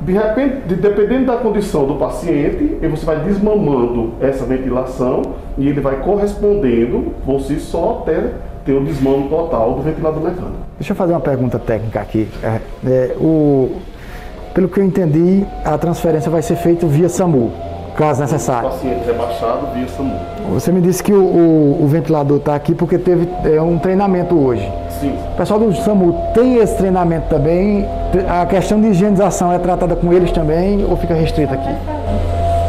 De 0.00 0.12
repente, 0.12 0.56
de- 0.68 0.76
dependendo 0.76 1.26
da 1.26 1.36
condição 1.36 1.84
do 1.84 1.94
paciente, 1.96 2.78
e 2.80 2.86
você 2.88 3.04
vai 3.04 3.16
desmamando 3.20 4.12
essa 4.20 4.44
ventilação 4.44 5.22
e 5.56 5.68
ele 5.68 5.80
vai 5.80 5.96
correspondendo 5.96 7.12
por 7.24 7.40
si 7.40 7.58
só 7.58 8.00
até 8.02 8.32
ter 8.64 8.72
o 8.72 8.84
desmame 8.84 9.28
total 9.28 9.72
do 9.74 9.82
ventilador 9.82 10.22
mecânico. 10.22 10.58
Deixa 10.78 10.92
eu 10.92 10.96
fazer 10.96 11.12
uma 11.12 11.20
pergunta 11.20 11.58
técnica 11.58 12.00
aqui. 12.00 12.28
É, 12.42 12.60
é, 12.86 13.16
o, 13.18 13.72
pelo 14.54 14.68
que 14.68 14.80
eu 14.80 14.84
entendi, 14.84 15.44
a 15.64 15.76
transferência 15.78 16.30
vai 16.30 16.42
ser 16.42 16.56
feita 16.56 16.86
via 16.86 17.08
SAMU, 17.08 17.50
caso 17.96 18.20
necessário. 18.20 18.70
Paciente 18.70 19.04
rebaixado 19.06 19.68
via 19.74 19.86
SAMU. 19.88 20.14
Você 20.54 20.72
me 20.72 20.80
disse 20.80 21.02
que 21.02 21.12
o, 21.12 21.22
o- 21.22 21.78
o 21.82 21.86
ventilador 21.86 22.38
está 22.38 22.54
aqui 22.54 22.74
porque 22.74 22.98
teve 22.98 23.28
é, 23.44 23.60
um 23.60 23.78
treinamento 23.78 24.34
hoje. 24.38 24.66
Sim. 25.00 25.14
O 25.34 25.36
pessoal 25.36 25.60
do 25.60 25.72
SAMU 25.76 26.14
tem 26.34 26.56
esse 26.56 26.76
treinamento 26.76 27.28
também? 27.28 27.86
A 28.28 28.46
questão 28.46 28.80
de 28.80 28.88
higienização 28.88 29.52
é 29.52 29.58
tratada 29.58 29.94
com 29.94 30.12
eles 30.12 30.32
também 30.32 30.84
ou 30.88 30.96
fica 30.96 31.14
restrita 31.14 31.54
aqui? 31.54 31.70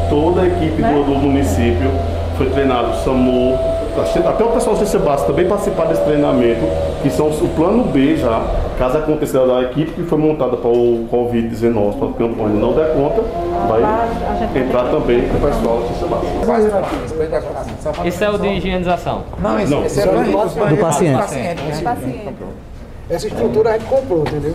Toda 0.09 0.41
a 0.41 0.47
equipe 0.47 0.81
do, 0.81 1.03
do 1.05 1.15
município 1.15 1.89
foi 2.37 2.49
treinado, 2.49 2.95
SAMU, 3.03 3.57
até 4.01 4.43
o 4.43 4.49
pessoal 4.49 4.75
do 4.75 4.85
CC 4.85 4.97
Básico 4.99 5.29
também 5.29 5.47
participaram 5.47 5.89
desse 5.89 6.03
treinamento, 6.03 6.61
que 7.01 7.09
são 7.09 7.27
o 7.27 7.49
plano 7.55 7.83
B 7.85 8.17
já, 8.17 8.41
caso 8.77 8.97
aconteça 8.97 9.45
da 9.45 9.61
equipe 9.63 9.91
que 9.91 10.03
foi 10.03 10.17
montada 10.17 10.57
para 10.57 10.69
o 10.69 11.07
Covid-19, 11.11 11.97
para 11.97 12.07
a 12.07 12.13
campanha 12.13 12.49
não 12.49 12.73
der 12.73 12.93
conta, 12.93 13.21
vai 13.67 13.81
entrar 14.61 14.83
também 14.85 15.27
com 15.27 15.37
o 15.37 15.41
pessoal 15.41 15.79
do 15.79 15.87
CC 15.87 16.05
Básico. 16.45 18.05
Esse 18.05 18.23
é 18.23 18.29
o 18.29 18.37
de 18.37 18.47
higienização. 18.47 19.23
Não, 19.39 19.59
esse, 19.59 19.71
Não. 19.71 19.85
esse 19.85 19.99
é 20.01 20.05
o 20.05 20.07
Do 20.07 20.77
paciente. 20.77 21.17
paciente. 21.17 21.83
Paciente. 21.83 22.33
Essa 23.09 23.27
estrutura 23.27 23.71
a 23.71 23.73
gente 23.73 23.85
comprou, 23.85 24.21
entendeu? 24.21 24.53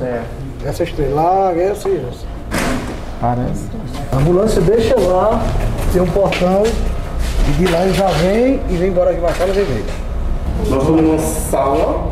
Essa 0.64 0.84
estrela, 0.84 1.52
essa 1.56 1.88
e 1.88 1.96
essa. 2.08 2.26
Parece. 3.20 3.68
A 4.12 4.16
ambulância 4.16 4.60
deixa 4.60 4.94
lá, 5.00 5.40
tem 5.92 6.02
um 6.02 6.06
portão, 6.06 6.62
e 7.48 7.52
de 7.52 7.70
lá 7.70 7.82
ele 7.82 7.94
já 7.94 8.06
vem 8.06 8.60
e 8.70 8.76
vem 8.76 8.88
embora 8.88 9.10
aqui 9.10 9.20
pra 9.20 9.34
sala 9.34 9.52
vermelha. 9.52 9.84
Nós 10.70 10.84
vamos 10.84 11.02
numa 11.02 11.18
sala 11.18 12.08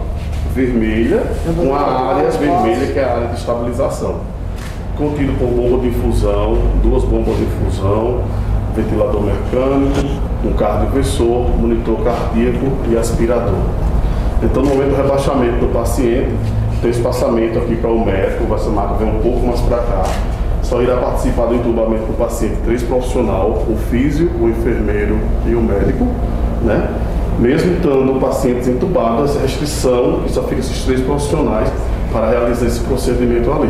vermelha, 0.55 1.23
com 1.57 1.75
a 1.75 2.15
área 2.15 2.31
vermelha 2.31 2.93
que 2.93 2.99
é 2.99 3.05
a 3.05 3.15
área 3.15 3.29
de 3.29 3.37
estabilização. 3.37 4.17
Contido 4.97 5.39
por 5.39 5.49
bomba 5.49 5.79
de 5.81 5.89
infusão, 5.89 6.59
duas 6.83 7.05
bombas 7.05 7.37
de 7.37 7.45
infusão, 7.45 8.23
ventilador 8.77 9.23
mecânico, 9.23 10.21
um 10.45 10.53
cardioversor, 10.53 11.49
monitor 11.59 12.05
cardíaco 12.05 12.67
e 12.91 12.97
aspirador. 12.97 13.55
Então, 14.43 14.63
no 14.63 14.69
momento 14.71 14.91
do 14.91 14.97
rebaixamento 14.97 15.59
do 15.61 15.73
paciente, 15.73 16.35
tem 16.83 16.91
espaçamento 16.91 17.59
aqui 17.59 17.77
para 17.77 17.91
o 17.91 18.05
médico, 18.05 18.45
vai 18.47 18.59
chamar 18.59 18.89
que 18.89 19.05
vem 19.05 19.15
um 19.15 19.21
pouco 19.21 19.47
mais 19.47 19.61
para 19.61 19.79
cá. 19.79 20.03
Só 20.73 20.81
irá 20.81 20.97
participar 20.97 21.49
do 21.49 21.57
entubamento 21.57 22.07
do 22.07 22.17
paciente 22.17 22.57
três 22.65 22.83
profissionais, 22.83 23.59
o 23.69 23.77
físio, 23.91 24.31
o 24.41 24.49
enfermeiro 24.49 25.19
e 25.47 25.55
o 25.55 25.61
médico, 25.61 26.07
né? 26.63 26.89
Mesmo 27.39 27.75
estando 27.75 28.19
pacientes 28.19 28.69
entubados, 28.69 29.37
restrição, 29.37 30.21
que 30.25 30.33
só 30.33 30.43
fica 30.45 30.61
esses 30.61 30.83
três 30.87 31.03
profissionais 31.03 31.71
para 32.11 32.31
realizar 32.31 32.65
esse 32.65 32.81
procedimento 32.81 33.53
ali. 33.53 33.69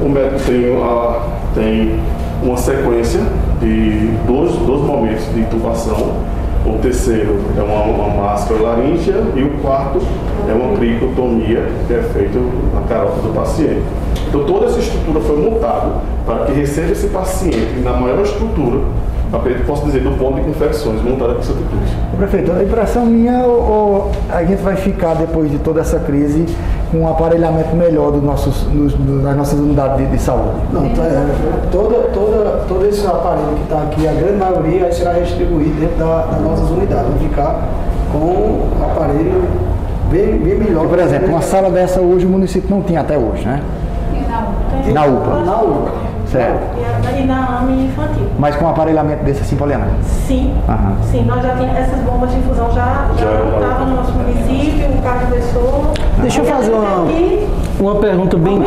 O 0.00 0.08
médico 0.08 0.40
tem, 0.46 0.80
a, 0.80 1.20
tem 1.52 1.98
uma 2.44 2.56
sequência 2.56 3.22
de 3.60 4.12
dois, 4.24 4.52
dois 4.52 4.82
momentos 4.82 5.24
de 5.34 5.40
intubação. 5.40 6.14
O 6.64 6.78
terceiro 6.80 7.40
é 7.58 7.60
uma, 7.60 7.82
uma 7.82 8.09
máscara 8.50 8.60
laríngea 8.62 9.14
e 9.36 9.42
o 9.42 9.50
quarto 9.62 9.98
é 10.48 10.52
uma 10.52 10.76
cricotomia 10.76 11.66
que 11.86 11.94
é 11.94 12.02
feita 12.02 12.38
na 12.74 12.80
carota 12.82 13.20
do 13.20 13.32
paciente. 13.34 13.82
Então 14.28 14.44
toda 14.44 14.66
essa 14.66 14.78
estrutura 14.78 15.20
foi 15.20 15.36
montada 15.36 15.88
para 16.26 16.44
que 16.46 16.52
receba 16.52 16.92
esse 16.92 17.08
paciente 17.08 17.80
na 17.82 17.92
maior 17.92 18.20
estrutura, 18.22 18.80
apenas 19.32 19.64
posso 19.66 19.84
dizer, 19.86 20.00
do 20.00 20.10
ponto 20.18 20.36
de 20.36 20.42
confecções 20.42 21.02
montada 21.02 21.32
aqui 21.32 21.40
em 21.40 21.44
Santa 21.44 21.58
Cruz. 21.68 21.90
Prefeito, 22.16 22.52
a 22.52 22.62
impressão 22.62 23.06
minha, 23.06 23.38
ou, 23.44 23.60
ou 23.70 24.10
a 24.28 24.44
gente 24.44 24.62
vai 24.62 24.76
ficar 24.76 25.14
depois 25.14 25.50
de 25.50 25.58
toda 25.58 25.80
essa 25.80 25.98
crise 26.00 26.44
com 26.90 26.98
um 26.98 27.08
aparelhamento 27.08 27.74
melhor 27.76 28.10
dos 28.12 28.22
nossos, 28.22 28.62
do- 28.64 29.22
das 29.22 29.36
nossas 29.36 29.58
unidades 29.58 29.98
de, 29.98 30.06
de 30.06 30.18
saúde? 30.20 30.50
Não, 30.72 30.88
tá, 30.90 31.02
é, 31.04 31.26
toda, 31.70 31.94
toda, 32.12 32.64
todo 32.68 32.84
esse 32.86 33.06
aparelho 33.06 33.54
que 33.56 33.62
está 33.62 33.82
aqui, 33.82 34.06
a 34.08 34.12
grande 34.12 34.38
maioria 34.38 34.92
será 34.92 35.12
distribuído 35.14 35.80
dentro 35.80 35.96
da- 35.98 36.26
das 36.32 36.40
nossas 36.42 36.68
unidades. 36.70 37.06
Vamos 37.06 37.22
ficar 37.22 37.68
com 38.12 38.18
um 38.18 38.84
aparelho 38.84 39.44
bem, 40.10 40.38
bem 40.38 40.58
melhor. 40.58 40.86
Por 40.88 40.98
exemplo, 40.98 41.28
uma 41.28 41.42
sala 41.42 41.70
dessa 41.70 42.00
hoje 42.00 42.26
o 42.26 42.28
município 42.28 42.68
não 42.70 42.82
tinha 42.82 43.00
até 43.00 43.16
hoje, 43.16 43.44
né? 43.46 43.60
Na 44.92 45.04
UPA. 45.04 45.42
Na 45.44 45.56
UPA. 45.60 45.90
Certo. 46.26 46.60
E 46.78 46.84
a- 46.84 47.00
E 47.20 47.26
na 47.26 47.58
AME 47.58 47.86
infantil. 47.86 48.24
Mas 48.38 48.56
com 48.56 48.64
um 48.64 48.68
aparelhamento 48.68 49.24
desse 49.24 49.42
assim, 49.42 49.56
Poliana? 49.56 49.88
Sim, 50.26 50.54
Aham. 50.68 50.94
sim, 51.10 51.24
nós 51.26 51.42
já 51.42 51.54
tínhamos 51.54 51.76
essas 51.76 52.00
bombas 52.00 52.30
de 52.30 52.38
infusão 52.38 52.70
já 52.72 53.08
estavam 53.14 53.86
no 53.88 53.96
nosso 53.96 54.12
município, 54.12 54.86
o 54.96 55.02
carro 55.02 55.26
pessoa. 55.32 55.80
Deixa 56.22 56.40
eu 56.40 56.44
fazer 56.46 56.72
uma, 56.72 57.06
uma 57.80 57.94
pergunta 57.96 58.36
bem 58.38 58.62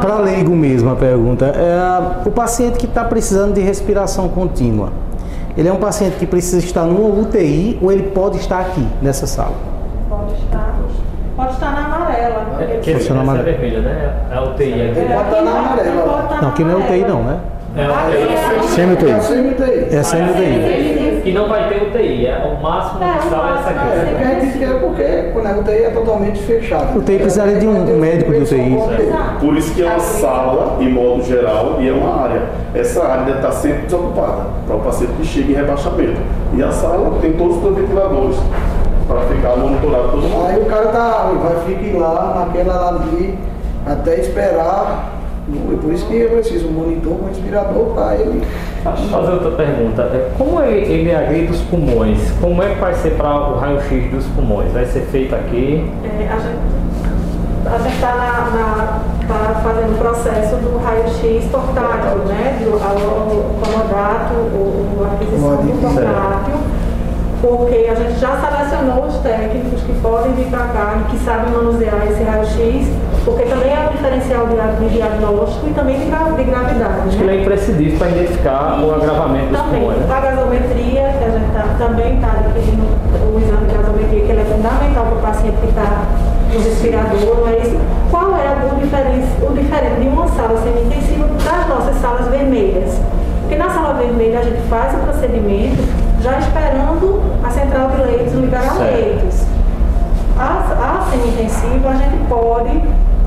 para 0.00 0.18
leigo 0.20 0.54
mesmo 0.56 0.90
a 0.90 0.96
pergunta. 0.96 1.46
É, 1.46 2.26
o 2.26 2.30
paciente 2.30 2.78
que 2.78 2.86
está 2.86 3.04
precisando 3.04 3.52
de 3.54 3.60
respiração 3.60 4.28
contínua, 4.28 4.90
ele 5.56 5.68
é 5.68 5.72
um 5.72 5.76
paciente 5.76 6.16
que 6.16 6.26
precisa 6.26 6.58
estar 6.58 6.84
numa 6.84 7.08
UTI 7.20 7.78
ou 7.82 7.90
ele 7.90 8.04
pode 8.04 8.38
estar 8.38 8.60
aqui 8.60 8.86
nessa 9.02 9.26
sala? 9.26 9.54
Pode 10.08 10.34
estar, 10.34 10.76
pode 11.36 11.52
estar 11.52 11.72
na 11.72 11.86
amarela. 11.96 12.46
Que 12.82 12.92
essa 12.92 13.12
na 13.14 13.20
é 13.20 13.22
amarela. 13.22 13.44
vermelha, 13.44 13.80
né? 13.80 14.12
É 14.30 14.34
a 14.34 14.42
UTI 14.42 14.72
aqui. 14.72 14.98
Ele 15.00 15.14
pode 15.14 15.28
estar 15.28 15.42
na 15.42 15.50
amarela. 15.50 16.38
Não, 16.42 16.48
aqui 16.48 16.64
não 16.64 16.72
é 16.72 16.76
UTI 16.76 17.04
não, 17.08 17.22
né? 17.22 17.38
É 17.76 17.84
a 17.84 17.88
UTI. 17.88 18.68
Sem 18.68 18.92
UTI. 18.92 19.10
É 19.10 19.20
sem 19.20 19.50
UTI. 19.50 19.96
É 19.96 20.02
sem 20.02 20.22
UTI. 21.20 21.30
E 21.30 21.32
não 21.32 21.48
vai 21.48 21.68
ter 21.68 21.82
UTI, 21.82 22.26
é 22.26 22.56
o 22.58 22.62
máximo 22.62 23.00
de 23.00 23.28
sala 23.28 23.56
é 23.56 23.60
essa 23.60 23.70
É, 23.70 24.14
aqui. 24.14 24.24
a 24.24 24.40
gente 24.40 24.58
quer 24.58 24.80
porque 24.80 25.48
a 25.48 25.58
UTI 25.58 25.84
é 25.84 25.90
totalmente 25.90 26.42
fechada. 26.42 26.98
UTI 26.98 27.18
precisaria 27.18 27.58
de 27.58 27.66
um 27.66 27.98
médico 27.98 28.32
de 28.32 28.38
UTI. 28.38 28.76
Por 29.40 29.56
isso 29.56 29.74
que 29.74 29.82
é 29.82 29.86
uma 29.86 30.00
sala, 30.00 30.76
em 30.80 30.92
modo 30.92 31.22
geral, 31.22 31.76
e 31.80 31.88
é 31.88 31.92
uma 31.92 32.22
área. 32.22 32.42
Essa 32.74 33.04
área 33.04 33.24
deve 33.24 33.38
estar 33.38 33.52
sempre 33.52 33.82
desocupada, 33.82 34.46
para 34.66 34.76
o 34.76 34.80
paciente 34.80 35.12
que 35.14 35.26
chega 35.26 35.52
em 35.52 35.54
rebaixamento. 35.54 36.20
E 36.54 36.62
a 36.62 36.72
sala 36.72 37.18
tem 37.20 37.32
todos 37.32 37.62
os 37.62 37.76
ventiladores, 37.76 38.36
para 39.06 39.20
ficar 39.22 39.56
monitorado 39.56 40.08
todo 40.10 40.22
mundo. 40.22 40.46
Aí 40.46 40.60
o 40.60 40.66
cara 40.66 40.86
tá, 40.86 41.30
vai 41.42 41.74
ficar 41.74 41.98
lá 41.98 42.46
naquela 42.46 42.88
ali 42.88 43.38
até 43.86 44.20
esperar. 44.20 45.19
E 45.52 45.76
por 45.76 45.92
isso 45.92 46.06
que 46.06 46.16
eu 46.16 46.30
preciso 46.30 46.68
um 46.68 46.72
monitor 46.72 47.14
com 47.18 47.26
respirador 47.26 47.84
para 47.94 48.14
ele. 48.16 48.42
Deixa 48.84 49.02
eu 49.02 49.08
fazer 49.08 49.32
outra 49.32 49.50
pergunta. 49.52 50.02
É, 50.02 50.30
Como 50.38 50.60
ele, 50.62 50.92
ele 50.92 51.14
agride 51.14 51.52
os 51.52 51.60
pulmões? 51.62 52.18
Como 52.40 52.62
é 52.62 52.68
que 52.74 52.80
vai 52.80 52.94
ser 52.94 53.10
para 53.16 53.50
o 53.50 53.58
raio-x 53.58 54.10
dos 54.10 54.24
pulmões? 54.28 54.72
Vai 54.72 54.86
ser 54.86 55.00
feito 55.02 55.34
aqui? 55.34 55.90
É, 56.04 56.28
a 57.66 57.78
gente 57.78 57.94
está 57.94 58.14
na, 58.14 58.50
na- 58.56 59.00
tá 59.28 59.60
fazendo 59.62 59.94
o 59.94 59.98
processo 59.98 60.56
do 60.56 60.78
raio-x 60.82 61.44
portátil, 61.50 62.18
né? 62.26 62.58
Do 62.64 62.72
ao- 62.72 63.54
comodato, 63.60 64.34
o, 64.34 64.98
o- 64.98 65.04
a 65.04 65.14
aquisição 65.14 65.56
do 65.56 65.80
portátil, 65.80 66.54
porque 67.42 67.86
a 67.90 67.94
gente 67.94 68.18
já 68.18 68.36
selecionou 68.40 69.04
os 69.06 69.16
técnicos 69.18 69.82
que 69.82 69.92
podem 70.00 70.32
vir 70.32 70.46
para 70.46 70.64
cá 70.68 70.94
e 71.00 71.10
que 71.10 71.18
sabem 71.24 71.52
manusear 71.52 72.06
esse 72.10 72.22
raio-x, 72.22 72.88
porque 73.24 73.44
também 73.44 73.72
é 73.72 73.88
um 73.88 73.92
diferencial 73.92 74.46
de, 74.46 74.56
de 74.56 74.94
diagnóstico 74.94 75.68
e 75.68 75.72
também 75.72 75.98
de, 75.98 76.04
de 76.06 76.44
gravidade. 76.44 77.08
Acho 77.08 77.16
que 77.16 77.24
né? 77.24 77.32
ele 77.32 77.40
é 77.40 77.42
imprescindível 77.42 77.98
para 77.98 78.08
identificar 78.10 78.80
o 78.82 78.94
agravamento 78.94 79.52
Também, 79.52 79.80
pulmões, 79.80 79.98
né? 79.98 80.14
a 80.16 80.20
gasometria, 80.20 81.14
que 81.18 81.24
a 81.24 81.30
gente 81.30 81.52
tá, 81.52 81.64
também 81.78 82.14
está 82.14 82.32
adquirindo 82.32 82.82
o 82.82 83.40
exame 83.40 83.66
de 83.66 83.74
gasometria, 83.74 84.20
que 84.24 84.32
ele 84.32 84.40
é 84.40 84.44
fundamental 84.44 85.04
para 85.06 85.14
o 85.16 85.20
paciente 85.20 85.56
que 85.60 85.68
está 85.68 86.02
no 86.52 86.60
respirador, 86.60 87.36
mas 87.44 87.74
qual 88.10 88.36
é 88.36 88.72
o 88.72 88.80
diferente, 88.80 89.28
o 89.42 89.52
diferente 89.52 90.00
de 90.00 90.08
uma 90.08 90.26
sala 90.28 90.58
semi-intensiva 90.62 91.28
das 91.44 91.68
nossas 91.68 91.96
salas 92.00 92.26
vermelhas? 92.28 92.98
Porque 93.42 93.56
na 93.56 93.68
sala 93.68 93.94
vermelha 93.94 94.38
a 94.38 94.42
gente 94.42 94.62
faz 94.68 94.94
o 94.94 94.98
procedimento 94.98 95.82
já 96.22 96.38
esperando 96.38 97.20
a 97.44 97.50
central 97.50 97.90
de 97.90 98.02
leitos 98.02 98.32
liberar 98.34 98.74
Certo. 98.76 98.94
leitos. 98.94 99.44
A, 100.38 101.00
a 101.00 101.10
semi-intensiva 101.10 101.90
a 101.90 101.94
gente 101.94 102.16
pode 102.28 102.82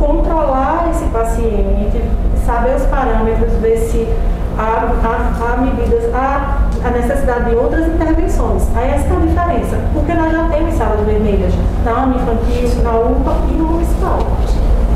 controlar 0.05 0.89
esse 0.91 1.05
paciente, 1.05 2.01
saber 2.45 2.75
os 2.75 2.83
parâmetros, 2.83 3.53
ver 3.61 3.77
se 3.77 4.07
há, 4.57 4.91
há, 5.01 5.53
há 5.53 5.57
medidas, 5.57 6.13
há 6.13 6.57
a 6.83 6.89
necessidade 6.89 7.49
de 7.49 7.55
outras 7.55 7.87
intervenções. 7.87 8.63
Aí 8.75 8.91
essa 8.91 9.07
é 9.07 9.15
a 9.15 9.19
diferença, 9.19 9.77
porque 9.93 10.13
nós 10.13 10.31
já 10.31 10.49
temos 10.49 10.75
salas 10.75 10.99
vermelhas 11.05 11.53
na 11.85 11.91
AMA 11.91 12.15
infantil, 12.17 12.83
na 12.83 12.91
UPA 12.97 13.35
e 13.49 13.53
no 13.53 13.65
municipal. 13.67 14.19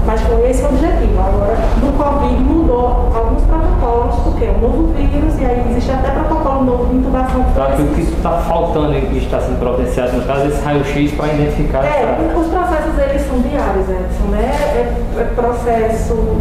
Mas 0.07 0.21
foi 0.21 0.49
esse 0.49 0.63
o 0.63 0.67
objetivo. 0.69 1.19
Agora, 1.19 1.57
no 1.83 1.91
Covid 1.91 2.41
mudou 2.43 3.11
alguns 3.13 3.43
protocolos, 3.43 4.15
porque 4.23 4.45
é 4.45 4.51
um 4.51 4.61
novo 4.61 4.93
vírus, 4.93 5.37
e 5.37 5.43
aí 5.45 5.65
existe 5.69 5.91
até 5.91 6.11
protocolo 6.11 6.63
novo 6.63 6.85
de 6.85 6.95
intubação. 6.95 7.45
Então, 7.51 7.63
aquilo 7.63 7.87
que 7.89 8.01
está 8.03 8.31
faltando 8.47 8.97
e 8.97 9.01
que 9.01 9.17
está 9.17 9.41
sendo 9.41 9.59
providenciado, 9.59 10.13
no 10.13 10.23
caso, 10.23 10.47
esse 10.47 10.61
raio-x 10.63 11.11
para 11.11 11.33
identificar 11.33 11.83
É, 11.83 12.03
essa... 12.03 12.39
os 12.39 12.47
processos 12.47 12.97
eles 12.97 13.21
são 13.27 13.39
diários, 13.41 13.89
Edson, 13.89 14.27
né? 14.31 14.49
É, 14.75 15.19
é 15.19 15.23
processo 15.35 16.37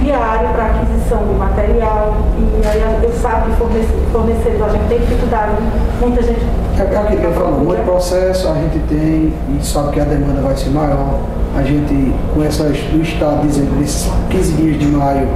diário 0.00 0.48
para 0.50 0.66
aquisição 0.66 1.18
de 1.26 1.34
material, 1.34 2.14
e 2.38 2.66
aí 2.68 2.84
eu 3.02 3.12
sabe 3.14 3.50
que 3.50 3.56
fornece- 3.56 3.98
fornecedor, 4.12 4.68
a 4.68 4.72
gente 4.72 4.88
tem 4.88 4.98
dificuldade, 5.00 5.52
muita 6.00 6.22
gente. 6.22 6.40
É 6.78 6.82
aquilo 6.82 7.20
que 7.20 7.26
eu 7.26 7.32
falo, 7.32 7.52
muito 7.64 7.82
processo 7.84 8.48
a 8.48 8.54
gente 8.54 8.78
tem 8.88 9.32
e 9.48 9.58
sabe 9.62 9.90
que 9.92 10.00
a 10.00 10.04
demanda 10.04 10.40
vai 10.40 10.56
ser 10.56 10.70
maior. 10.70 11.18
A 11.56 11.62
gente, 11.62 12.12
com 12.34 12.42
essa, 12.42 12.64
o 12.64 13.00
Estado 13.00 13.46
dizendo 13.46 13.76
que 13.78 13.84
esses 13.84 14.10
15 14.30 14.52
dias 14.54 14.78
de 14.78 14.86
maio 14.86 15.28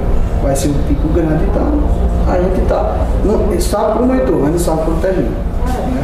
vai 0.43 0.55
ser 0.55 0.69
um 0.69 0.73
pico 0.87 1.07
grande, 1.09 1.45
então 1.45 1.79
a 2.27 2.37
gente 2.41 2.61
está. 2.61 3.07
Não, 3.23 3.59
sabe 3.59 3.99
como 3.99 4.13
entrou, 4.13 4.41
mas 4.41 4.51
não 4.51 4.59
sabe 4.59 4.81
como 4.83 4.99
termina. 5.01 5.29
né? 5.29 6.03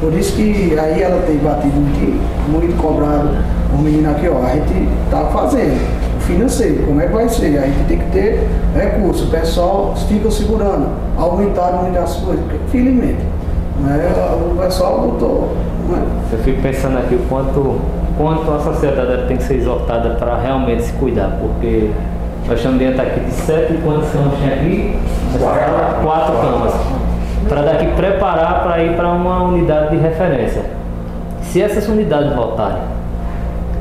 Por 0.00 0.12
isso 0.14 0.32
que 0.34 0.78
aí 0.78 1.02
ela 1.02 1.22
tem 1.26 1.36
batido 1.36 1.76
muito, 1.76 2.50
muito 2.50 2.80
cobrado 2.80 3.28
o 3.72 3.78
menino 3.82 4.10
aqui, 4.10 4.28
ó, 4.28 4.42
a 4.42 4.54
gente 4.54 4.88
está 5.04 5.26
fazendo 5.26 5.78
financeiro, 6.20 6.86
como 6.86 7.00
é 7.00 7.06
que 7.06 7.12
vai 7.12 7.28
ser? 7.28 7.58
A 7.58 7.66
gente 7.66 7.86
tem 7.86 7.98
que 7.98 8.10
ter 8.10 8.48
recurso, 8.74 9.24
o 9.24 9.30
pessoal 9.30 9.94
fica 10.08 10.30
segurando, 10.30 10.88
aumentaram 11.16 11.82
muito 11.82 11.98
as 11.98 12.16
coisas, 12.16 12.44
infelizmente, 12.66 13.20
né, 13.80 14.12
o 14.52 14.56
pessoal 14.56 15.00
botou. 15.00 15.56
Né? 15.88 16.02
Eu 16.32 16.38
fico 16.38 16.62
pensando 16.62 16.98
aqui 16.98 17.14
o 17.14 17.28
quanto, 17.28 17.80
quanto 18.16 18.50
a 18.50 18.58
sociedade 18.60 19.26
tem 19.26 19.36
que 19.36 19.42
ser 19.42 19.56
exortada 19.56 20.10
para 20.10 20.36
realmente 20.36 20.82
se 20.82 20.92
cuidar, 20.94 21.38
porque 21.40 21.90
nós 22.46 22.58
estamos 22.58 22.78
dentro 22.78 23.02
aqui 23.02 23.20
de 23.20 23.32
sete, 23.32 23.74
quantas 23.84 24.10
camas 24.10 24.34
tem 24.38 24.52
aqui? 24.52 24.98
Quatro, 25.38 26.02
quatro 26.02 26.32
camas. 26.36 26.74
Para 27.48 27.62
daqui 27.62 27.86
preparar 27.96 28.62
para 28.62 28.82
ir 28.82 28.96
para 28.96 29.08
uma 29.08 29.44
unidade 29.44 29.90
de 29.90 30.02
referência. 30.02 30.62
Se 31.42 31.60
essas 31.60 31.88
unidades 31.88 32.34
voltarem, 32.34 32.82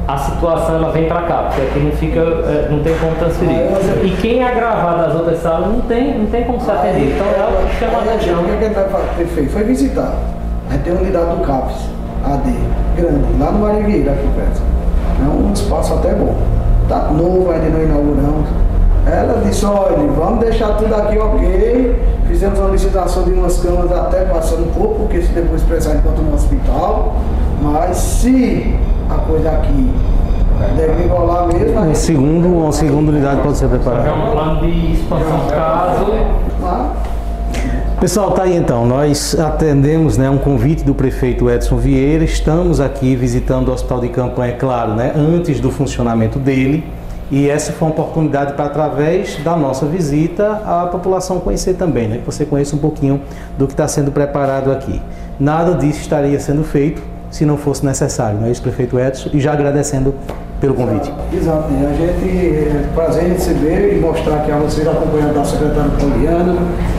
a 0.10 0.18
situação 0.18 0.76
ela 0.76 0.91
vem 0.91 1.07
para 1.07 1.22
cá, 1.22 1.43
porque 1.43 1.62
aqui 1.62 1.80
não 1.80 1.91
fica, 1.91 2.20
eh, 2.20 2.68
não 2.72 2.82
tem 2.82 2.97
como 2.97 3.16
transferir. 3.16 3.55
E 4.03 4.18
quem 4.20 4.41
é 4.41 4.47
agravado 4.47 5.03
das 5.03 5.14
outras 5.14 5.39
salas 5.39 5.68
não 5.68 5.82
tem, 5.82 6.18
não 6.18 6.26
tem 6.26 6.45
como 6.45 6.60
se 6.60 6.72
atender. 6.72 7.14
Então 7.14 7.28
é 7.28 7.39
algo 7.39 7.57
que 7.70 7.76
chama 7.76 7.99
a 7.99 8.01
atenção. 8.01 8.41
O 8.41 8.45
que 8.45 8.51
a 8.51 8.68
gente 8.68 8.74
vai 8.74 9.03
ter 9.18 9.26
feito? 9.28 9.51
Foi 9.51 9.64
visitar. 9.64 10.16
A 10.68 10.74
gente 10.74 10.84
tem 10.84 10.93
a 10.93 10.99
unidade 10.99 11.36
do 11.36 11.45
CAPES, 11.45 11.76
AD, 12.26 12.53
grande, 12.97 13.39
lá 13.39 13.51
no 13.51 13.60
Marivieira, 13.60 14.14
aqui 14.14 14.28
perto. 14.36 14.62
É 15.24 15.30
um 15.30 15.53
espaço 15.53 15.93
até 15.93 16.12
bom. 16.14 16.36
Tá 16.88 17.10
novo, 17.12 17.51
ainda 17.51 17.70
não 17.70 17.84
inauguramos. 17.84 18.49
Ela 19.05 19.41
disse, 19.45 19.64
olha, 19.66 19.95
vamos 20.18 20.39
deixar 20.39 20.70
tudo 20.70 20.95
aqui 20.95 21.20
ok. 21.20 22.03
Fizemos 22.28 22.57
uma 22.57 22.70
licitação 22.70 23.24
de 23.24 23.32
umas 23.34 23.60
camas 23.60 23.91
até 23.91 24.26
passando 24.26 24.70
um 24.70 24.72
pouco, 24.72 25.01
porque 25.01 25.22
se 25.22 25.32
depois 25.34 25.62
precisar 25.62 25.95
enquanto 25.97 26.18
no 26.18 26.34
hospital. 26.34 27.16
Mas 27.62 27.97
se 27.97 28.76
a 29.10 29.16
coisa 29.16 29.49
aqui 29.49 29.89
deve 30.76 31.03
enrolar 31.03 31.47
mesmo, 31.47 31.78
a 31.78 31.82
Um 31.82 31.86
gente- 31.88 31.97
segundo, 31.99 32.47
uma 32.47 32.72
segunda 32.72 33.12
unidade 33.12 33.41
pode 33.41 33.57
ser 33.57 33.66
É 33.66 33.70
preparada. 33.70 34.14
um 34.14 34.32
plano 34.32 34.62
de 34.62 34.93
expansão 34.93 35.39
caso 35.49 36.05
Pessoal, 37.99 38.32
tá 38.32 38.43
aí 38.43 38.55
então. 38.55 38.86
Nós 38.86 39.38
atendemos 39.38 40.18
né, 40.18 40.30
um 40.30 40.38
convite 40.38 40.86
do 40.86 40.93
prefeito 40.95 41.49
Edson 41.49 41.76
Vieira. 41.76 42.24
Estamos 42.24 42.80
aqui 42.80 43.14
visitando 43.14 43.68
o 43.68 43.74
hospital 43.74 43.99
de 43.99 44.07
campanha, 44.07 44.53
é 44.53 44.55
claro, 44.55 44.93
né, 44.93 45.12
antes 45.14 45.60
do 45.60 45.70
funcionamento 45.70 46.39
dele. 46.39 46.86
E 47.30 47.49
essa 47.49 47.74
foi 47.74 47.89
uma 47.89 47.93
oportunidade 47.93 48.53
para, 48.53 48.66
através 48.66 49.36
da 49.43 49.55
nossa 49.57 49.86
visita, 49.86 50.62
a 50.66 50.88
população 50.89 51.39
conhecer 51.41 51.74
também, 51.74 52.07
né? 52.07 52.18
Que 52.20 52.26
você 52.26 52.45
conheça 52.45 52.74
um 52.76 52.80
pouquinho 52.80 53.20
do 53.57 53.68
que 53.68 53.74
está 53.74 53.88
sendo 53.88 54.12
preparado 54.12 54.72
aqui. 54.72 54.99
Nada 55.38 55.74
disso 55.76 55.99
estaria 55.99 56.39
sendo 56.39 56.64
feito 56.64 57.01
se 57.30 57.45
não 57.45 57.57
fosse 57.57 57.86
necessário, 57.86 58.39
não 58.39 58.47
é 58.47 58.51
isso, 58.51 58.61
prefeito 58.61 58.99
Edson? 58.99 59.30
E 59.34 59.39
já 59.39 59.53
agradecendo 59.53 60.13
pelo 60.59 60.73
convite. 60.73 61.11
Exato, 61.34 61.69
e 61.71 61.86
a 61.86 61.89
gente 61.93 62.30
é 62.30 62.89
prazer 62.93 63.25
em 63.25 63.34
receber 63.34 63.95
e 63.95 63.99
mostrar 63.99 64.38
aqui 64.38 64.51
a 64.51 64.57
vocês, 64.57 64.88
acompanhando 64.88 65.34
da 65.34 65.45
secretária 65.45 65.91
Poliana, 65.91 66.55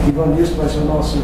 Ivanilson 0.09 0.55
vai 0.57 0.69
ser 0.69 0.79
o 0.79 0.85
nosso 0.87 1.23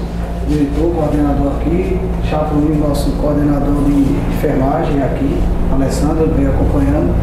diretor, 0.48 0.92
coordenador 0.94 1.52
aqui, 1.56 1.98
Chapolin, 2.28 2.78
nosso 2.78 3.10
coordenador 3.12 3.82
de 3.84 4.02
enfermagem 4.36 5.02
aqui, 5.02 5.40
Alessandra 5.72 6.26
vem 6.26 6.46
acompanhando, 6.46 7.14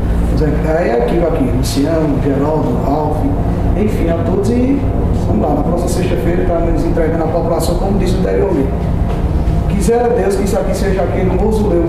aí 0.78 0.92
a 0.92 0.98
equipe 1.00 1.26
aqui, 1.26 1.44
Luciano, 1.56 2.22
Geraldo, 2.24 2.76
Ralf, 2.84 3.18
enfim, 3.78 4.10
a 4.10 4.18
todos 4.26 4.50
e 4.50 4.80
vamos 5.28 5.42
lá, 5.42 5.56
na 5.56 5.64
próxima 5.64 5.90
sexta-feira 5.90 6.42
estaremos 6.44 6.84
entregando 6.84 7.24
a 7.24 7.28
população, 7.28 7.76
como 7.76 7.98
disse 7.98 8.16
anteriormente. 8.16 8.70
Quisera 9.84 10.08
Deus 10.12 10.38
que 10.38 10.44
isso 10.44 10.58
aqui 10.58 10.78
seja 10.78 11.02
aquele 11.02 11.26
mausoléu, 11.26 11.84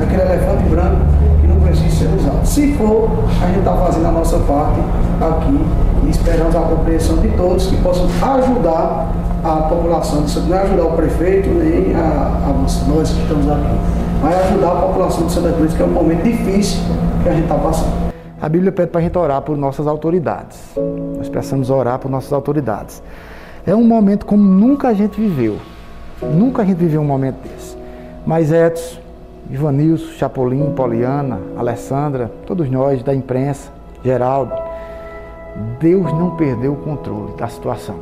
daquele 0.00 0.20
elefante 0.20 0.68
branco 0.68 0.96
que 1.40 1.46
não 1.46 1.60
precisa 1.60 1.90
ser 1.90 2.08
usado. 2.18 2.44
Se 2.44 2.72
for, 2.72 3.08
a 3.40 3.46
gente 3.46 3.60
está 3.60 3.72
fazendo 3.76 4.06
a 4.08 4.10
nossa 4.10 4.36
parte 4.40 4.80
aqui 5.20 5.60
e 6.04 6.10
esperamos 6.10 6.56
a 6.56 6.60
compreensão 6.62 7.18
de 7.18 7.28
todos 7.36 7.68
que 7.68 7.76
possam 7.82 8.08
ajudar 8.20 9.12
a 9.44 9.56
população. 9.68 10.24
Não 10.48 10.56
é 10.56 10.62
ajudar 10.62 10.82
o 10.86 10.92
prefeito 10.96 11.48
nem 11.50 11.94
a, 11.94 12.00
a 12.00 12.88
nós 12.88 13.10
que 13.12 13.22
estamos 13.22 13.48
aqui, 13.48 13.78
mas 14.20 14.50
ajudar 14.50 14.72
a 14.72 14.80
população 14.80 15.26
de 15.26 15.32
Santa 15.32 15.52
Cruz, 15.52 15.72
que 15.72 15.82
é 15.82 15.86
um 15.86 15.90
momento 15.90 16.24
difícil 16.24 16.80
que 17.22 17.28
a 17.28 17.32
gente 17.32 17.44
está 17.44 17.54
passando. 17.54 18.12
A 18.42 18.48
Bíblia 18.48 18.72
pede 18.72 18.90
para 18.90 19.00
a 19.00 19.04
gente 19.04 19.16
orar 19.16 19.40
por 19.42 19.56
nossas 19.56 19.86
autoridades. 19.86 20.58
Nós 21.16 21.28
precisamos 21.28 21.70
orar 21.70 22.00
por 22.00 22.10
nossas 22.10 22.32
autoridades. 22.32 23.00
É 23.64 23.72
um 23.72 23.84
momento 23.84 24.26
como 24.26 24.42
nunca 24.42 24.88
a 24.88 24.94
gente 24.94 25.20
viveu. 25.20 25.58
Nunca 26.22 26.62
a 26.62 26.64
gente 26.64 26.78
viveu 26.78 27.00
um 27.00 27.04
momento 27.04 27.36
desse. 27.42 27.76
Mas 28.26 28.50
Edson, 28.50 29.00
Ivanilson, 29.50 30.12
Chapolin, 30.12 30.72
Poliana, 30.72 31.38
Alessandra, 31.56 32.30
todos 32.46 32.70
nós 32.70 33.02
da 33.02 33.14
imprensa, 33.14 33.70
Geraldo, 34.02 34.52
Deus 35.78 36.12
não 36.12 36.36
perdeu 36.36 36.72
o 36.72 36.76
controle 36.76 37.36
da 37.36 37.48
situação. 37.48 37.96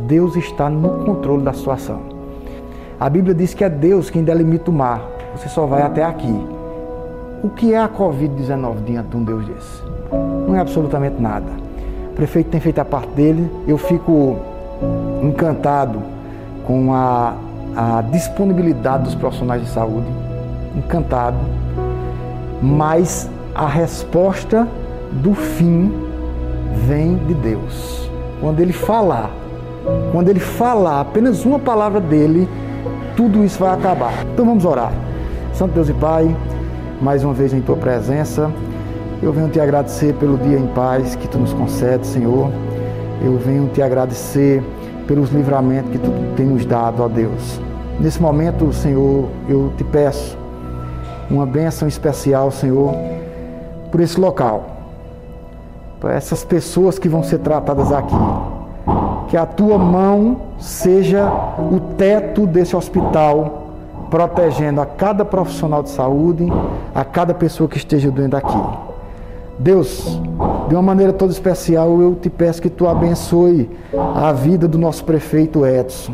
Deus 0.00 0.36
está 0.36 0.68
no 0.68 1.04
controle 1.04 1.42
da 1.42 1.52
situação. 1.52 2.00
A 2.98 3.08
Bíblia 3.10 3.34
diz 3.34 3.52
que 3.52 3.62
é 3.62 3.68
Deus 3.68 4.10
quem 4.10 4.24
delimita 4.24 4.70
o 4.70 4.74
mar. 4.74 5.02
Você 5.36 5.48
só 5.48 5.66
vai 5.66 5.82
até 5.82 6.02
aqui. 6.02 6.34
O 7.42 7.50
que 7.50 7.74
é 7.74 7.78
a 7.78 7.88
Covid-19 7.88 8.84
diante 8.84 9.08
de 9.08 9.16
um 9.16 9.22
Deus 9.22 9.46
desse? 9.46 9.82
Não 10.46 10.56
é 10.56 10.60
absolutamente 10.60 11.20
nada. 11.20 11.50
O 12.10 12.14
prefeito 12.14 12.50
tem 12.50 12.60
feito 12.60 12.78
a 12.78 12.84
parte 12.84 13.10
dele. 13.10 13.50
Eu 13.68 13.76
fico 13.76 14.38
encantado 15.22 16.15
com 16.66 16.92
a, 16.92 17.34
a 17.74 18.02
disponibilidade 18.02 19.04
dos 19.04 19.14
profissionais 19.14 19.62
de 19.62 19.68
saúde. 19.68 20.06
Encantado. 20.76 21.38
Mas 22.60 23.30
a 23.54 23.66
resposta 23.66 24.68
do 25.12 25.34
fim 25.34 25.92
vem 26.86 27.16
de 27.26 27.34
Deus. 27.34 28.10
Quando 28.40 28.60
ele 28.60 28.72
falar, 28.72 29.30
quando 30.12 30.28
ele 30.28 30.40
falar 30.40 31.00
apenas 31.00 31.44
uma 31.44 31.58
palavra 31.58 32.00
dele, 32.00 32.48
tudo 33.16 33.44
isso 33.44 33.58
vai 33.58 33.72
acabar. 33.72 34.12
Então 34.34 34.44
vamos 34.44 34.64
orar. 34.64 34.92
Santo 35.54 35.72
Deus 35.72 35.88
e 35.88 35.94
Pai, 35.94 36.36
mais 37.00 37.24
uma 37.24 37.32
vez 37.32 37.52
em 37.54 37.60
tua 37.60 37.76
presença, 37.76 38.50
eu 39.22 39.32
venho 39.32 39.48
te 39.48 39.58
agradecer 39.58 40.14
pelo 40.14 40.36
dia 40.36 40.58
em 40.58 40.66
paz 40.66 41.14
que 41.14 41.26
tu 41.26 41.38
nos 41.38 41.52
concede, 41.54 42.06
Senhor. 42.06 42.50
Eu 43.22 43.38
venho 43.38 43.68
te 43.68 43.80
agradecer 43.80 44.62
pelos 45.06 45.30
livramentos 45.30 45.90
que 45.90 45.98
tu 45.98 46.10
tem 46.36 46.46
nos 46.46 46.64
dado, 46.64 47.02
ó 47.02 47.08
Deus. 47.08 47.60
Nesse 47.98 48.20
momento, 48.20 48.72
Senhor, 48.72 49.28
eu 49.48 49.72
te 49.76 49.84
peço 49.84 50.36
uma 51.30 51.46
bênção 51.46 51.88
especial, 51.88 52.50
Senhor, 52.50 52.94
por 53.90 54.00
esse 54.00 54.20
local, 54.20 54.64
para 55.98 56.14
essas 56.14 56.44
pessoas 56.44 56.98
que 56.98 57.08
vão 57.08 57.22
ser 57.22 57.38
tratadas 57.38 57.90
aqui. 57.92 58.14
Que 59.28 59.36
a 59.36 59.46
tua 59.46 59.76
mão 59.76 60.36
seja 60.58 61.26
o 61.58 61.80
teto 61.96 62.46
desse 62.46 62.76
hospital, 62.76 63.72
protegendo 64.10 64.80
a 64.80 64.86
cada 64.86 65.24
profissional 65.24 65.82
de 65.82 65.90
saúde, 65.90 66.46
a 66.94 67.04
cada 67.04 67.34
pessoa 67.34 67.68
que 67.68 67.76
esteja 67.76 68.10
doendo 68.10 68.36
aqui. 68.36 68.85
Deus, 69.58 70.20
de 70.68 70.74
uma 70.74 70.82
maneira 70.82 71.12
toda 71.12 71.32
especial, 71.32 72.00
eu 72.00 72.14
te 72.14 72.28
peço 72.28 72.60
que 72.60 72.68
tu 72.68 72.86
abençoe 72.86 73.70
a 74.14 74.32
vida 74.32 74.68
do 74.68 74.76
nosso 74.76 75.04
prefeito 75.04 75.64
Edson. 75.64 76.12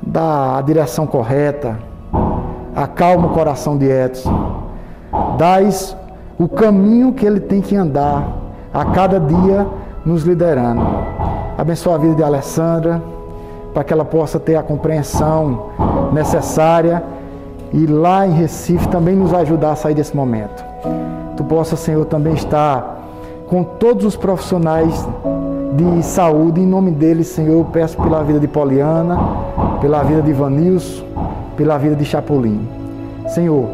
Dá 0.00 0.56
a 0.56 0.62
direção 0.62 1.06
correta, 1.06 1.78
acalma 2.74 3.28
o 3.28 3.30
coração 3.30 3.76
de 3.76 3.86
Edson. 3.86 4.62
Dás 5.36 5.96
o 6.38 6.48
caminho 6.48 7.12
que 7.12 7.26
ele 7.26 7.40
tem 7.40 7.60
que 7.60 7.76
andar 7.76 8.26
a 8.72 8.84
cada 8.86 9.20
dia 9.20 9.66
nos 10.04 10.22
liderando. 10.24 10.82
Abençoa 11.56 11.96
a 11.96 11.98
vida 11.98 12.14
de 12.14 12.22
Alessandra, 12.22 13.00
para 13.74 13.84
que 13.84 13.92
ela 13.92 14.04
possa 14.04 14.40
ter 14.40 14.56
a 14.56 14.62
compreensão 14.62 15.66
necessária 16.12 17.02
e 17.72 17.86
lá 17.86 18.26
em 18.26 18.32
Recife 18.32 18.88
também 18.88 19.14
nos 19.14 19.32
ajudar 19.32 19.72
a 19.72 19.76
sair 19.76 19.94
desse 19.94 20.16
momento. 20.16 20.64
Tu 21.36 21.44
possa, 21.44 21.76
Senhor, 21.76 22.04
também 22.04 22.34
estar 22.34 23.00
com 23.48 23.62
todos 23.62 24.04
os 24.04 24.16
profissionais 24.16 25.06
de 25.76 26.02
saúde. 26.02 26.60
Em 26.60 26.66
nome 26.66 26.90
deles, 26.90 27.28
Senhor, 27.28 27.58
eu 27.58 27.64
peço 27.64 27.96
pela 27.96 28.22
vida 28.22 28.40
de 28.40 28.48
Poliana, 28.48 29.18
pela 29.80 30.02
vida 30.02 30.22
de 30.22 30.32
Vanilson, 30.32 31.04
pela 31.56 31.78
vida 31.78 31.94
de 31.96 32.04
Chapolin. 32.04 32.66
Senhor, 33.28 33.68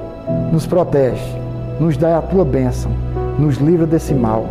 nos 0.53 0.67
protege, 0.67 1.37
nos 1.81 1.97
dá 1.97 2.19
a 2.19 2.23
tua 2.23 2.45
bênção, 2.45 2.91
nos 3.39 3.57
livra 3.57 3.87
desse 3.87 4.15
mal. 4.15 4.47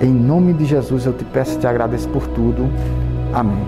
Em 0.00 0.10
nome 0.10 0.52
de 0.52 0.64
Jesus 0.64 1.06
eu 1.06 1.12
te 1.12 1.24
peço 1.24 1.56
e 1.56 1.58
te 1.58 1.66
agradeço 1.66 2.08
por 2.08 2.26
tudo. 2.28 2.68
Amém. 3.32 3.62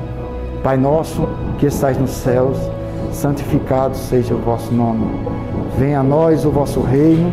Pai 0.63 0.77
nosso 0.77 1.27
que 1.59 1.67
estais 1.67 1.99
nos 1.99 2.11
céus, 2.11 2.57
santificado 3.13 3.97
seja 3.97 4.35
o 4.35 4.39
vosso 4.39 4.73
nome. 4.73 5.07
Venha 5.79 6.01
a 6.01 6.03
nós 6.03 6.45
o 6.45 6.51
vosso 6.51 6.81
reino, 6.81 7.33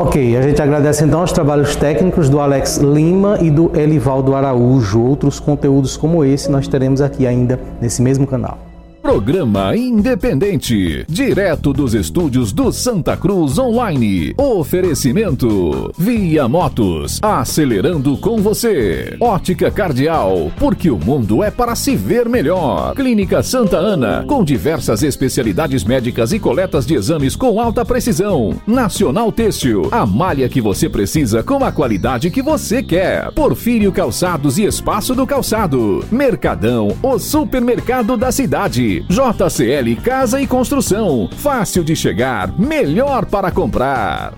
Ok, 0.00 0.34
a 0.34 0.40
gente 0.40 0.62
agradece 0.62 1.04
então 1.04 1.22
os 1.22 1.30
trabalhos 1.30 1.76
técnicos 1.76 2.30
do 2.30 2.40
Alex 2.40 2.78
Lima 2.78 3.36
e 3.38 3.50
do 3.50 3.70
Elivaldo 3.78 4.34
Araújo. 4.34 4.98
Outros 4.98 5.38
conteúdos 5.38 5.94
como 5.94 6.24
esse 6.24 6.50
nós 6.50 6.66
teremos 6.66 7.02
aqui 7.02 7.26
ainda 7.26 7.60
nesse 7.82 8.00
mesmo 8.00 8.26
canal. 8.26 8.69
Programa 9.10 9.76
Independente, 9.76 11.04
direto 11.08 11.72
dos 11.72 11.94
estúdios 11.94 12.52
do 12.52 12.70
Santa 12.70 13.16
Cruz 13.16 13.58
Online. 13.58 14.32
Oferecimento: 14.38 15.92
Via 15.98 16.46
Motos, 16.46 17.18
acelerando 17.20 18.16
com 18.18 18.36
você. 18.36 19.16
Ótica 19.20 19.68
Cardial, 19.68 20.52
porque 20.56 20.88
o 20.92 20.96
mundo 20.96 21.42
é 21.42 21.50
para 21.50 21.74
se 21.74 21.96
ver 21.96 22.28
melhor. 22.28 22.94
Clínica 22.94 23.42
Santa 23.42 23.78
Ana, 23.78 24.24
com 24.28 24.44
diversas 24.44 25.02
especialidades 25.02 25.82
médicas 25.82 26.32
e 26.32 26.38
coletas 26.38 26.86
de 26.86 26.94
exames 26.94 27.34
com 27.34 27.60
alta 27.60 27.84
precisão. 27.84 28.54
Nacional 28.64 29.32
Têxtil, 29.32 29.88
a 29.90 30.06
malha 30.06 30.48
que 30.48 30.60
você 30.60 30.88
precisa 30.88 31.42
com 31.42 31.64
a 31.64 31.72
qualidade 31.72 32.30
que 32.30 32.42
você 32.42 32.80
quer. 32.80 33.32
Porfírio 33.32 33.90
Calçados 33.90 34.56
e 34.56 34.62
Espaço 34.62 35.16
do 35.16 35.26
Calçado. 35.26 36.04
Mercadão, 36.12 36.96
o 37.02 37.18
supermercado 37.18 38.16
da 38.16 38.30
cidade. 38.30 38.99
JCL 39.08 39.96
Casa 40.02 40.40
e 40.40 40.46
Construção. 40.46 41.28
Fácil 41.36 41.82
de 41.84 41.94
chegar, 41.96 42.52
melhor 42.58 43.26
para 43.26 43.50
comprar. 43.50 44.34